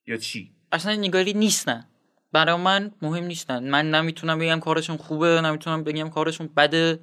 [0.06, 1.86] یا چی؟ اصلا نگاری نیستن.
[2.32, 3.70] برای من مهم نیستن.
[3.70, 7.00] من نمی‌تونم بگم کارشون خوبه نمی‌تونم بگم کارشون بده.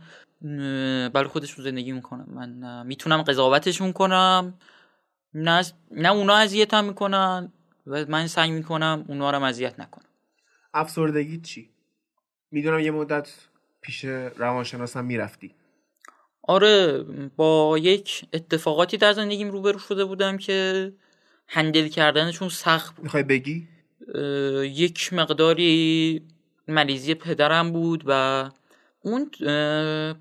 [1.14, 2.26] برای خودشون زندگی می‌کنم.
[2.28, 4.54] من می‌تونم قضاوتشون کنم.
[5.34, 7.52] نه, نه اونا اذیتم می‌کنن
[7.88, 10.06] و من سعی می‌کنم اونا رو اذیت نکنم.
[10.74, 11.70] افسردگی چی؟
[12.52, 13.30] می‌دونم یه مدت
[13.82, 14.06] پیش
[14.36, 15.56] روانشناسم می‌رفتی.
[16.42, 17.06] آره
[17.36, 20.94] با یک اتفاقاتی در زندگیم روبرو شده بودم که
[21.48, 23.04] هندل کردنشون سخت بود.
[23.04, 23.68] می‌خوای بگی؟
[24.64, 26.22] یک مقداری
[26.68, 28.50] مریضی پدرم بود و
[29.02, 29.30] اون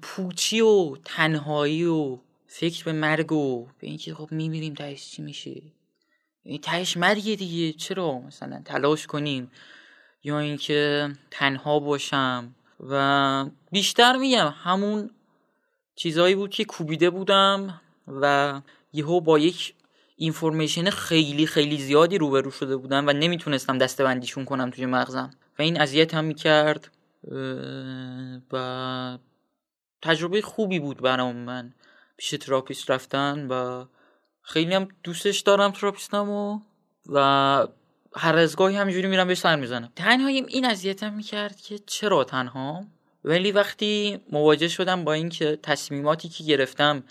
[0.02, 5.62] پوچی و تنهایی و فکر به مرگ و به اینکه خب میمیریم تهش چی میشه؟
[6.42, 9.50] این تهش مرگه دیگه چرا مثلا تلاش کنیم؟
[10.24, 15.10] یا اینکه تنها باشم؟ و بیشتر میگم همون
[15.96, 18.60] چیزایی بود که کوبیده بودم و
[18.92, 19.74] یهو با یک
[20.16, 25.30] information خیلی خیلی زیادی روبرو شده بودم و نمی‌تونستم دسته بندیشون کنم توی مغزم.
[25.58, 26.90] و این اذیت هم می‌کرد
[28.52, 29.18] و
[30.02, 31.74] تجربه خوبی بود برام من.
[32.16, 33.84] پیش therapist رفتن و
[34.42, 36.60] خیلی هم دوستش دارم therapist م و
[37.06, 37.66] و
[38.16, 39.92] هر از گاهی همینجوری میرم بهش سر می‌زنم.
[39.96, 42.84] تنهایی این اذیتم می‌کرد که چرا تنها؟
[43.24, 47.02] ولی وقتی مواجه شدم با اینکه تصمیماتی که گرفتم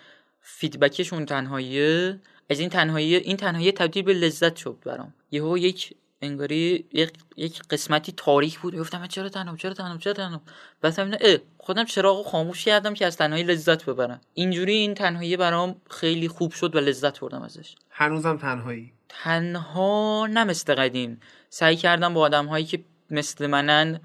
[0.42, 2.20] فیدبکشون تنهاییه
[2.50, 5.14] از این تنهایی این تنهایی تبدیل به لذت شد برام.
[5.32, 8.78] یهو یک انگاری یک, یک قسمتی تاریک بود.
[8.78, 10.42] گفتم چرا تنها چرا تنها چرا تنها
[10.82, 14.22] بعد اه خودم چراغ خاموش کردم که از تنهایی لذت ببرم.
[14.34, 17.76] اینجوری این تنهایی برام خیلی خوب شد و لذت بردم ازش.
[17.90, 21.20] هنوزم تنهایی؟ تنها نه مثل قدیم.
[21.50, 24.00] سعی کردم با آدم هایی که مثل منن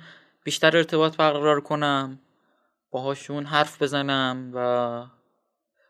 [0.44, 2.18] بیشتر ارتباط برقرار کنم
[2.90, 5.06] باهاشون حرف بزنم و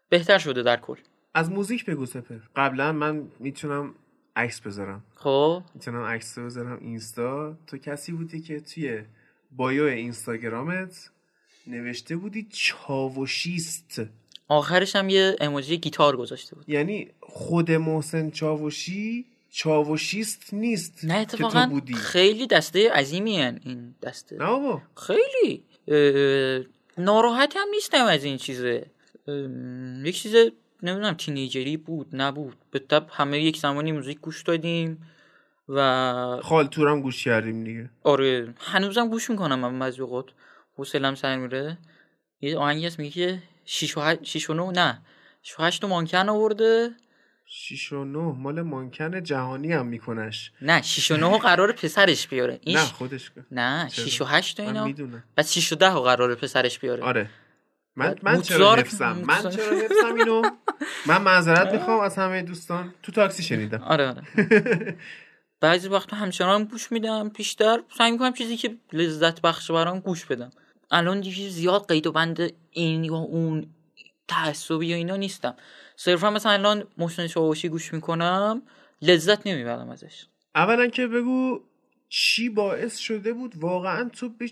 [0.09, 0.97] بهتر شده در کل.
[1.35, 2.39] از موزیک بگو سپر.
[2.57, 3.94] قبلا من می‌تونم
[4.36, 5.05] عکس بذارم.
[5.15, 5.62] خب.
[5.74, 7.57] می‌تونم عکس بذارم اینستا.
[7.66, 9.02] تو کسی بودی که توی
[9.57, 11.11] بایو اینستاگرامت
[11.66, 14.01] نوشته بودی چاوشیست؟
[14.48, 16.69] آخرش هم یه اموجی گیتار گذاشته بود.
[16.69, 21.94] یعنی خود محسن چاوشی چاوشیست نیست نه اتفاقا بودی.
[21.94, 24.36] خیلی دسته عظیمی هن این دسته.
[24.36, 24.82] نه بابا.
[24.97, 25.65] خیلی.
[26.98, 28.86] ناراحت هم نیستم از این چیزه.
[30.05, 30.35] یک چیز
[30.82, 32.57] نمی‌دونم تینیجری بود نبود.
[32.70, 35.07] به تب همه یک زمانی موزیک گوش دادیم
[35.69, 37.90] و خالتورم گوش کردیم دیگه.
[38.02, 40.27] آره هنوزم گوش می‌کنم من بعضی اوقات.
[40.77, 41.78] حوصلم سر میره.
[42.40, 45.02] یه آهنگی هست میگه که 6 و 6 و 9 نه.
[45.43, 46.90] 6 و 8 مانکن آورده.
[47.47, 50.52] 6 و 9 مال مانکن جهانی هم میکنش.
[50.62, 52.61] نه 6 و 9 قرار پسرش بیاره.
[52.62, 54.81] این نه خودش نه 6 و 8 اینا.
[54.81, 55.24] من می‌دونم.
[55.36, 57.02] بعد 6 و 10 قرار پسرش بیاره.
[57.02, 57.31] آره.
[57.96, 60.42] من من چرا حفظم؟ من چرا حفظم اینو؟
[61.06, 62.94] من معذرت می‌خوام از همه دوستان.
[63.02, 63.82] تو تاکسی شنیدم.
[63.82, 64.22] آره آره.
[65.60, 67.28] بعضی وقتا همچنان گوش میدم.
[67.28, 70.50] بیشتر سعی می‌کنم چیزی که لذت بخش برام گوش بدم.
[70.90, 73.66] الان دیگه زیاد قید و بند این یا اون
[74.28, 75.54] تعصبی یا اینا نیستم.
[75.96, 78.62] صرفا مثلا الان محسن چاوشی گوش می‌کنم
[79.02, 80.26] لذت نمی‌برم ازش.
[80.54, 81.60] اولا که بگو
[82.08, 84.50] چی باعث شده بود واقعا تو به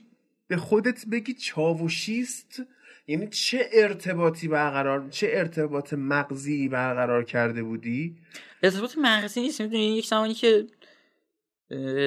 [0.57, 2.63] خودت بگی چاوشیست؟
[3.07, 8.17] یعنی چه ارتباطی برقرار چه ارتباط مغزی برقرار کرده بودی؟
[8.63, 9.61] ارتباط مغزی نیست.
[9.61, 10.67] می‌دونی یک زمانی که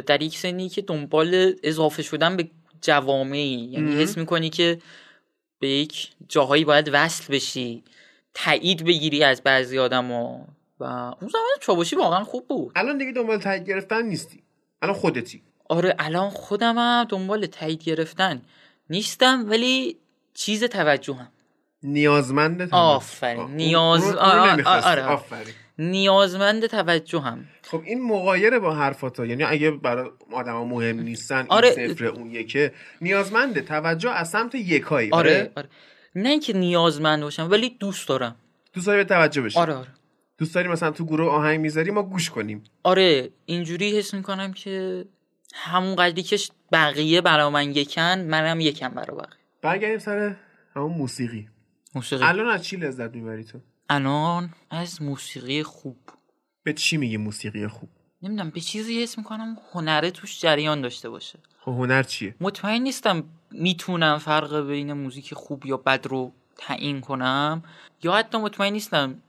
[0.05, 2.49] در یک سنی که دنبال اضافه شدن به
[2.81, 4.81] جوامعی یعنی حس می‌کنی که
[5.59, 7.83] به یک جاهایی باید وصل بشی
[8.33, 10.47] تایید بگیری از بعضی آدما.
[10.79, 12.71] و اون زمان چابوشی واقعا خوب بود.
[12.75, 14.43] الان دیگه دنبال تایید گرفتن نیستی.
[14.81, 15.41] الان خودتی.
[15.71, 18.41] آره الان خودمم دنبال تایید گرفتن
[18.89, 19.97] نیستم ولی
[20.33, 21.27] چیز توجهم.
[21.83, 25.53] نیازمند آفرین نیاز آره آفرین.
[25.79, 31.73] نیازمند توجه هم خب این مقایره با حرفاتا یعنی اگه برای آدم مهم نیستن آره
[31.77, 35.69] این صفر اون یکه نیازمند توجه از سمت یکایی آره, آره, آره.
[36.15, 38.35] نه اینکه نیازمند باشم ولی دوست دارم.
[38.73, 39.87] دوست داری به توجه بشی؟ آره آره.
[40.37, 42.63] دوست داری مثلا تو گروه آهنگ می‌ذاری؟ ما گوش کنیم.
[42.83, 45.05] آره اینجوری حس می‌کنم که
[45.53, 46.37] همون قدری که
[46.71, 49.39] بقیه برا من یکن منم یکم برا بقیه.
[49.61, 50.35] برگردیم سر
[50.75, 51.49] همون موسیقی.
[51.95, 52.23] موسیقی.
[52.23, 53.59] الان از چی لذت می‌بری تو؟
[53.89, 55.97] الان از موسیقی خوب.
[56.63, 57.89] به چی میگی موسیقی خوب؟
[58.21, 61.39] نمی‌دونم به چیزی حس می‌کنم هنره توش جریان داشته باشه.
[61.59, 67.63] خب هنر چیه؟ مطمئن نیستم می‌تونم فرق بین موزیک خوب یا بد رو تعیین کنم.
[68.03, 69.21] یا حتی مطمئن نیستم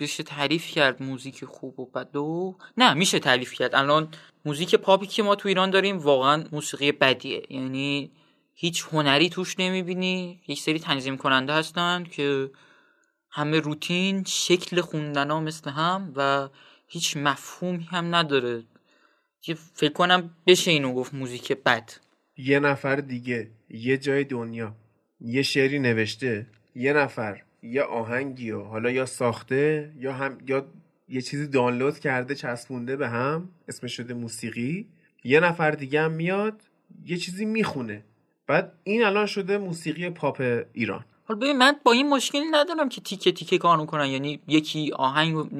[0.00, 3.74] بشه تعریف کرد موزیک خوب و بد و نه میشه تعریف کرد.
[3.74, 4.08] الان
[4.44, 7.42] موزیک پاپی که ما تو ایران داریم واقعا موسیقی بدیه.
[7.50, 8.12] یعنی
[8.54, 10.42] هیچ هنری توش نمی‌بینی.
[10.48, 12.50] یک سری تنظیم کننده هستن که
[13.30, 16.48] همه روتین شکل خوندن ها مثل هم و
[16.88, 18.64] هیچ مفهومی هم نداره.
[19.74, 21.90] فکر کنم بشه اینو گفت موزیک بد.
[22.36, 24.76] یه نفر دیگه یه جای دنیا
[25.20, 30.66] یه شعری نوشته یه نفر یه آهنگی و حالا یا ساخته یا هم یا
[31.08, 34.86] یه چیزی دانلود کرده چسبونده به هم اسمش شده موسیقی.
[35.24, 36.62] یه نفر دیگه هم میاد
[37.04, 38.04] یه چیزی می‌خونه.
[38.46, 41.04] بعد این الان شده موسیقی پاپ ایران.
[41.24, 45.54] حالا ببین من با این مشکلی ندارم که تیکه تیکه کار کنن یعنی یکی آهنگ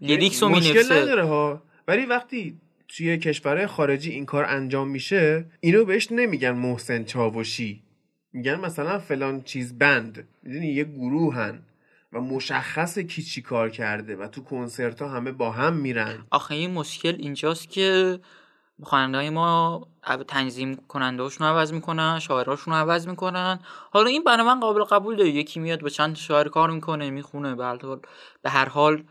[0.00, 1.62] لیریکس رو مشکل نداره ها.
[1.88, 7.82] ولی وقتی توی کشورهای خارجی این کار انجام میشه اینو بهش نمیگن محسن چاوشی.
[8.36, 11.62] میگن مثلا فلان چیز بند می‌دونی یه گروهن
[12.12, 16.26] و مشخص کی چی کار کرده و تو کنسرت ها همه با هم میرن.
[16.30, 18.18] آخه این مشکل اینجاست که
[18.82, 19.86] خواننده های ما
[20.28, 23.60] تنظیم کننده هاشون عوض می‌کنن شاعرهاشون عوض می‌کنن.
[23.90, 25.30] حالا این برای من قابل قبول داره.
[25.30, 27.54] یکی میاد با چند شاعر کار می‌کنه می‌خونه
[28.42, 29.04] به هر حال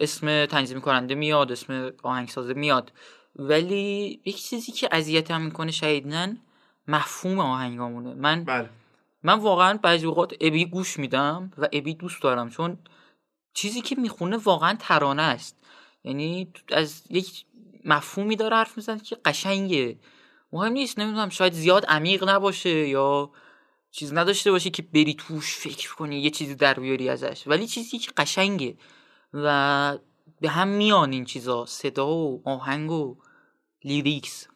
[0.00, 2.92] اسم تنظیم کننده میاد اسم آهنگسازه میاد.
[3.36, 6.38] ولی یک چیزی که اذیتم می‌کنه شهیدن
[6.88, 8.14] مفهوم آهنگامونه.
[8.14, 8.70] من بله.
[9.22, 12.78] من واقعا بعضی اوقات ابی گوش میدم و ابی دوست دارم چون
[13.54, 15.56] چیزی که می‌خونه واقعا ترانه است.
[16.04, 17.44] یعنی از یک
[17.84, 19.98] مفهومی داره حرف می‌زنه که قشنگه.
[20.52, 23.30] مهم نیست نمی‌دونم شاید زیاد عمیق نباشه یا
[23.90, 27.42] چیز نداشته باشه که بری توش فکر کنی یه چیزی در بیاری ازش.
[27.46, 28.76] ولی چیزی که قشنگه
[29.34, 29.98] و
[30.40, 33.16] به هم میان این چیزا صدا و آهنگ و
[33.84, 34.48] لیریکس.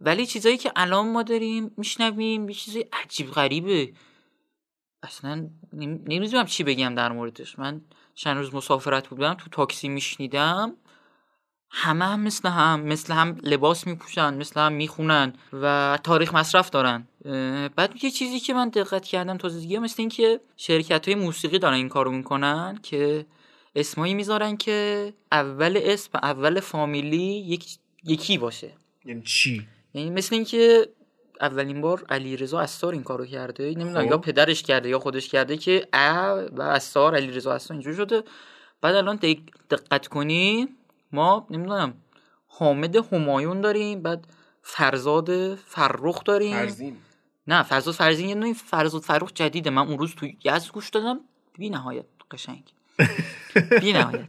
[0.00, 3.92] ولی چیزایی که الان ما داریم میشنویم یه چیزی عجیب غریبه.
[5.02, 7.58] اصلا نمی‌دونم چی بگم در موردش.
[7.58, 7.80] من
[8.14, 10.76] چند روز مسافرت بودم تو تاکسی میشنیدم.
[11.70, 17.08] همه هم مثل هم مثل هم لباس میپوشن مثل هم می‌خونن و تاریخ مصرف دارن.
[17.76, 21.74] بعد یه چیزی که من دقت کردم تازگی مثل این که شرکت های موسیقی دارن
[21.74, 23.26] این کارو می‌کنن که
[23.74, 28.72] اسمایی می‌ذارن که اول اسم اول فامیلی یک یکی باشه.
[29.04, 30.88] یعنی چی؟ یعنی مثل اینکه
[31.40, 34.20] اولین بار علی رضا استار این کارو کرده نمی‌دونم یا خب.
[34.22, 38.22] پدرش کرده یا خودش کرده که ا و استار علی رضا استار اینجوری شده.
[38.80, 39.16] بعد الان
[39.70, 40.68] دقت کنی
[41.12, 41.94] ما نمی‌دونم
[42.46, 44.26] حامد همایون داریم بعد
[44.62, 46.56] فرزاد فرخ داریم.
[46.56, 46.96] فرزین.
[47.46, 51.20] نه فرزاد فرزین یه فرزاد فرخ جدیده من اون روز تو یزد گوش دادم
[51.58, 52.62] بی نهایت قشنگ.
[53.80, 54.28] بی نهایت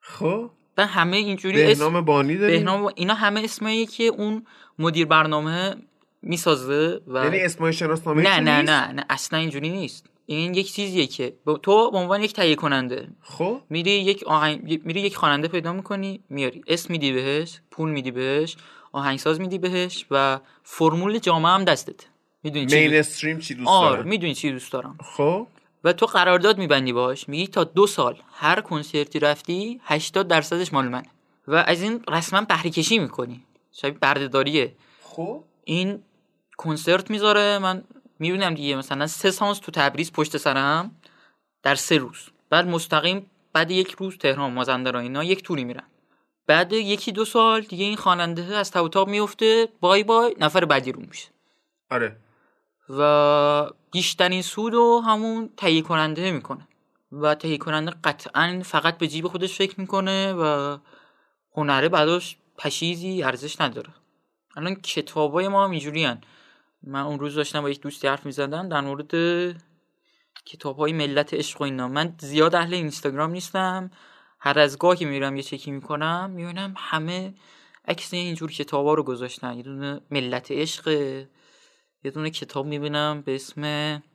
[0.00, 0.50] خب.
[0.76, 2.56] و همه اینجوری بهنام بانی داریم.
[2.56, 4.46] بهنام اینا همه اسمایی که اون
[4.78, 5.74] مدیر برنامه
[6.22, 10.06] می‌سازه و یعنی اسمای شناسنامه نه نه نه نه اصلا اینجوری نیست.
[10.26, 15.00] این یک چیزیه که تو به عنوان یک تهیه کننده خب؟ میری یک آهنگ میری
[15.00, 16.62] یک خواننده پیدا می‌کنی میاری.
[16.66, 18.56] اسم میدی بهش پول میدی بهش
[18.92, 22.06] آهنگساز میدی بهش و فرمول جامعه هم دستت
[22.42, 24.98] می‌دونی چی مین استریم چی دوست آره می‌دونی چی دوست دارم.
[25.16, 25.46] خب؟
[25.86, 28.22] و تو قرارداد میبندی باش؟ میگی تا دو سال.
[28.32, 31.10] هر کنسرتی رفتی 80 درصدش مال منه.
[31.48, 33.44] و از این رسما بهره کشی می‌کنی.
[33.72, 34.72] شبیه بردهداریه.
[35.02, 36.02] خب؟ این
[36.56, 37.58] کنسرت می‌ذاره.
[37.58, 37.84] من
[38.18, 40.96] می‌بینم دیگه مثلا سه سانس تو تبریز پشت سرم
[41.62, 42.18] در سه روز.
[42.50, 45.86] بعد مستقیم بعد یک روز تهران مازندران اینا یک توری میرن.
[46.46, 51.02] بعد یکی دو سال دیگه این خواننده از توتاب میفته بای بای نفر بعدی رو
[51.08, 51.28] میشه
[51.90, 52.16] آره.
[52.88, 56.68] و بیشترین سود رو همون تهیه کننده می‌کنه.
[57.12, 60.76] و تهیه کننده قطعا فقط به جیب خودش فکر می‌کنه و
[61.52, 63.88] هنره بعدش پشیزی ارزش نداره.
[64.56, 66.08] الان کتابای ما هم اینجوری
[66.82, 69.12] من اون روز داشتم با یک دوستی حرف می‌زدم در مورد
[70.46, 71.88] کتاب های ملت عشق و اینا.
[71.88, 73.90] من زیاد اهل اینستاگرام نیستم.
[74.40, 77.34] هر از گاهی میرم یه چکی می‌کنم می‌بینم همه
[77.88, 79.56] عکس اینجور کتاب ها رو گذاشتن.
[79.56, 81.26] یه دونه ملت عشق
[82.06, 83.62] یه دونه کتاب می‌بینم به اسم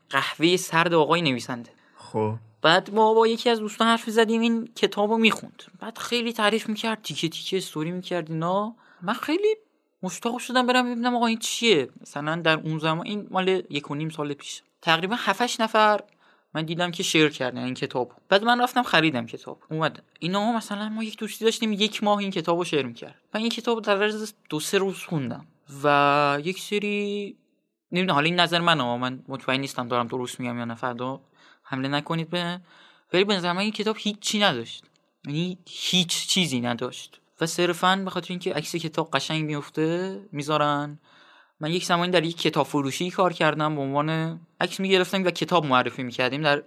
[0.10, 1.72] قهوه سرد آقای نویسنده.
[1.96, 2.34] خب.
[2.62, 5.64] بعد ما با یکی از دوستان حرف زدیم این کتاب رو می‌خوند.
[5.80, 8.76] بعد خیلی تعریف می‌کرد تیکه تیکه استوری می‌کرد اینا.
[9.02, 9.56] من خیلی
[10.04, 11.90] مشتاق شدم برم ببینم آقا این چیه.
[12.02, 14.62] مثلا در اون زمان این مال یک و نیم سال پیش.
[14.82, 16.02] تقریبا 7 نفر
[16.54, 19.60] من دیدم که شیر کردن این کتاب بعد من رفتم خریدم کتاب.
[19.72, 20.04] اومد.
[20.20, 23.16] اینا مثلا ما یک دوستی داشتیم یک ماه این کتاب رو شیر می‌کرد.
[23.34, 25.46] من این کتاب در عرض دو سه روز خوندم
[25.84, 27.36] و یک سری
[27.92, 31.22] نمی‌دونم حالا این نظر منه من مطمئن نیستم دارم درست میگم یا نه فردا
[31.64, 32.60] حمله نکنید به
[33.14, 34.84] ولی به نظر من این کتاب هیچی نداشت.
[35.26, 37.20] یعنی هیچ چیزی نداشت.
[37.42, 41.00] و صرفا به خاطر اینکه عکس کتاب قشنگ میفته می‌ذارن.
[41.60, 45.66] من یک زمانی در یک کتاب فروشی کار کردم به عنوان عکس می‌گرفتم و کتاب
[45.66, 46.64] معرفی می‌کردیم در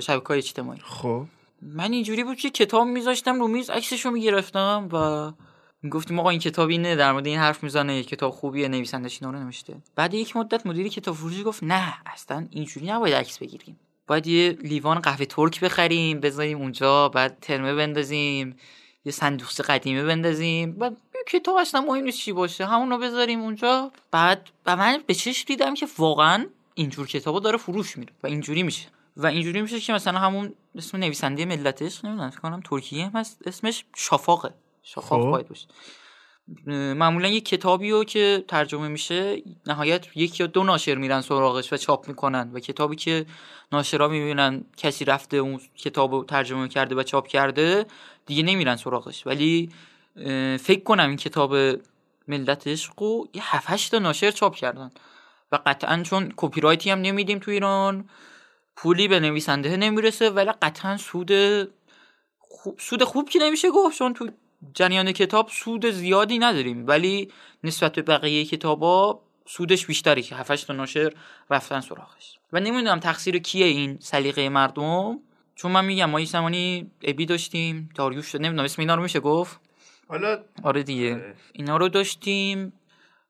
[0.00, 0.80] شبکه های اجتماعی.
[0.84, 1.24] خب.
[1.62, 5.32] من اینجوری بود که کتاب میذاشتم رو میز عکسشو می‌گرفتم و
[5.92, 9.44] گفتیم آقا این کتاب اینه در مورد این حرف می‌زنه کتاب خوبیه نویسندش اینا رو
[9.44, 9.76] نوشته.
[9.96, 13.80] بعد یک مدت مدیر کتاب فروشی گفت نه اصلا اینجوری نباید عکس بگیریم.
[14.06, 18.56] باید یه لیوان قهوه ترک بخریم بذاریم اونجا بعد ترمه بندازیم
[19.04, 20.76] یه صندوق قدیمه بندازیم.
[20.80, 20.90] و
[21.28, 23.92] کتاب اصلا مهم نیست چی باشه همون بذاریم اونجا.
[24.10, 28.62] بعد و من به چشم دیدم که واقعا اینجور کتابا داره فروش میره و اینجوری
[28.62, 28.88] میشه.
[29.16, 33.84] و اینجوری میشه که مثلا همون اسم نویسنده ملتش نمی‌دونم فکر کنم ترکیه هم اسمش
[33.96, 35.30] شافاقه شافاق خب.
[35.30, 35.68] باید باشه
[36.94, 41.76] معمولا یه کتابی رو که ترجمه میشه نهایت یک یا دو ناشر میرن سراغش و
[41.76, 43.26] چاپ می‌کنن و کتابی که
[43.72, 47.86] ناشرا می‌بینن کسی رفته اون کتاب رو ترجمه کرده و چاپ کرده
[48.26, 49.26] دیگه نمیرن سراغش.
[49.26, 49.70] ولی
[50.60, 51.56] فکر کنم این کتاب
[52.28, 54.90] ملت عشق رو یه هفت هشت تا ناشر چاپ کردن.
[55.52, 58.08] و قطعا چون کپی رایتی هم نمیدیم تو ایران
[58.76, 61.30] پولی به نویسنده نمی‌رسه ولی قطعا سود
[62.38, 64.28] خوب سود خوب که نمیشه گفت چون تو
[64.74, 67.32] جریان کتاب سود زیادی نداریم ولی
[67.64, 71.12] نسبت به بقیه کتابا سودش بیشتری که 7 تا ناشر
[71.50, 72.38] رفتن سراغش.
[72.52, 75.18] و نمی‌دونم تقصیر کیه این سلیقه مردم
[75.54, 79.20] چون من میگم ما یه زمانی ابی داشتیم داریوش داشت- نمی‌دونم اسم اینا رو میشه
[79.20, 79.60] گفت؟
[80.08, 81.34] حالا آره دیگه.
[81.52, 82.72] اینا رو داشتیم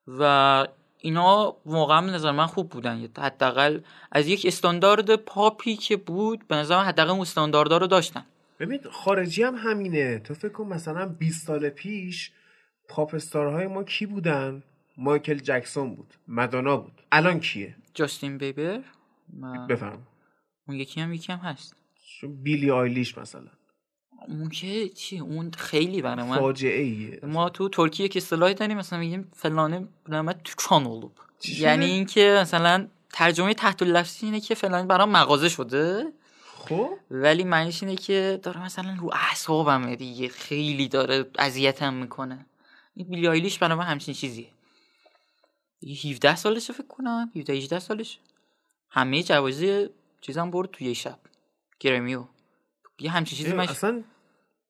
[0.06, 0.66] و
[0.98, 3.08] اینا واقعا به نظر من خوب بودن.
[3.18, 3.80] حداقل
[4.12, 8.24] از یک استاندارد پاپی که بود به نظر من حداقل اون استانداردها رو داشتن.
[8.58, 10.18] ببین خارجی هم همینه.
[10.18, 12.32] تو فکر کن مثلا 20 سال پیش
[12.88, 14.62] پاپ استارهای ما کی بودن؟
[14.96, 16.14] مایکل جکسون بود.
[16.28, 17.02] مدونا بود.
[17.12, 18.80] الان کیه؟ جاستین بیبر؟
[19.42, 20.06] و بفرم.
[20.68, 21.76] اون یکی هم یکی هم هست.
[22.22, 23.50] بیلی آیلیش مثلا.
[24.28, 27.20] اون که چی؟ اون خیلی برای من فاجعه ایه.
[27.22, 31.84] ما تو ترکیه که اصطلاحی داریم مثلا میگیم فلانه نمت تو چانولوب چی شده؟ یعنی
[31.84, 36.12] اینکه مثلا ترجمه تحت لفظی اینه که فلان برام مغازه شده.
[36.68, 40.28] خب؟ ولی معنیش اینه که داره مثلا رو اعصابمه دیگه.
[40.28, 42.46] خیلی داره اذیتم می‌کنه.
[42.94, 44.48] این بیلی آیلیش برای من همچین چیزیه.
[45.80, 47.30] دیگه 17 سالشه فکر کنم.
[47.36, 48.18] 17 18 سالش.
[48.90, 49.88] همه جوایز
[50.20, 51.18] چیزم برد تو یه شب.
[51.80, 52.24] گرمیو.
[53.00, 54.04] یه همچین چیزی من اصلا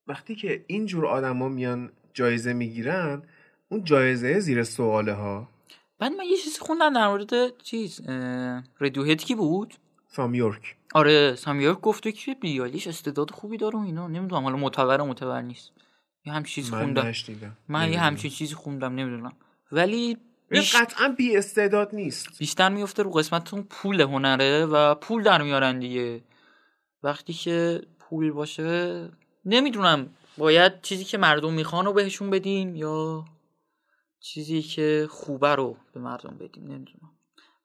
[0.07, 3.23] وقتی که اینجور آدما میان جایزه می‌گیرن
[3.69, 5.49] اون جایزه زیر سواله ها
[5.99, 9.75] بعد من یه چیزی خوندم در مورد چیز اه، ردیوهد کی بود؟
[10.09, 14.09] فام یورک آره سامیورک گفته که بیالیش استعداد خوبی داره و اینا.
[14.09, 15.73] نمی‌دونم حالا معتبر و معتبر نیست.
[16.25, 17.07] یه همچین چیزی من خوندم.
[17.07, 18.01] نشنیدم من یه.
[18.01, 19.33] همچین چیزی خوندم نمی‌دونم.
[19.73, 20.17] ولی
[20.49, 20.77] بیش...
[20.77, 22.39] قطعا بی استعداد نیست.
[22.39, 26.23] بیشتر میفته رو قسمت اون پول هنره و پول در میارن دیگه.
[27.03, 29.09] وقتی که پول باشه
[29.45, 30.09] نمی‌دونم.
[30.39, 33.25] باید چیزی که مردم می‌خوان رو بهشون بدیم یا
[34.21, 37.11] چیزی که خوبه رو به مردم بدیم نمی‌دونم.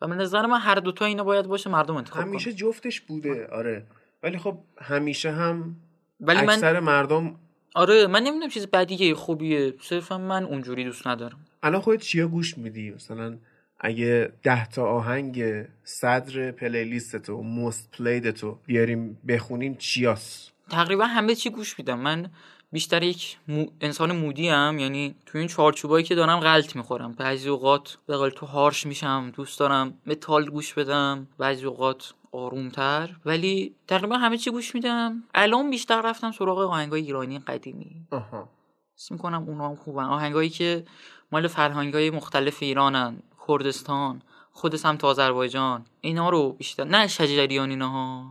[0.03, 3.47] و به نظر من هر دوتا اینا باید باشه مردم انتخاب همیشه کنن جفتش بوده
[3.47, 3.84] آره.
[4.23, 5.75] ولی خب همیشه هم
[6.19, 7.35] ولی من اکثر مردم
[7.75, 9.73] آره من نمی‌دونم چیز بدیگه خوبیه.
[9.81, 11.45] صرفا من اونجوری دوست ندارم.
[11.63, 13.38] الان خودت چیا گوش میدی؟ مثلا
[13.80, 21.35] اگه ده تا آهنگ صدر پلیلیست تو موست پلید تو بیاریم بخونیم چیاس تقریبا همه
[21.35, 21.99] چی گوش میدم.
[21.99, 22.30] من
[22.73, 23.65] بیشتر یک مو...
[23.81, 27.11] انسان مودی هم یعنی تو این چارچوبایی که دارم غلط می‌خورم.
[27.11, 31.27] بعضی اوقات به قول تو هارش میشم دوست دارم متال گوش بدم.
[31.37, 33.09] بعضی اوقات آرومتر.
[33.25, 35.23] ولی تقریبا همه چی گوش میدم.
[35.33, 38.07] الان بیشتر رفتم سراغ آهنگای ایرانی قدیمی.
[38.11, 38.49] آها.
[38.97, 40.03] حس می‌کنم اونا هم خوبن.
[40.03, 40.85] آهنگایی که
[41.31, 43.17] مال فرهنگای مختلف ایرانن.
[43.47, 44.21] کردستان
[44.51, 45.85] خود سمت آذربایجان.
[46.01, 48.25] اینا رو بیشتر نه شجریان اینها.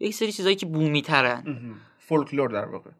[0.00, 2.90] یک سری چیزایی که بومی ترن فولکلور در واقع.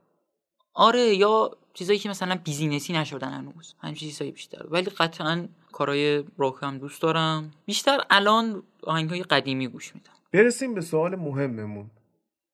[0.75, 4.67] آره یا چیزایی که مثلا business ی نشدن هنوز همچین چیزایی بیشتر.
[4.71, 7.51] ولی قطعا کارهای راک هم دوست دارم.
[7.67, 10.13] بیشتر الان آهنگای قدیمی گوش میدم.
[10.33, 11.91] برسیم به سوال مهممون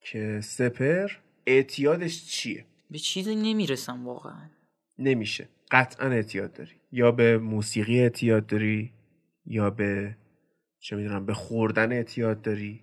[0.00, 1.10] که سپهر
[1.46, 4.48] اعتیادش چیه؟ به چیزی نمی‌رسم واقعا.
[4.98, 5.48] نمیشه.
[5.70, 6.72] قطعا اعتیاد داری.
[6.92, 8.92] یا به موسیقی اعتیاد داری
[9.46, 10.16] یا به
[10.80, 12.80] چه می‌دونم به خوردن اعتیاد داری.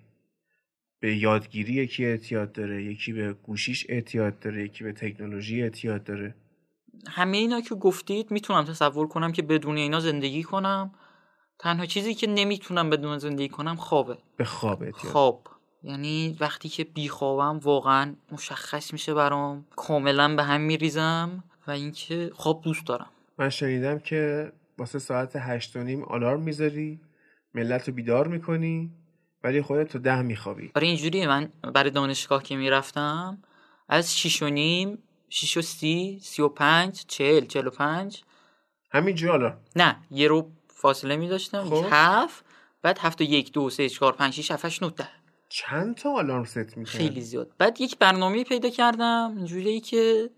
[1.00, 6.34] به یادگیری یکی اعتیاد داره یکی به گوشیش اعتیاد داره یکی به تکنولوژی اعتیاد داره.
[7.08, 10.94] همه اینا که گفتید می‌تونم تصور کنم که بدون اینا زندگی کنم.
[11.58, 14.18] تنها چیزی که نمی‌تونم بدون زندگی کنم خوابه.
[14.36, 15.12] به خواب اعتیاد.
[15.12, 15.46] خواب.
[15.82, 22.62] یعنی وقتی که بیخوابم واقعا مشخص میشه برام کاملا به هم میریزم و اینکه خواب
[22.62, 23.10] دوست دارم.
[23.38, 27.00] من شنیدم که واسه ساعت هشت و نیم آلارم می‌ذاری
[27.54, 28.90] ملت رو بیدار می‌کنی.
[29.44, 30.70] ولی خودت تو ده میخوابی.
[30.76, 31.28] آره اینجوریه.
[31.28, 33.42] من برای دانشگاه که می‌رفتم
[33.88, 34.98] از شیش و نیم
[35.28, 38.22] شیش و سی سی و پنج چهل چهل و پنج.
[38.90, 41.84] همینجور آلارم نه یه رو فاصله میداشتم خب.
[41.90, 42.44] هفت
[42.82, 45.08] بعد هفت و یک دو سه چهار پنج شیش هفت هشت نه ده.
[45.48, 47.50] چند تا آلارم ست می‌کنی خیلی زیاد.
[47.58, 50.30] بعد یک برنامه پیدا کردم اینجوریه که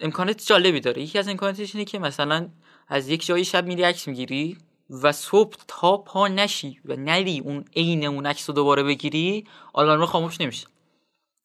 [0.00, 1.02] امکانات جالبی داره.
[1.02, 2.48] یکی از امکاناتش اینه که مثلا
[2.88, 4.58] از یک جایی شب میری عکس می‌گیری.
[4.90, 10.06] و صبح تا پا نشی و نری اون عین اون عکس رو دوباره بگیری آلارم
[10.06, 10.66] خاموش نمیشه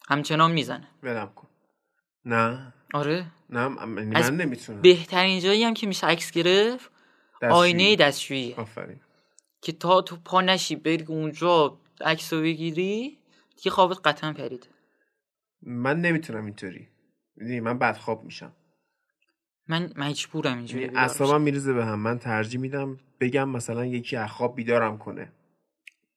[0.08, 0.88] همچنان می‌زنه.
[1.04, 1.48] ولم کن.
[2.26, 2.74] نه.
[2.94, 3.26] آره.
[3.50, 4.82] نه من, از نمی‌تونم.
[4.82, 6.92] بهترین جایی هم که میشه عکس گرفت
[7.42, 7.52] دستشویی.
[7.52, 9.00] آینه دستشویی آفرین.
[9.62, 13.18] که تا تو پا نشی بری اونجا عکس رو بگیری
[13.56, 14.70] دیگه خوابت قطعا پرید.
[15.62, 16.88] من نمی‌تونم اینطوری.
[17.36, 18.54] می‌دونی من بدخواب میشم.
[19.70, 20.98] من مجبورم اینجوری یعنی.
[20.98, 22.00] اعصابم میریزه به هم.
[22.00, 25.32] من ترجیح میدم بگم مثلا یکی از خواب بیدارم کنه.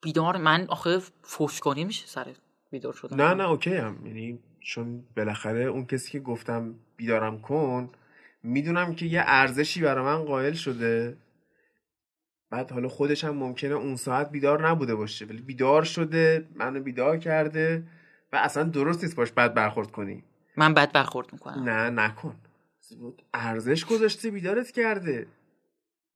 [0.03, 2.27] بیدار؟ من آخه فوشکاری میشه سر
[2.71, 3.17] بیدار شدن.
[3.17, 7.91] نه نه اوکی هم یعنی چون بالاخره اون کسی که گفتم بیدارم کن
[8.43, 11.17] می‌دونم که یه ارزشی برای من قائل شده.
[12.51, 17.19] بعد حالا خودش هم ممکنه اون ساعت بیدار نبوده باشه ولی بیدار شده منو بیدار
[17.19, 17.83] کرده
[18.33, 20.23] و اصلا درست نیست باش بد برخورد کنی.
[20.57, 21.69] من بد برخورد می‌کنم.
[21.69, 22.37] نه نکن.
[23.35, 25.27] ارزش گذاشته بیدارت کرده.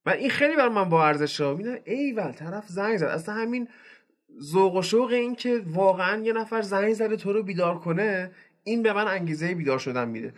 [0.06, 1.54] و این خیلی بر من با ارزش ها.
[1.54, 3.04] می‌دونم ایول طرف زنگ زد.
[3.04, 3.68] اصلا همین
[4.40, 8.30] ذوق و شوق این که واقعا یه نفر زنگ زده تو رو بیدار کنه
[8.64, 10.32] این به من انگیزه بیدار شدن میده.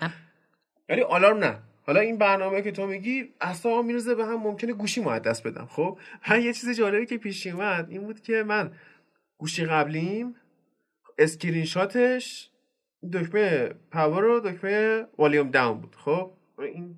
[0.88, 1.58] ولی آلارم نه.
[1.86, 5.46] حالا این برنامه که تو میگی اصلا میرزه به هم ممکنه گوشی مو از دست
[5.46, 5.66] بدم.
[5.70, 8.72] خب؟ ها یه چیز جالبی که پیش اومد این بود که من
[9.38, 10.34] گوشی قبلیم
[11.18, 12.50] اسکرین شاتش
[13.12, 15.96] دکمه power و دکمه volume down بود.
[15.96, 16.96] خب این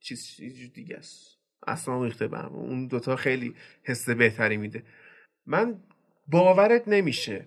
[0.00, 1.38] چیز چیز دیگه است.
[1.66, 2.52] اصلا ریخته به هم.
[2.52, 4.82] اون دوتا خیلی حس بهتری میده.
[5.46, 5.80] من
[6.28, 7.46] باورت نمیشه.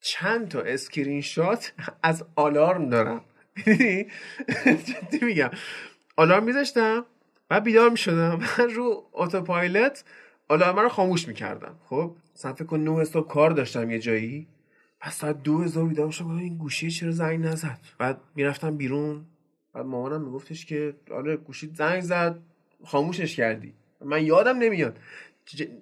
[0.00, 1.72] چند تا اسکرین شات
[2.02, 3.24] از آلارم دارم.
[3.56, 4.06] می‌دونی؟
[4.64, 5.50] جدی میگم.
[6.16, 7.06] آلارم میذاشتم
[7.50, 8.40] و بیدار می‌شدم.
[8.58, 10.04] من رو autopilot
[10.48, 11.78] آلارم رو خاموش می‌کردم.
[11.84, 14.48] خب مثلا فکر کن نه صبح کار داشتم یه جایی.
[15.00, 19.24] پس ساعت دوازده بیدار شدم این گوشی چرا زنگ نزد؟ بعد می‌رفتم بیرون.
[19.72, 22.38] بعد مامانم میگفتش که آره گوشی زنگ زد
[22.84, 23.74] خاموشش کردی.
[24.04, 24.98] من یادم نمیاد.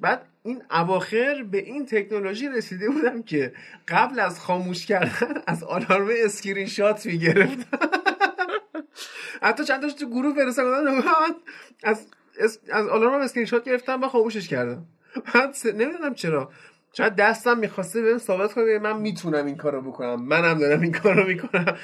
[0.00, 3.52] بعد این اواخر به این تکنولوژی رسیده بودم که
[3.88, 7.78] قبل از خاموش کردن از alarm screenshot می‌گرفتم.
[9.42, 11.34] حتی چند تاش تو گروه من
[11.82, 12.06] از
[12.40, 14.86] از alarm screenshot گرفتم و خاموشش کردم.
[15.34, 16.50] بعد نمی‌دونم چرا.
[16.96, 20.26] شاید دستم می‌خواسته بهم ثابت کنه که من می‌تونم این کارو بکنم.
[20.26, 21.78] منم دارم این کارو می‌کنم.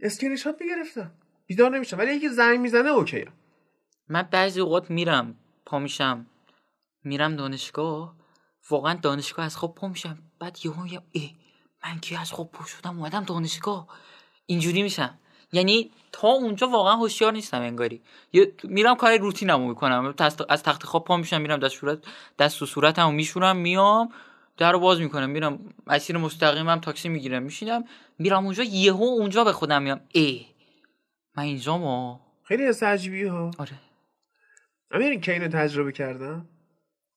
[0.00, 1.12] screen shot می‌گرفتم.
[1.46, 3.24] بیدار نمیشم ولی یکی زنگ می‌زنه okay.
[4.08, 5.34] من بعضی اوقات میرم
[5.66, 6.26] پا میشم.
[7.04, 8.14] میرم دانشگاه.
[8.70, 10.18] واقعا دانشگاه از خواب پا میشم.
[10.40, 11.30] بعد یهو میگم ای
[11.84, 13.88] من کی از خواب پا شدم؟ اومدم دانشگاه.
[14.46, 15.18] اینجوری میشم.
[15.52, 18.02] یعنی تا اونجا واقعا هوشیار نیستم انگاری.
[18.64, 20.14] میرم کار روتینمو می‌کنم.
[20.48, 21.98] از تخت خواب پا میشم میرم دست صورت
[22.38, 24.08] دست و صورتمو میشورم میام.
[24.58, 27.84] در رو باز می‌کنم میرم مسیر مستقیمم تاکسی می‌گیرم میشینم
[28.18, 30.46] میرم اونجا یهو اونجا به خودم میام ای
[31.36, 33.50] من اینجا ما خیلی عجیبی ها.
[33.58, 33.72] آره.
[34.90, 36.48] امیر که اینو تجربه کردم؟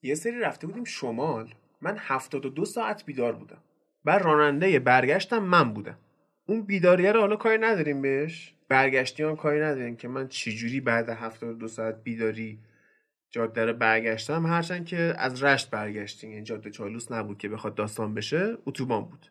[0.01, 1.53] یه سری رفته بودیم شمال.
[1.81, 3.63] من 72 ساعت بیدار بودم.
[4.05, 5.97] بعد راننده برگشتم من بودم.
[6.47, 11.09] اون بیداریه رو حالا کاری نداریم بهش؟ برگشتی هم کاری نداریم که من چجوری بعد
[11.09, 12.59] 72 ساعت بیداری
[13.31, 14.45] جاده رو برگشتم.
[14.45, 19.25] هرچند که از رشت برگشتیم یعنی جاده چالوس نبود که بخواد داستان بشه اتوبان بود.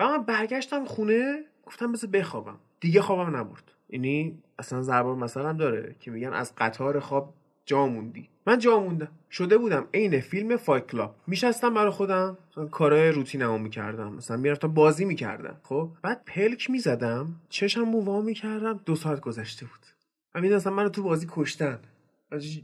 [0.00, 2.58] و من برگشتم خونه گفتم بذار بخوابم.
[2.80, 3.72] دیگه خوابم نبرد.
[3.88, 7.34] یعنی اصلا ضرب مثلا داره که میگن از قطار خواب
[7.66, 8.28] جا موندی.
[8.46, 9.08] من جا موندم.
[9.30, 11.16] شده بودم عین فیلم فایت کلاب.
[11.26, 12.38] میشستم برای خودم.
[12.70, 14.12] کارهای روتینمو می‌کردم.
[14.12, 15.60] مثلا می‌رفتم بازی می‌کردم.
[15.62, 17.40] خب؟ بعد پلک می‌زدم.
[17.48, 18.80] چشم وا می‌کردم.
[18.86, 19.86] دو ساعت گذشته بود.
[20.34, 21.78] می‌دونم مثلا منو تو بازی کشتن.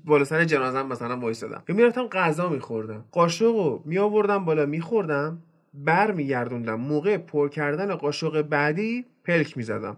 [0.05, 3.05] بالا سر جنازم مثلا وایسادم می‌رفتم غذا میخوردم.
[3.13, 5.43] قاشقو میآوردم بالا میخوردم
[5.75, 9.97] بر میگردوندم موقع پر کردن قاشق بعدی پلک می‌زدم.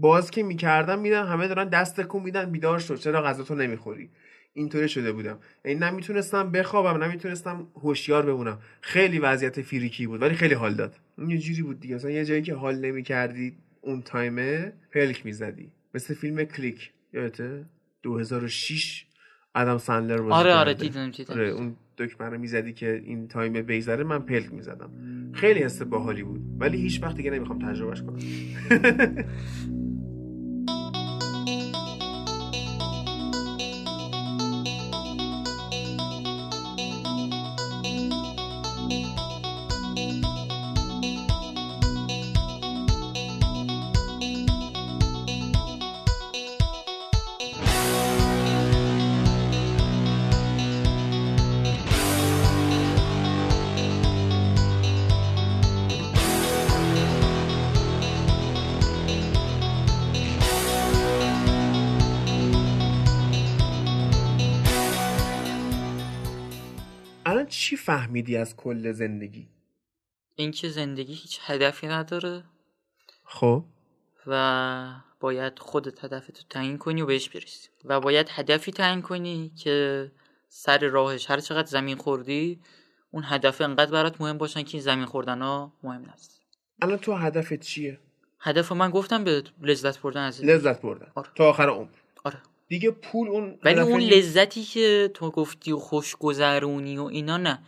[0.00, 2.50] باز که می‌کردم میدم همه دارن دست کن میدن.
[2.50, 4.10] بیدار شد چرا غذا تو نمی‌خوری؟
[4.52, 5.38] اینطوری شده بودم.
[5.64, 8.58] یعنی نمی‌تونستم بخوابم نمی‌تونستم هوشیار بمونم.
[8.80, 10.94] خیلی وضعیت freaky بود ولی خیلی حال داد.
[11.28, 11.94] یه جوری بود دیگه.
[11.94, 15.70] مثلا یه جایی که حال نمی‌کردی اون time ه پلک می‌زدی.
[15.94, 16.90] مثل فیلم کلیک.
[17.12, 17.64] یادته؟
[18.04, 19.04] 2006
[19.54, 24.04] آدام سندلر بازی آره آره دیدم آره اون دکمه رو می‌زدی که این time بگذره
[24.04, 24.90] من پلک می‌زدم.
[25.32, 26.40] خیلی حس باحالی بود.
[26.58, 28.18] ولی هیچ وقت دیگه نمی‌خوام تجربهش کنم.
[67.84, 69.48] فهمیدی از کل زندگی؟
[70.36, 72.44] اینکه زندگی هیچ هدفی نداره.
[73.24, 73.64] خب.
[74.26, 77.68] و باید خودت هدفتو تعیین کنی و بهش برسی.
[77.84, 80.10] و باید هدفی تعیین کنی که
[80.48, 82.60] سر راهش هر چقدر زمین خوردی
[83.10, 86.40] اون هدف انقدر برات مهم باشن که این زمین خوردن ها مهم نیست.
[86.82, 87.98] الان تو هدفت چیه؟
[88.40, 90.44] هدف من گفتم به لذت بردن از.
[90.44, 91.12] لذت بردن.
[91.14, 91.28] آره.
[91.34, 91.88] تا آخر عمر.
[92.68, 97.58] دیگه پول اون ولی اون لذتی که تو گفتی و خوش گذرونی و اینا نه.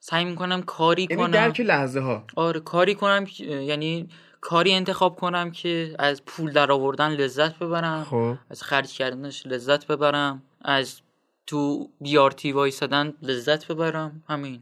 [0.00, 1.30] سعی می‌کنم کاری یعنی کنم.
[1.30, 4.08] درک لحظه ها آره کاری کنم یعنی
[4.40, 8.34] کاری انتخاب کنم که از پول در آوردن لذت ببرم خب.
[8.50, 11.00] از خرج کردنش لذت ببرم از
[11.46, 14.24] تو بیارتی وایسادن لذت ببرم.
[14.28, 14.60] همین.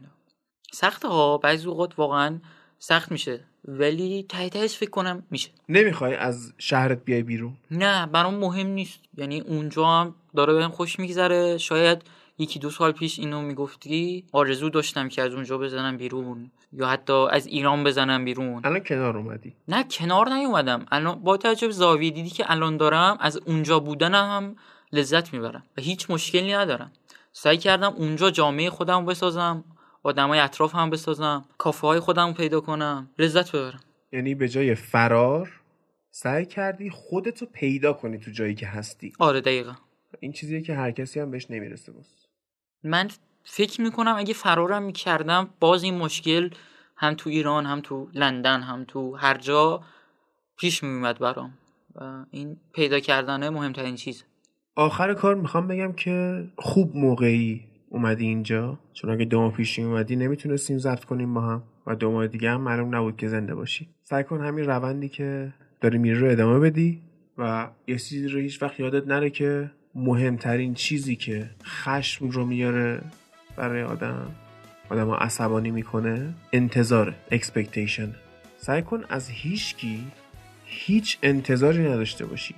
[0.73, 2.39] سخته ها بعضی اوقات واقعا
[2.79, 3.45] سخت میشه.
[3.67, 5.49] ولی ته تهش فکر کنم میشه.
[5.69, 8.99] نمی‌خوای از شهرت بیای بیرون؟ نه برام مهم نیست.
[9.17, 11.57] یعنی اونجا هم داره بهم خوش میگذره.
[11.57, 12.01] شاید
[12.37, 16.51] یکی دو سال پیش اینو می‌گفتی آرزو داشتم که از اونجا بزنم بیرون.
[16.73, 18.61] یا حتی از ایران بزنم بیرون.
[18.65, 19.53] الان کنار اومدی.
[19.67, 20.85] نه کنار نیومدم.
[20.91, 24.55] الان با توجه به زاویه دیدی که الان دارم از اونجا بودنم هم
[24.91, 25.63] لذت می‌برم.
[25.77, 26.91] و هیچ مشکلی ندارم.
[27.31, 29.63] سعی کردم اونجا جامعه خودم بسازم.
[30.03, 33.09] آدمای اطراف هم بسازم کافه های خودم پیدا کنم.
[33.19, 33.79] لذت ببرم.
[34.11, 35.61] یعنی به جای فرار
[36.11, 39.13] سعی کردی خودتو پیدا کنی تو جایی که هستی.
[39.19, 39.73] آره دقیقا.
[40.19, 42.25] این چیزیه که هر کسی هم بهش نمی‌رسه بس
[42.83, 43.09] من
[43.43, 46.49] فکر می‌کنم اگه فرارم می‌کردم باز این مشکل
[46.97, 49.83] هم تو ایران هم تو لندن هم تو هر جا
[50.57, 51.53] پیش میومد برام.
[51.95, 54.23] و این پیدا کردنه مهمترین چیز
[54.75, 60.15] آخر کار می‌خوام بگم که خوب موقعی اومدی اینجا؟ چون اگه دو ماه پیش اومدی
[60.15, 61.63] نمی‌تونستیم ضبط کنیم با هم.
[61.87, 63.89] و دو ماه دیگه هم معلوم نبود که زنده باشی.
[64.03, 67.01] سعی کن همین روندی که داری میری رو ادامه بدی
[67.37, 73.01] و یه چیزی رو هیچ وقت یادت نره که مهمترین چیزی که خشم رو میاره
[73.57, 74.27] برای آدم
[74.89, 78.09] آدم ها عصبانی می‌کنه انتظار expectation.
[78.57, 80.03] سعی کن از هیچکی
[80.65, 82.55] هیچ انتظاری نداشته باشی.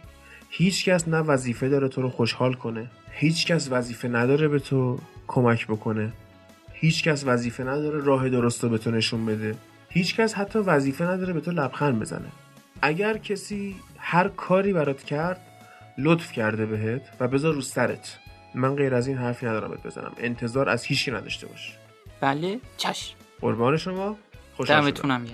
[0.49, 2.91] هیچ کس نه وظیفه داره تو رو خوشحال کنه.
[3.11, 6.14] هیچ کس وظیفه نداره به تو کمک بکنه.
[6.73, 9.56] هیچ کس وظیفه نداره راه درست رو به تو نشون بده.
[9.89, 12.27] هیچ کس حتی وظیفه نداره به تو لبخند بزنه.
[12.81, 15.41] اگر کسی هر کاری برات کرد
[15.97, 18.18] لطف کرده بهت و بذار رو سرت.
[18.56, 20.11] من غیر از این حرفی ندارم بهت بزنم.
[20.18, 21.77] انتظار از هیچکی نداشته باش.
[22.22, 22.60] بله.
[22.77, 24.18] چشم قربان شما.
[24.57, 24.89] خوشحال شدم.
[24.89, 25.26] دمتونم